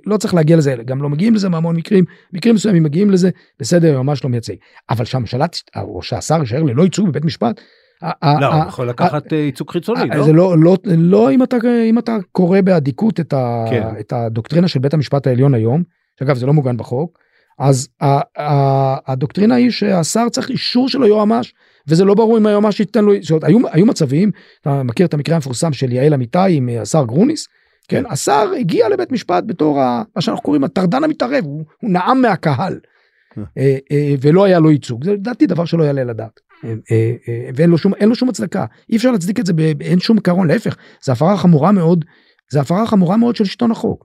לא 0.06 0.16
צריך 0.16 0.34
להגיע 0.34 0.56
לזה 0.56 0.74
גם 0.84 1.02
לא 1.02 1.08
מגיעים 1.08 1.34
לזה 1.34 1.48
מהמון 1.48 1.76
מקרים 1.76 2.04
מקרים 2.32 2.54
מסוימים 2.54 2.82
מגיעים 2.82 3.10
לזה 3.10 3.30
בסדר 3.60 4.02
ממש 4.02 4.24
לא 4.24 4.30
מייצג 4.30 4.54
אבל 4.90 5.04
שהממשלה 5.04 5.46
או 5.76 6.02
שהשר 6.02 6.40
יישאר 6.40 6.62
ללא 6.62 6.82
ייצוג 6.82 7.08
בבית 7.08 7.24
משפט. 7.24 7.60
לא, 8.40 8.46
הוא 8.46 8.68
יכול 8.68 8.88
לקחת 8.88 9.32
אה, 9.32 9.38
ייצוג 9.38 9.70
חיצוני, 9.70 10.08
לא? 10.08 10.24
זה 10.24 10.32
לא, 10.32 10.58
לא, 10.58 10.76
לא 10.84 11.30
אם 11.30 11.42
אתה, 11.42 11.56
אם 11.90 11.98
אתה 11.98 12.16
קורא 12.32 12.60
באדיקות 12.60 13.20
את, 13.20 13.32
ה, 13.32 13.64
כן. 13.70 13.88
את 14.00 14.12
הדוקטרינה 14.12 14.68
של 14.68 14.80
בית 14.80 14.94
המשפט 14.94 15.26
העליון 15.26 15.54
היום, 15.54 15.82
שאגב 16.18 16.36
זה 16.36 16.46
לא 16.46 16.52
מוגן 16.52 16.76
בחוק, 16.76 17.18
אז 17.58 17.88
הדוקטרינה 19.06 19.54
היא 19.54 19.70
שהשר 19.70 20.28
צריך 20.28 20.50
אישור 20.50 20.88
של 20.88 21.02
היועמ"ש 21.02 21.52
וזה 21.88 22.04
לא 22.04 22.14
ברור 22.14 22.38
אם 22.38 22.46
היועמ"ש 22.46 22.80
ייתן 22.80 23.04
לו, 23.04 23.12
זאת 23.22 23.44
היו, 23.44 23.58
היו 23.72 23.86
מצבים, 23.86 24.30
אתה 24.60 24.82
מכיר 24.82 25.06
את 25.06 25.14
המקרה 25.14 25.34
המפורסם 25.34 25.72
של 25.72 25.92
יעל 25.92 26.14
אמיתי 26.14 26.38
עם 26.48 26.68
אה, 26.68 26.82
השר 26.82 27.04
גרוניס? 27.04 27.46
כן, 27.88 28.02
כן, 28.02 28.10
השר 28.10 28.52
הגיע 28.60 28.88
לבית 28.88 29.12
משפט 29.12 29.44
בתור 29.46 29.80
ה, 29.80 30.02
מה 30.16 30.22
שאנחנו 30.22 30.42
קוראים 30.42 30.64
הטרדן 30.64 31.04
המתערב, 31.04 31.44
הוא, 31.44 31.64
הוא 31.80 31.90
נאם 31.90 32.22
מהקהל 32.22 32.78
אה, 33.58 33.76
אה, 33.92 34.14
ולא 34.20 34.44
היה 34.44 34.58
לו 34.58 34.70
ייצוג, 34.70 35.04
זה 35.04 35.12
לדעתי 35.12 35.46
דבר 35.46 35.64
שלא 35.64 35.84
יעלה 35.84 36.04
לדעת. 36.04 36.40
ואין 37.56 37.70
לו 37.70 37.78
שום 37.78 37.94
אין 37.94 38.08
לו 38.08 38.14
שום 38.14 38.28
הצדקה 38.28 38.64
אי 38.90 38.96
אפשר 38.96 39.10
להצדיק 39.10 39.40
את 39.40 39.46
זה 39.46 39.52
אין 39.80 40.00
שום 40.00 40.16
עיקרון 40.16 40.48
להפך 40.48 40.76
זה 41.04 41.12
הפרה 41.12 41.36
חמורה 41.36 41.72
מאוד 41.72 42.04
זה 42.52 42.60
הפרה 42.60 42.86
חמורה 42.86 43.16
מאוד 43.16 43.36
של 43.36 43.44
שלטון 43.44 43.70
החוק. 43.70 44.04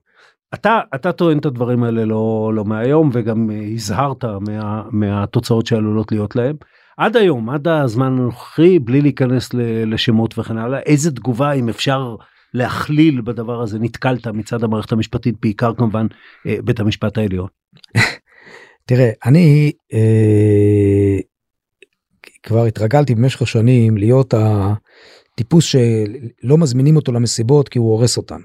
אתה 0.54 0.80
אתה 0.96 1.12
טוען 1.12 1.38
את 1.38 1.46
הדברים 1.46 1.84
האלה 1.84 2.06
לא 2.06 2.52
לא 2.56 2.66
מהיום 2.66 3.10
וגם 3.14 3.50
הזהרת 3.74 4.26
מה, 4.26 4.84
מהתוצאות 4.92 5.68
שעלולות 5.68 6.12
להיות 6.12 6.36
להם. 6.36 6.56
עד 6.98 7.18
היום 7.18 7.50
עד 7.50 7.68
הזמן 7.68 8.06
הנוכחי 8.06 8.80
בלי 8.80 9.02
להיכנס 9.02 9.50
לשמות 9.86 10.40
וכן 10.40 10.58
הלאה 10.58 10.80
איזה 10.80 11.12
תגובה 11.12 11.52
אם 11.52 11.70
אפשר 11.70 12.16
להכליל 12.54 13.22
בדבר 13.22 13.62
הזה 13.62 13.80
נתקלת 13.80 14.28
מצד 14.28 14.64
המערכת 14.64 14.92
המשפטית 14.92 15.36
בעיקר 15.42 15.74
כמובן 15.74 16.08
אה, 16.48 16.56
בית 16.64 16.80
המשפט 16.80 17.18
העליון. 17.18 17.48
תראה 18.88 19.10
אני 19.26 19.72
אה, 19.94 20.00
כבר 22.44 22.66
התרגלתי 22.66 23.16
במשך 23.16 23.42
השנים 23.42 23.98
להיות 23.98 24.34
הטיפוס 24.34 25.66
שלא 25.66 26.58
מזמינים 26.58 26.96
אותו 26.96 27.12
למסיבות 27.12 27.70
כי 27.70 27.80
הוא 27.80 27.92
הורס 27.92 28.18
אותן. 28.18 28.40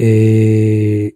אה, 0.00 1.08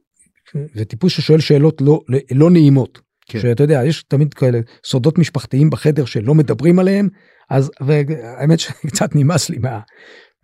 וטיפוס 0.76 1.12
ששואל 1.12 1.40
שאלות 1.40 1.80
לא 1.80 2.00
לא 2.30 2.50
נעימות. 2.50 3.00
כן. 3.28 3.40
שאתה 3.40 3.62
יודע 3.62 3.82
יש 3.84 4.02
תמיד 4.02 4.34
כאלה 4.34 4.60
סודות 4.84 5.18
משפחתיים 5.18 5.70
בחדר 5.70 6.04
שלא 6.04 6.34
מדברים 6.34 6.78
עליהם 6.78 7.08
אז 7.50 7.70
והאמת 7.80 8.60
שקצת 8.60 9.14
נמאס 9.14 9.50
לי 9.50 9.58
מה. 9.58 9.80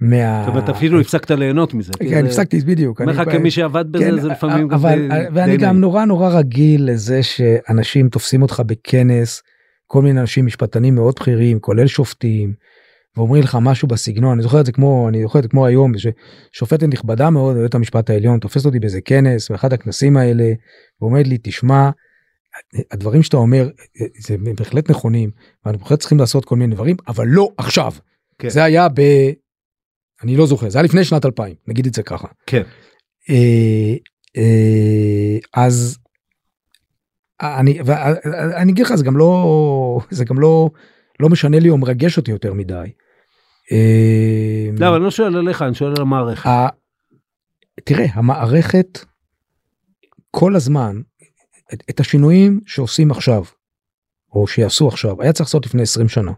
מה... 0.00 0.42
זאת 0.44 0.48
אומרת 0.48 0.68
אפילו 0.68 1.00
הפסקת 1.00 1.30
ליהנות 1.30 1.74
מזה. 1.74 1.92
כן 2.10 2.26
הפסקתי 2.26 2.60
בדיוק. 2.60 3.00
אומר 3.00 3.12
לך 3.12 3.30
כמי 3.30 3.50
שעבד 3.50 3.92
בזה 3.92 4.04
כן, 4.04 4.20
זה 4.20 4.28
לפעמים 4.28 4.72
אבל 4.72 5.08
ואני 5.34 5.56
גם 5.56 5.80
נורא 5.80 6.04
נורא 6.04 6.28
רגיל 6.28 6.90
לזה 6.90 7.22
שאנשים 7.22 8.08
תופסים 8.08 8.42
אותך 8.42 8.62
בכנס 8.66 9.42
כל 9.94 10.02
מיני 10.02 10.20
אנשים 10.20 10.46
משפטנים 10.46 10.94
מאוד 10.94 11.14
בכירים 11.20 11.60
כולל 11.60 11.86
שופטים. 11.86 12.54
ואומרים 13.16 13.42
לך 13.42 13.58
משהו 13.60 13.88
בסגנון 13.88 14.32
אני 14.32 14.42
זוכר 14.42 14.60
את 14.60 14.66
זה 14.66 14.72
כמו 14.72 15.08
אני 15.08 15.22
זוכר 15.22 15.38
את 15.38 15.44
זה 15.44 15.48
כמו 15.48 15.66
היום 15.66 15.92
ששופטת 15.98 16.82
נכבדה 16.82 17.30
מאוד 17.30 17.56
בבית 17.56 17.74
המשפט 17.74 18.10
העליון 18.10 18.38
תופסת 18.38 18.66
אותי 18.66 18.80
באיזה 18.80 19.00
כנס 19.00 19.50
באחד 19.50 19.72
הכנסים 19.72 20.16
האלה 20.16 20.52
ואומרת 21.00 21.26
לי 21.26 21.38
תשמע 21.42 21.90
הדברים 22.90 23.22
שאתה 23.22 23.36
אומר 23.36 23.68
זה 24.18 24.36
בהחלט 24.56 24.90
נכונים 24.90 25.30
ואנחנו 25.64 25.84
בהחלט 25.84 26.00
צריכים 26.00 26.18
לעשות 26.18 26.44
כל 26.44 26.56
מיני 26.56 26.74
דברים 26.74 26.96
אבל 27.08 27.26
לא 27.26 27.48
עכשיו 27.58 27.92
כן. 28.38 28.48
זה 28.48 28.64
היה 28.64 28.88
ב... 28.88 29.00
אני 30.22 30.36
לא 30.36 30.46
זוכר 30.46 30.68
זה 30.68 30.78
היה 30.78 30.84
לפני 30.84 31.04
שנת 31.04 31.24
2000 31.24 31.54
נגיד 31.68 31.86
את 31.86 31.94
זה 31.94 32.02
ככה. 32.02 32.28
כן. 32.46 32.62
אה, 33.30 33.94
אה, 34.36 35.38
אז 35.54 35.98
אני 37.42 37.78
ואני 37.84 38.72
אגיד 38.72 38.86
לך 38.86 38.94
זה 38.94 39.04
גם 39.04 39.16
לא 39.16 40.00
זה 40.10 40.24
גם 40.24 40.38
לא 40.38 40.70
לא 41.20 41.28
משנה 41.28 41.58
לי 41.58 41.70
או 41.70 41.78
מרגש 41.78 42.16
אותי 42.16 42.30
יותר 42.30 42.54
מדי. 42.54 42.92
אה, 43.72 44.70
לא 44.78 44.88
אבל 44.88 44.96
אני 44.96 45.04
לא 45.04 45.10
שואל 45.10 45.36
עליך 45.36 45.62
אני 45.62 45.74
שואל 45.74 45.90
על 45.96 46.02
המערכת. 46.02 46.50
תראה 47.84 48.06
המערכת 48.12 48.98
כל 50.30 50.56
הזמן 50.56 51.00
את, 51.74 51.82
את 51.90 52.00
השינויים 52.00 52.60
שעושים 52.66 53.10
עכשיו, 53.10 53.44
או 54.32 54.46
שיעשו 54.46 54.88
עכשיו, 54.88 55.22
היה 55.22 55.32
צריך 55.32 55.48
לעשות 55.48 55.66
לפני 55.66 55.82
20 55.82 56.08
שנה. 56.08 56.32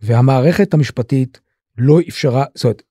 והמערכת 0.00 0.74
המשפטית 0.74 1.40
לא 1.78 1.98
אפשרה, 2.08 2.44
זאת 2.54 2.64
אומרת, 2.64 2.82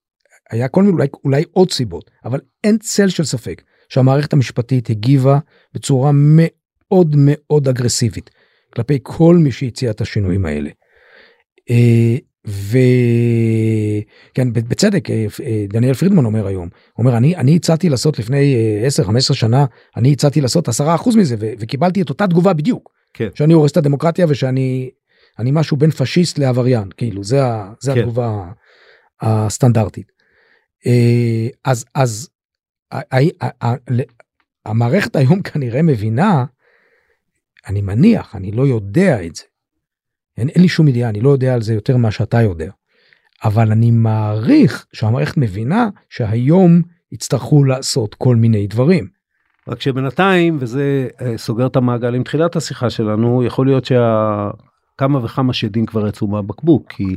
היה 0.52 0.68
כל 0.68 0.82
מיני 0.84 0.94
אולי, 0.94 1.08
אולי 1.24 1.44
עוד 1.52 1.72
סיבות, 1.72 2.12
אבל 2.26 2.40
אין 2.64 2.78
צל 2.78 3.10
של 3.10 3.24
ספק 3.24 3.62
שהמערכת 3.90 4.34
המשפטית 4.34 4.90
הגיבה 4.90 5.40
בצורה 5.74 6.12
מאוד 6.14 6.65
מאוד 7.16 7.68
אגרסיבית 7.68 8.30
כלפי 8.76 9.00
כל 9.04 9.36
מי 9.36 9.52
שהציע 9.52 9.92
את 9.92 10.02
השינויים 10.02 10.46
האלה. 10.46 10.70
אה, 11.70 12.16
וכן 12.48 12.54
בצדק 14.54 15.10
אה, 15.10 15.26
אה, 15.44 15.66
דניאל 15.70 15.94
פרידמן 15.94 16.26
אומר 16.26 16.48
היום 16.48 16.70
אומר 16.98 17.18
אני 17.18 17.36
אני 17.36 17.56
הצעתי 17.56 17.90
לעשות 17.90 18.20
לפני 18.20 18.56
10 18.86 19.04
15 19.04 19.38
שנה 19.38 19.66
אני 19.98 20.12
הצעתי 20.12 20.42
לעשות 20.42 20.68
10 20.68 20.96
אחוז 20.96 21.16
מזה 21.16 21.36
וקיבלתי 21.40 22.02
את 22.02 22.10
אותה 22.10 22.28
תגובה 22.28 22.54
בדיוק 22.54 22.92
כן. 23.14 23.28
שאני 23.36 23.54
הורס 23.54 23.72
את 23.72 23.78
הדמוקרטיה 23.78 24.26
ושאני 24.30 24.90
אני 25.40 25.52
משהו 25.54 25.78
בין 25.78 25.92
פשיסט 25.92 26.38
לעבריין 26.38 26.90
כאילו 26.98 27.24
זה 27.24 27.42
זה 27.80 27.94
כן. 27.94 28.00
התגובה 28.00 28.52
הסטנדרטית. 29.22 30.12
אז 31.66 31.86
אז 31.96 32.30
המערכת 34.66 35.16
היום 35.16 35.42
כנראה 35.42 35.82
מבינה 35.82 36.46
אני 37.68 37.82
מניח 37.82 38.36
אני 38.36 38.52
לא 38.52 38.68
יודע 38.68 39.26
את 39.26 39.36
זה 39.36 39.44
אין, 40.38 40.50
אין 40.50 40.62
לי 40.62 40.68
שום 40.68 40.88
ידיעה, 40.88 41.10
אני 41.10 41.22
לא 41.22 41.30
יודע 41.30 41.54
על 41.54 41.62
זה 41.62 41.74
יותר 41.74 41.98
ממה 41.98 42.12
שאתה 42.12 42.42
יודע. 42.42 42.72
אבל 43.44 43.72
אני 43.72 43.92
מעריך 43.92 44.86
שהמערכת 44.94 45.38
מבינה 45.38 45.90
שהיום 46.10 46.82
יצטרכו 47.12 47.64
לעשות 47.64 48.16
כל 48.16 48.36
מיני 48.36 48.68
דברים. 48.68 49.08
רק 49.68 49.82
שבינתיים, 49.82 50.58
וזה 50.60 51.08
אה, 51.22 51.38
סוגר 51.38 51.68
את 51.68 51.76
המעגל 51.76 52.16
עם 52.16 52.24
תחילת 52.24 52.56
השיחה 52.56 52.90
שלנו, 52.90 53.44
יכול 53.44 53.66
להיות 53.66 53.86
שכמה 53.86 55.26
וכמה 55.26 55.54
שדים 55.54 55.86
כבר 55.86 56.08
יצאו 56.08 56.28
מהבקבוק, 56.28 56.92
כי 56.92 57.16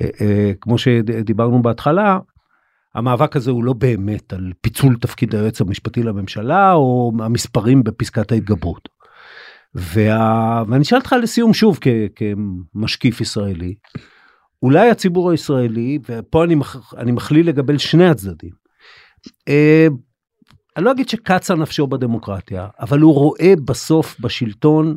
אה, 0.00 0.08
אה, 0.20 0.52
כמו 0.60 0.78
שדיברנו 0.78 1.62
בהתחלה, 1.62 2.18
המאבק 2.94 3.36
הזה 3.36 3.50
הוא 3.50 3.64
לא 3.64 3.72
באמת 3.72 4.32
על 4.32 4.52
פיצול 4.60 4.96
תפקיד 5.00 5.34
היועץ 5.34 5.60
המשפטי 5.60 6.02
לממשלה 6.02 6.72
או 6.72 7.12
המספרים 7.20 7.84
בפסקת 7.84 8.32
ההתגברות. 8.32 8.88
וה... 9.76 10.62
ואני 10.68 10.82
אשאל 10.82 10.98
אותך 10.98 11.14
לסיום 11.22 11.54
שוב 11.54 11.78
כ... 11.80 11.88
כמשקיף 12.16 13.20
ישראלי, 13.20 13.74
אולי 14.62 14.90
הציבור 14.90 15.30
הישראלי, 15.30 15.98
ופה 16.08 16.44
אני, 16.44 16.54
מח... 16.54 16.94
אני 16.96 17.12
מכליל 17.12 17.48
לגבי 17.48 17.78
שני 17.78 18.08
הצדדים, 18.08 18.50
אה, 19.48 19.86
אני 20.76 20.84
לא 20.84 20.92
אגיד 20.92 21.08
שקצה 21.08 21.54
נפשו 21.54 21.86
בדמוקרטיה, 21.86 22.68
אבל 22.80 23.00
הוא 23.00 23.14
רואה 23.14 23.54
בסוף 23.64 24.20
בשלטון 24.20 24.96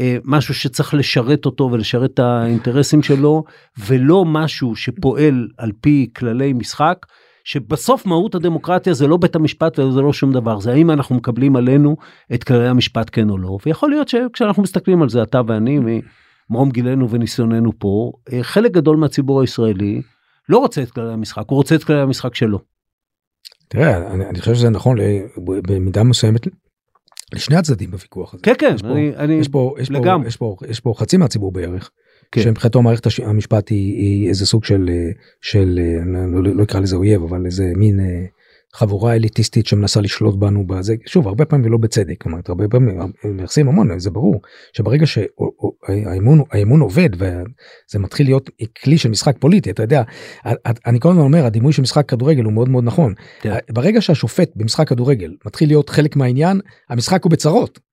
אה, 0.00 0.16
משהו 0.24 0.54
שצריך 0.54 0.94
לשרת 0.94 1.46
אותו 1.46 1.68
ולשרת 1.72 2.10
את 2.14 2.18
האינטרסים 2.18 3.02
שלו, 3.02 3.44
ולא 3.78 4.24
משהו 4.24 4.76
שפועל 4.76 5.48
על 5.58 5.72
פי 5.80 6.10
כללי 6.16 6.52
משחק, 6.52 7.06
שבסוף 7.46 8.06
מהות 8.06 8.34
הדמוקרטיה 8.34 8.94
זה 8.94 9.06
לא 9.06 9.16
בית 9.16 9.36
המשפט 9.36 9.78
וזה 9.78 10.00
לא 10.00 10.12
שום 10.12 10.32
דבר, 10.32 10.60
זה 10.60 10.72
האם 10.72 10.90
אנחנו 10.90 11.14
מקבלים 11.14 11.56
עלינו 11.56 11.96
את 12.34 12.44
כללי 12.44 12.68
המשפט 12.68 13.08
כן 13.12 13.30
או 13.30 13.38
לא, 13.38 13.58
ויכול 13.66 13.90
להיות 13.90 14.08
שכשאנחנו 14.08 14.62
מסתכלים 14.62 15.02
על 15.02 15.08
זה, 15.08 15.22
אתה 15.22 15.40
ואני, 15.46 15.78
ממרום 16.50 16.70
גילנו 16.70 17.10
וניסיוננו 17.10 17.72
פה, 17.78 18.12
אה, 18.32 18.42
חלק 18.42 18.72
גדול 18.72 18.96
מהציבור 18.96 19.40
הישראלי 19.40 20.02
לא 20.48 20.58
רוצה 20.58 20.82
את 20.82 20.90
כללי 20.90 21.12
המשחק, 21.12 21.44
הוא 21.46 21.56
רוצה 21.56 21.74
את 21.74 21.84
כללי 21.84 22.00
המשחק 22.00 22.34
שלו. 22.34 22.58
תראה, 23.68 24.12
אני, 24.12 24.26
אני 24.26 24.40
חושב 24.40 24.54
שזה 24.54 24.70
נכון 24.70 24.98
במידה 25.46 26.02
מסוימת 26.02 26.40
לשני 27.32 27.56
הצדדים 27.56 27.90
בוויכוח 27.90 28.34
הזה. 28.34 28.42
כן, 28.42 28.54
כן, 28.58 28.72
יש 28.74 28.82
פה, 28.82 28.88
אני, 28.88 29.16
אני 29.16 29.34
יש 29.34 29.48
פה, 29.48 29.74
יש 29.78 29.88
פה, 29.88 29.94
לגמרי. 29.94 30.28
יש 30.28 30.36
פה, 30.36 30.56
יש 30.68 30.80
פה 30.80 30.94
חצי 30.96 31.16
מהציבור 31.16 31.52
בערך. 31.52 31.90
כן. 32.36 32.42
שמבחינתו 32.42 32.82
מערכת 32.82 33.06
הש- 33.06 33.20
המשפט 33.20 33.68
היא, 33.68 33.94
היא 33.96 34.28
איזה 34.28 34.46
סוג 34.46 34.64
של, 34.64 34.90
אה, 34.92 35.10
של 35.40 35.78
אה, 35.82 36.02
אני 36.02 36.34
לא, 36.34 36.42
לא 36.54 36.62
אקרא 36.62 36.80
לזה 36.80 36.96
אויב, 36.96 37.22
אבל 37.22 37.46
איזה 37.46 37.64
מין 37.76 38.00
אה, 38.00 38.24
חבורה 38.74 39.14
אליטיסטית 39.14 39.66
שמנסה 39.66 40.00
לשלוט 40.00 40.34
בנו 40.38 40.66
בזה, 40.66 40.94
שוב, 41.06 41.28
הרבה 41.28 41.44
פעמים 41.44 41.72
לא 41.72 41.78
בצדק, 41.78 42.14
כלומר, 42.20 42.38
הרבה 42.48 42.68
פעמים 42.68 43.00
הם 43.00 43.36
מייחסים 43.36 43.68
המון, 43.68 43.98
זה 43.98 44.10
ברור, 44.10 44.40
שברגע 44.72 45.06
שהאמון 45.06 46.42
האמון 46.52 46.80
עובד 46.80 47.08
וזה 47.14 47.98
מתחיל 47.98 48.26
להיות 48.26 48.50
כלי 48.82 48.98
של 48.98 49.08
משחק 49.08 49.36
פוליטי, 49.38 49.70
אתה 49.70 49.82
יודע, 49.82 50.02
אני 50.86 51.00
כל 51.00 51.08
הזמן 51.08 51.22
אומר, 51.22 51.46
הדימוי 51.46 51.72
של 51.72 51.82
משחק 51.82 52.08
כדורגל 52.08 52.44
הוא 52.44 52.52
מאוד 52.52 52.68
מאוד 52.68 52.84
נכון. 52.84 53.14
כן. 53.40 53.54
ברגע 53.70 54.00
שהשופט 54.00 54.50
במשחק 54.56 54.88
כדורגל 54.88 55.34
מתחיל 55.46 55.68
להיות 55.68 55.90
חלק 55.90 56.16
מהעניין, 56.16 56.60
המשחק 56.90 57.24
הוא 57.24 57.30
בצרות. 57.30 57.85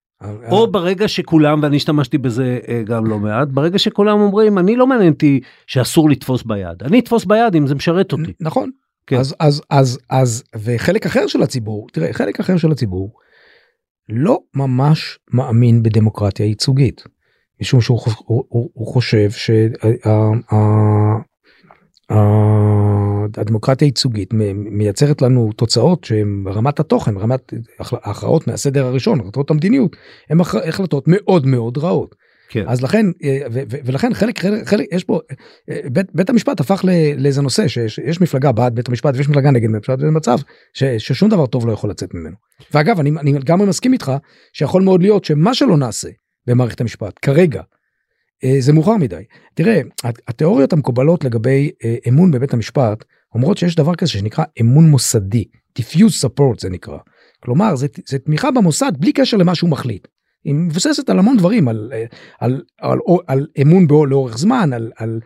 או 0.50 0.72
ברגע 0.72 1.08
שכולם, 1.08 1.60
ואני 1.62 1.76
השתמשתי 1.76 2.18
בזה 2.18 2.58
אה, 2.68 2.82
גם 2.82 3.06
לא 3.06 3.18
מעט, 3.18 3.48
ברגע 3.48 3.78
שכולם 3.78 4.20
אומרים, 4.20 4.58
אני 4.58 4.76
לא 4.76 4.86
מעניין 4.86 5.12
אותי 5.12 5.40
שאסור 5.66 6.10
לתפוס 6.10 6.42
ביד, 6.42 6.82
אני 6.82 6.98
אתפוס 6.98 7.24
ביד 7.24 7.54
אם 7.56 7.66
זה 7.66 7.74
משרת 7.74 8.12
אותי. 8.12 8.32
נכון. 8.40 8.70
כן. 9.06 9.16
אז, 9.16 9.34
אז, 9.40 9.62
אז, 9.70 9.98
אז, 10.10 10.44
וחלק 10.56 11.06
אחר 11.06 11.26
של 11.26 11.42
הציבור, 11.42 11.86
תראה, 11.92 12.12
חלק 12.12 12.40
אחר 12.40 12.56
של 12.56 12.70
הציבור 12.70 13.12
לא 14.08 14.38
ממש 14.54 15.18
מאמין 15.30 15.82
בדמוקרטיה 15.82 16.46
ייצוגית, 16.46 17.04
משום 17.60 17.80
שהוא 17.80 18.00
הוא, 18.18 18.44
הוא, 18.48 18.70
הוא 18.72 18.86
חושב 18.86 19.30
שהדמוקרטיה 23.34 23.86
הייצוגית 23.86 24.30
מייצרת 24.54 25.22
לנו 25.22 25.52
תוצאות 25.56 26.04
שהן 26.04 26.44
ברמת 26.44 26.80
התוכן, 26.80 27.14
ברמת 27.14 27.52
ההכרעות 27.80 28.46
מהסדר 28.46 28.86
הראשון, 28.86 29.20
החלטות 29.20 29.50
המדיניות, 29.50 29.96
הן 30.30 30.40
החלטות 30.40 31.04
מאוד 31.06 31.46
מאוד 31.46 31.78
רעות. 31.78 32.14
כן. 32.48 32.64
אז 32.68 32.82
לכן 32.82 33.06
אה, 33.24 33.38
ו- 33.52 33.62
ו- 33.70 33.76
ולכן 33.84 34.14
חלק 34.14 34.38
חלק 34.38 34.66
חלק 34.68 34.86
יש 34.92 35.04
פה 35.04 35.20
אה, 35.70 35.80
בית, 35.92 36.06
בית 36.14 36.30
המשפט 36.30 36.60
הפך 36.60 36.84
לאיזה 37.16 37.42
נושא 37.42 37.68
שיש 37.68 37.98
יש 37.98 38.20
מפלגה 38.20 38.52
בעד 38.52 38.74
בית 38.74 38.88
המשפט 38.88 39.14
ויש 39.16 39.28
מפלגה 39.28 39.50
נגד 39.50 39.66
בית 39.66 39.74
המשפט 39.74 39.98
וזה 39.98 40.10
מצב 40.10 40.38
ש, 40.74 40.84
ששום 40.84 41.28
דבר 41.28 41.46
טוב 41.46 41.66
לא 41.66 41.72
יכול 41.72 41.90
לצאת 41.90 42.14
ממנו. 42.14 42.36
ואגב 42.74 43.00
אני, 43.00 43.10
אני 43.20 43.32
גם 43.44 43.68
מסכים 43.68 43.92
איתך 43.92 44.12
שיכול 44.52 44.82
מאוד 44.82 45.02
להיות 45.02 45.24
שמה 45.24 45.54
שלא 45.54 45.76
נעשה 45.76 46.08
במערכת 46.46 46.80
המשפט 46.80 47.18
כרגע 47.22 47.62
זה 48.58 48.72
מאוחר 48.72 48.96
מדי. 48.96 49.22
תראה 49.54 49.80
הת- 50.04 50.20
התיאוריות 50.28 50.72
המקובלות 50.72 51.24
לגבי 51.24 51.70
אה, 51.84 51.96
אמון 52.08 52.30
בבית 52.30 52.54
המשפט 52.54 53.04
אומרות 53.34 53.58
שיש 53.58 53.74
דבר 53.74 53.94
כזה 53.94 54.10
שנקרא 54.10 54.44
אמון 54.60 54.88
מוסדי 54.90 55.44
diffuse 55.78 56.26
support 56.26 56.60
זה 56.60 56.70
נקרא. 56.70 56.98
כלומר 57.44 57.76
זה, 57.76 57.86
זה 58.08 58.18
תמיכה 58.18 58.50
במוסד 58.50 58.92
בלי 58.98 59.12
קשר 59.12 59.36
למה 59.36 59.54
שהוא 59.54 59.70
מחליט. 59.70 60.08
היא 60.44 60.54
מבוססת 60.54 61.10
על 61.10 61.18
המון 61.18 61.36
דברים 61.36 61.68
על 61.68 61.90
אה, 61.94 62.04
על 62.40 62.62
על, 62.80 62.98
על, 63.08 63.16
על 63.26 63.46
אמון 63.62 63.86
בו 63.86 64.06
לאורך 64.06 64.38
זמן 64.38 64.72
על, 64.72 64.90
על 64.98 65.20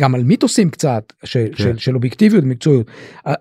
גם 0.00 0.14
על 0.14 0.24
מיתוסים 0.24 0.70
קצת 0.70 1.12
של, 1.24 1.46
כן. 1.46 1.62
של, 1.64 1.78
של 1.78 1.94
אובייקטיביות 1.94 2.44
מקצועיות 2.44 2.86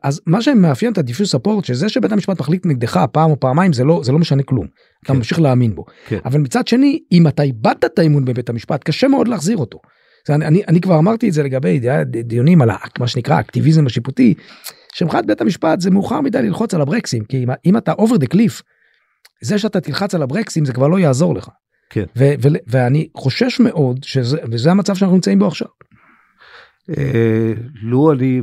אז 0.03 0.21
מה 0.25 0.41
שמאפיין 0.41 0.91
את 0.93 0.97
הדיפיוס 0.97 1.31
ספורט 1.31 1.65
שזה 1.65 1.89
שבית 1.89 2.11
המשפט 2.11 2.39
מחליט 2.39 2.65
נגדך 2.65 3.05
פעם 3.11 3.31
או 3.31 3.39
פעמיים 3.39 3.73
זה 3.73 3.83
לא 3.83 4.01
זה 4.03 4.11
לא 4.11 4.19
משנה 4.19 4.43
כלום 4.43 4.65
אתה 5.03 5.07
כן. 5.13 5.17
ממשיך 5.17 5.39
להאמין 5.39 5.75
בו 5.75 5.85
כן. 6.07 6.17
אבל 6.25 6.39
מצד 6.39 6.67
שני 6.67 6.99
אם 7.11 7.27
אתה 7.27 7.43
איבדת 7.43 7.85
את 7.85 7.99
האמון 7.99 8.25
בבית 8.25 8.49
המשפט 8.49 8.83
קשה 8.83 9.07
מאוד 9.07 9.27
להחזיר 9.27 9.57
אותו. 9.57 9.79
זה, 10.27 10.35
אני, 10.35 10.45
אני, 10.45 10.61
אני 10.67 10.81
כבר 10.81 10.97
אמרתי 10.99 11.27
את 11.29 11.33
זה 11.33 11.43
לגבי 11.43 11.79
די- 11.79 12.23
דיונים 12.23 12.61
על 12.61 12.69
ה- 12.69 12.75
מה 12.99 13.07
שנקרא 13.07 13.35
האקטיביזם 13.35 13.85
השיפוטי 13.85 14.33
שמבחינת 14.93 15.25
בית 15.25 15.41
המשפט 15.41 15.81
זה 15.81 15.91
מאוחר 15.91 16.21
מדי 16.21 16.41
ללחוץ 16.41 16.73
על 16.73 16.81
הברקסים 16.81 17.23
כי 17.23 17.43
אם, 17.43 17.49
אם 17.65 17.77
אתה 17.77 17.91
over 17.93 18.15
the 18.15 18.27
cliff 18.35 18.61
זה 19.41 19.59
שאתה 19.59 19.81
תלחץ 19.81 20.15
על 20.15 20.21
הברקסים 20.23 20.65
זה 20.65 20.73
כבר 20.73 20.87
לא 20.87 20.99
יעזור 20.99 21.35
לך. 21.35 21.49
כן. 21.89 22.03
ו- 22.17 22.33
ו- 22.41 22.57
ואני 22.67 23.07
חושש 23.17 23.59
מאוד 23.59 24.03
שזה 24.03 24.37
וזה 24.51 24.71
המצב 24.71 24.95
שאנחנו 24.95 25.15
נמצאים 25.15 25.39
בו 25.39 25.47
עכשיו. 25.47 25.67
אה, 26.97 27.53
לו 27.81 28.11
אני, 28.11 28.41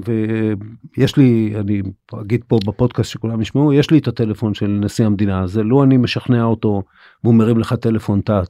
ויש 0.97 1.17
לי, 1.17 1.53
אני 1.61 1.83
אגיד 2.21 2.41
פה 2.49 2.59
בפודקאסט 2.67 3.11
שכולם 3.11 3.41
ישמעו, 3.41 3.73
יש 3.73 3.91
לי 3.91 3.99
את 3.99 4.09
הטלפון 4.09 4.55
של 4.55 4.67
נשיא 4.67 5.07
המדינה 5.07 5.43
הזה, 5.43 5.63
לו 5.63 5.83
אני 5.83 5.97
משכנע 5.97 6.45
אותו, 6.45 6.83
והוא 7.25 7.35
מרים 7.35 7.59
לך 7.59 7.75
טלפון, 7.75 8.21
אתה 8.21 8.41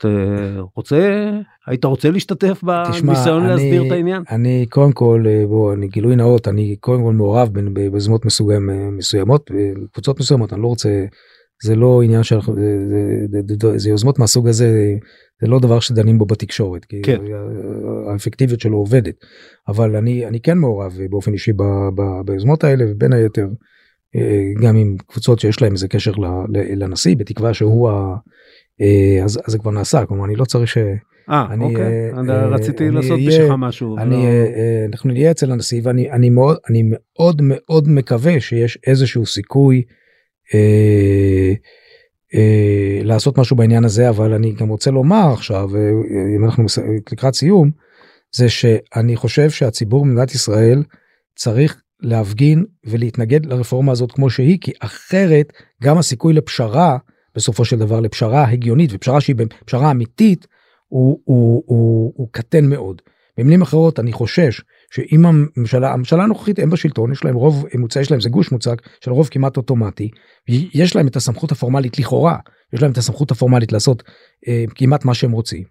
רוצה, 0.75 1.31
היית 1.67 1.85
רוצה 1.85 2.11
להשתתף 2.11 2.63
בניסיון 2.63 3.47
להסדיר 3.47 3.87
את 3.87 3.93
העניין? 3.93 4.23
אני 4.31 4.67
קודם 4.71 4.93
כל 4.93 5.25
אה, 5.27 5.47
בוא 5.47 5.73
אני 5.73 5.89
גילוי 5.89 6.17
נאות 6.17 6.49
אני 6.49 6.77
קודם 6.81 7.03
כל 7.03 7.13
מעורב 7.13 7.49
ביוזמות 7.73 8.23
אה, 8.25 8.91
מסוימות 8.91 9.51
בקבוצות 9.55 10.21
מסוימות 10.21 10.53
אני 10.53 10.63
לא 10.63 10.67
רוצה 10.67 11.05
זה 11.63 11.77
לא 11.77 12.03
עניין 12.03 12.23
שאנחנו 12.23 12.55
זה, 12.55 12.79
זה, 12.89 13.41
זה, 13.49 13.55
זה, 13.61 13.79
זה 13.79 13.91
יוזמות 13.91 14.19
מהסוג 14.19 14.49
הזה 14.49 14.95
זה 15.41 15.47
לא 15.47 15.61
דבר 15.61 15.81
שדנים 15.81 16.19
בו 16.19 16.25
בתקשורת 16.27 16.85
כי 16.85 17.03
כן. 17.03 17.21
האפקטיביות 18.13 18.61
שלו 18.61 18.77
עובדת 18.77 19.15
אבל 19.69 19.97
אני 19.97 20.27
אני 20.27 20.41
כן 20.41 20.59
מעורב 20.59 20.99
באופן 21.11 21.33
אישי 21.33 21.53
ב, 21.53 21.63
ב, 21.95 22.03
ביוזמות 22.25 22.65
האלה 22.65 22.85
ובין 22.89 23.13
היתר 23.13 23.47
אה, 24.17 24.53
גם 24.63 24.77
עם 24.77 24.97
קבוצות 25.07 25.41
שיש 25.41 25.63
להם 25.63 25.73
איזה 25.73 25.89
קשר 25.89 26.13
ל- 26.13 26.27
ל- 26.59 26.85
לנשיא 26.85 27.17
בתקווה 27.17 27.55
שהוא 27.55 27.91
ה... 27.91 28.17
אה, 28.81 29.25
אז, 29.25 29.39
אז 29.47 29.53
זה 29.53 29.59
כבר 29.59 29.71
נעשה 29.71 30.07
כלומר 30.07 30.25
אני 30.25 30.37
לא 30.37 30.45
צריך 30.45 30.69
ש... 30.69 30.79
אה, 31.31 31.47
אני, 31.51 31.65
אוקיי, 31.65 32.11
אה, 32.15 32.21
אני 32.21 32.33
רציתי 32.33 32.89
אני 32.89 32.95
לעשות 32.95 33.19
בשבילך 33.27 33.53
משהו. 33.59 33.99
אני 33.99 34.11
לא- 34.11 34.17
אה, 34.17 34.45
אה, 34.45 34.85
אנחנו 34.93 35.11
נהיה 35.13 35.31
אצל 35.31 35.53
הנשיא 35.53 35.81
ואני 35.85 36.11
אני 36.11 36.31
מאוד 36.31 36.57
אני 36.71 36.83
מאוד 36.85 37.41
מאוד 37.43 37.89
מקווה 37.89 38.41
שיש 38.41 38.79
איזשהו 38.87 39.27
סיכוי 39.27 39.83
אה, 40.55 41.53
אה, 42.35 43.01
לעשות 43.03 43.39
משהו 43.39 43.57
בעניין 43.57 43.85
הזה 43.85 44.09
אבל 44.09 44.33
אני 44.33 44.53
גם 44.53 44.69
רוצה 44.69 44.91
לומר 44.91 45.33
עכשיו 45.33 45.77
אה, 45.77 45.91
אם 46.37 46.45
אנחנו 46.45 46.65
לקראת 47.13 47.35
סיום 47.35 47.71
זה 48.37 48.49
שאני 48.49 49.17
חושב 49.17 49.51
שהציבור 49.51 50.05
במדינת 50.05 50.35
ישראל 50.35 50.83
צריך 51.37 51.83
להפגין 52.01 52.65
ולהתנגד 52.87 53.47
לרפורמה 53.47 53.93
הזאת 53.93 54.13
כמו 54.13 54.31
שהיא 54.31 54.59
כי 54.61 54.73
אחרת 54.81 55.53
גם 55.83 55.99
הסיכוי 55.99 56.33
לפשרה 56.33 56.99
בסופו 57.35 57.65
של 57.65 57.79
דבר 57.79 58.01
לפשרה 58.01 58.49
הגיונית 58.49 58.91
ופשרה 58.93 59.21
שהיא 59.21 59.37
פשרה 59.65 59.91
אמיתית 59.91 60.47
הוא, 60.89 61.21
הוא, 61.25 61.63
הוא, 61.67 62.13
הוא 62.17 62.29
קטן 62.33 62.65
מאוד. 62.65 63.03
במילים 63.39 63.63
אחרות 63.63 64.01
אני 64.01 64.13
חושש 64.13 64.63
שאם 64.91 65.27
הממשלה 65.27 65.93
הממשלה 65.93 66.23
הנוכחית 66.23 66.59
הם 66.59 66.71
בשלטון 66.71 67.13
יש 67.13 67.25
להם 67.25 67.35
רוב 67.35 67.67
מוצע 67.75 68.01
יש 68.01 68.11
להם 68.11 68.21
זה 68.21 68.29
גוש 68.29 68.53
מוצק 68.53 68.83
של 69.05 69.11
רוב 69.11 69.29
כמעט 69.31 69.57
אוטומטי 69.57 70.11
יש 70.49 70.97
להם 70.97 71.07
את 71.07 71.17
הסמכות 71.17 71.53
הפורמלית 71.53 71.99
לכאורה 71.99 72.37
יש 72.73 72.83
להם 72.83 72.93
את 72.93 72.99
הסמכות 72.99 73.31
הפורמלית 73.31 73.73
לעשות 73.73 74.03
אה, 74.49 74.65
כמעט 74.75 75.05
מה 75.05 75.15
שהם 75.15 75.33
רוצים. 75.33 75.65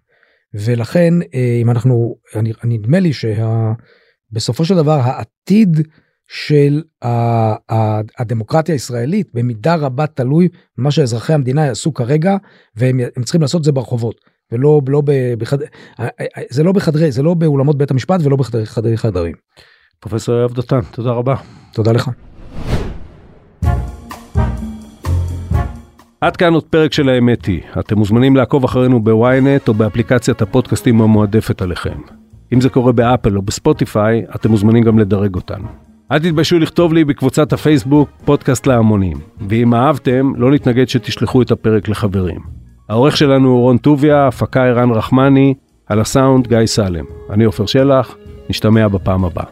ולכן 0.54 1.14
אה, 1.34 1.58
אם 1.62 1.70
אנחנו 1.70 2.16
אני, 2.34 2.52
נדמה 2.64 3.00
לי 3.00 3.10
שבסופו 3.12 4.64
של 4.64 4.76
דבר 4.76 5.00
העתיד 5.02 5.88
של 6.28 6.82
ה, 7.02 7.08
ה, 7.72 8.00
הדמוקרטיה 8.18 8.74
הישראלית 8.74 9.28
במידה 9.34 9.74
רבה 9.74 10.06
תלוי 10.06 10.48
במה 10.78 10.90
שאזרחי 10.90 11.32
המדינה 11.32 11.66
יעשו 11.66 11.94
כרגע 11.94 12.36
והם 12.76 13.00
הם 13.16 13.22
צריכים 13.22 13.40
לעשות 13.40 13.64
זה 13.64 13.72
ברחובות 13.72 14.20
ולא 14.52 14.80
לא 14.88 15.02
בחד... 15.38 15.58
זה 16.50 16.62
לא 16.62 16.72
בחדרי 16.72 17.12
זה 17.12 17.22
לא 17.22 17.34
באולמות 17.34 17.78
בית 17.78 17.90
המשפט 17.90 18.20
ולא 18.24 18.36
בחדרי 18.36 18.66
חדרי 18.66 18.96
חדרים. 18.96 19.34
פרופסור 20.00 20.34
יואב 20.34 20.52
דותן, 20.52 20.80
תודה 20.92 21.10
רבה. 21.10 21.34
תודה 21.72 21.92
לך. 21.92 22.10
עד 26.20 26.36
כאן 26.36 26.54
עוד 26.54 26.64
פרק 26.64 26.92
של 26.92 27.08
האמת 27.08 27.46
היא. 27.46 27.60
אתם 27.78 27.98
מוזמנים 27.98 28.36
לעקוב 28.36 28.64
אחרינו 28.64 29.04
בוויינט 29.04 29.68
או 29.68 29.74
באפליקציית 29.74 30.42
הפודקאסטים 30.42 31.00
המועדפת 31.00 31.62
עליכם. 31.62 31.98
אם 32.52 32.60
זה 32.60 32.68
קורה 32.68 32.92
באפל 32.92 33.36
או 33.36 33.42
בספוטיפיי, 33.42 34.24
אתם 34.34 34.50
מוזמנים 34.50 34.84
גם 34.84 34.98
לדרג 34.98 35.34
אותנו. 35.34 35.68
אל 36.12 36.18
תתביישו 36.18 36.58
לכתוב 36.58 36.92
לי 36.92 37.04
בקבוצת 37.04 37.52
הפייסבוק 37.52 38.08
פודקאסט 38.24 38.66
להמונים, 38.66 39.16
ואם 39.48 39.74
אהבתם, 39.74 40.32
לא 40.36 40.50
נתנגד 40.50 40.88
שתשלחו 40.88 41.42
את 41.42 41.50
הפרק 41.50 41.88
לחברים. 41.88 42.57
העורך 42.88 43.16
שלנו 43.16 43.48
הוא 43.48 43.60
רון 43.60 43.78
טוביה, 43.78 44.26
הפקה 44.26 44.64
ערן 44.64 44.90
רחמני, 44.90 45.54
על 45.86 46.00
הסאונד 46.00 46.48
גיא 46.48 46.66
סלם. 46.66 47.04
אני 47.30 47.44
עופר 47.44 47.66
שלח, 47.66 48.16
נשתמע 48.50 48.88
בפעם 48.88 49.24
הבאה. 49.24 49.44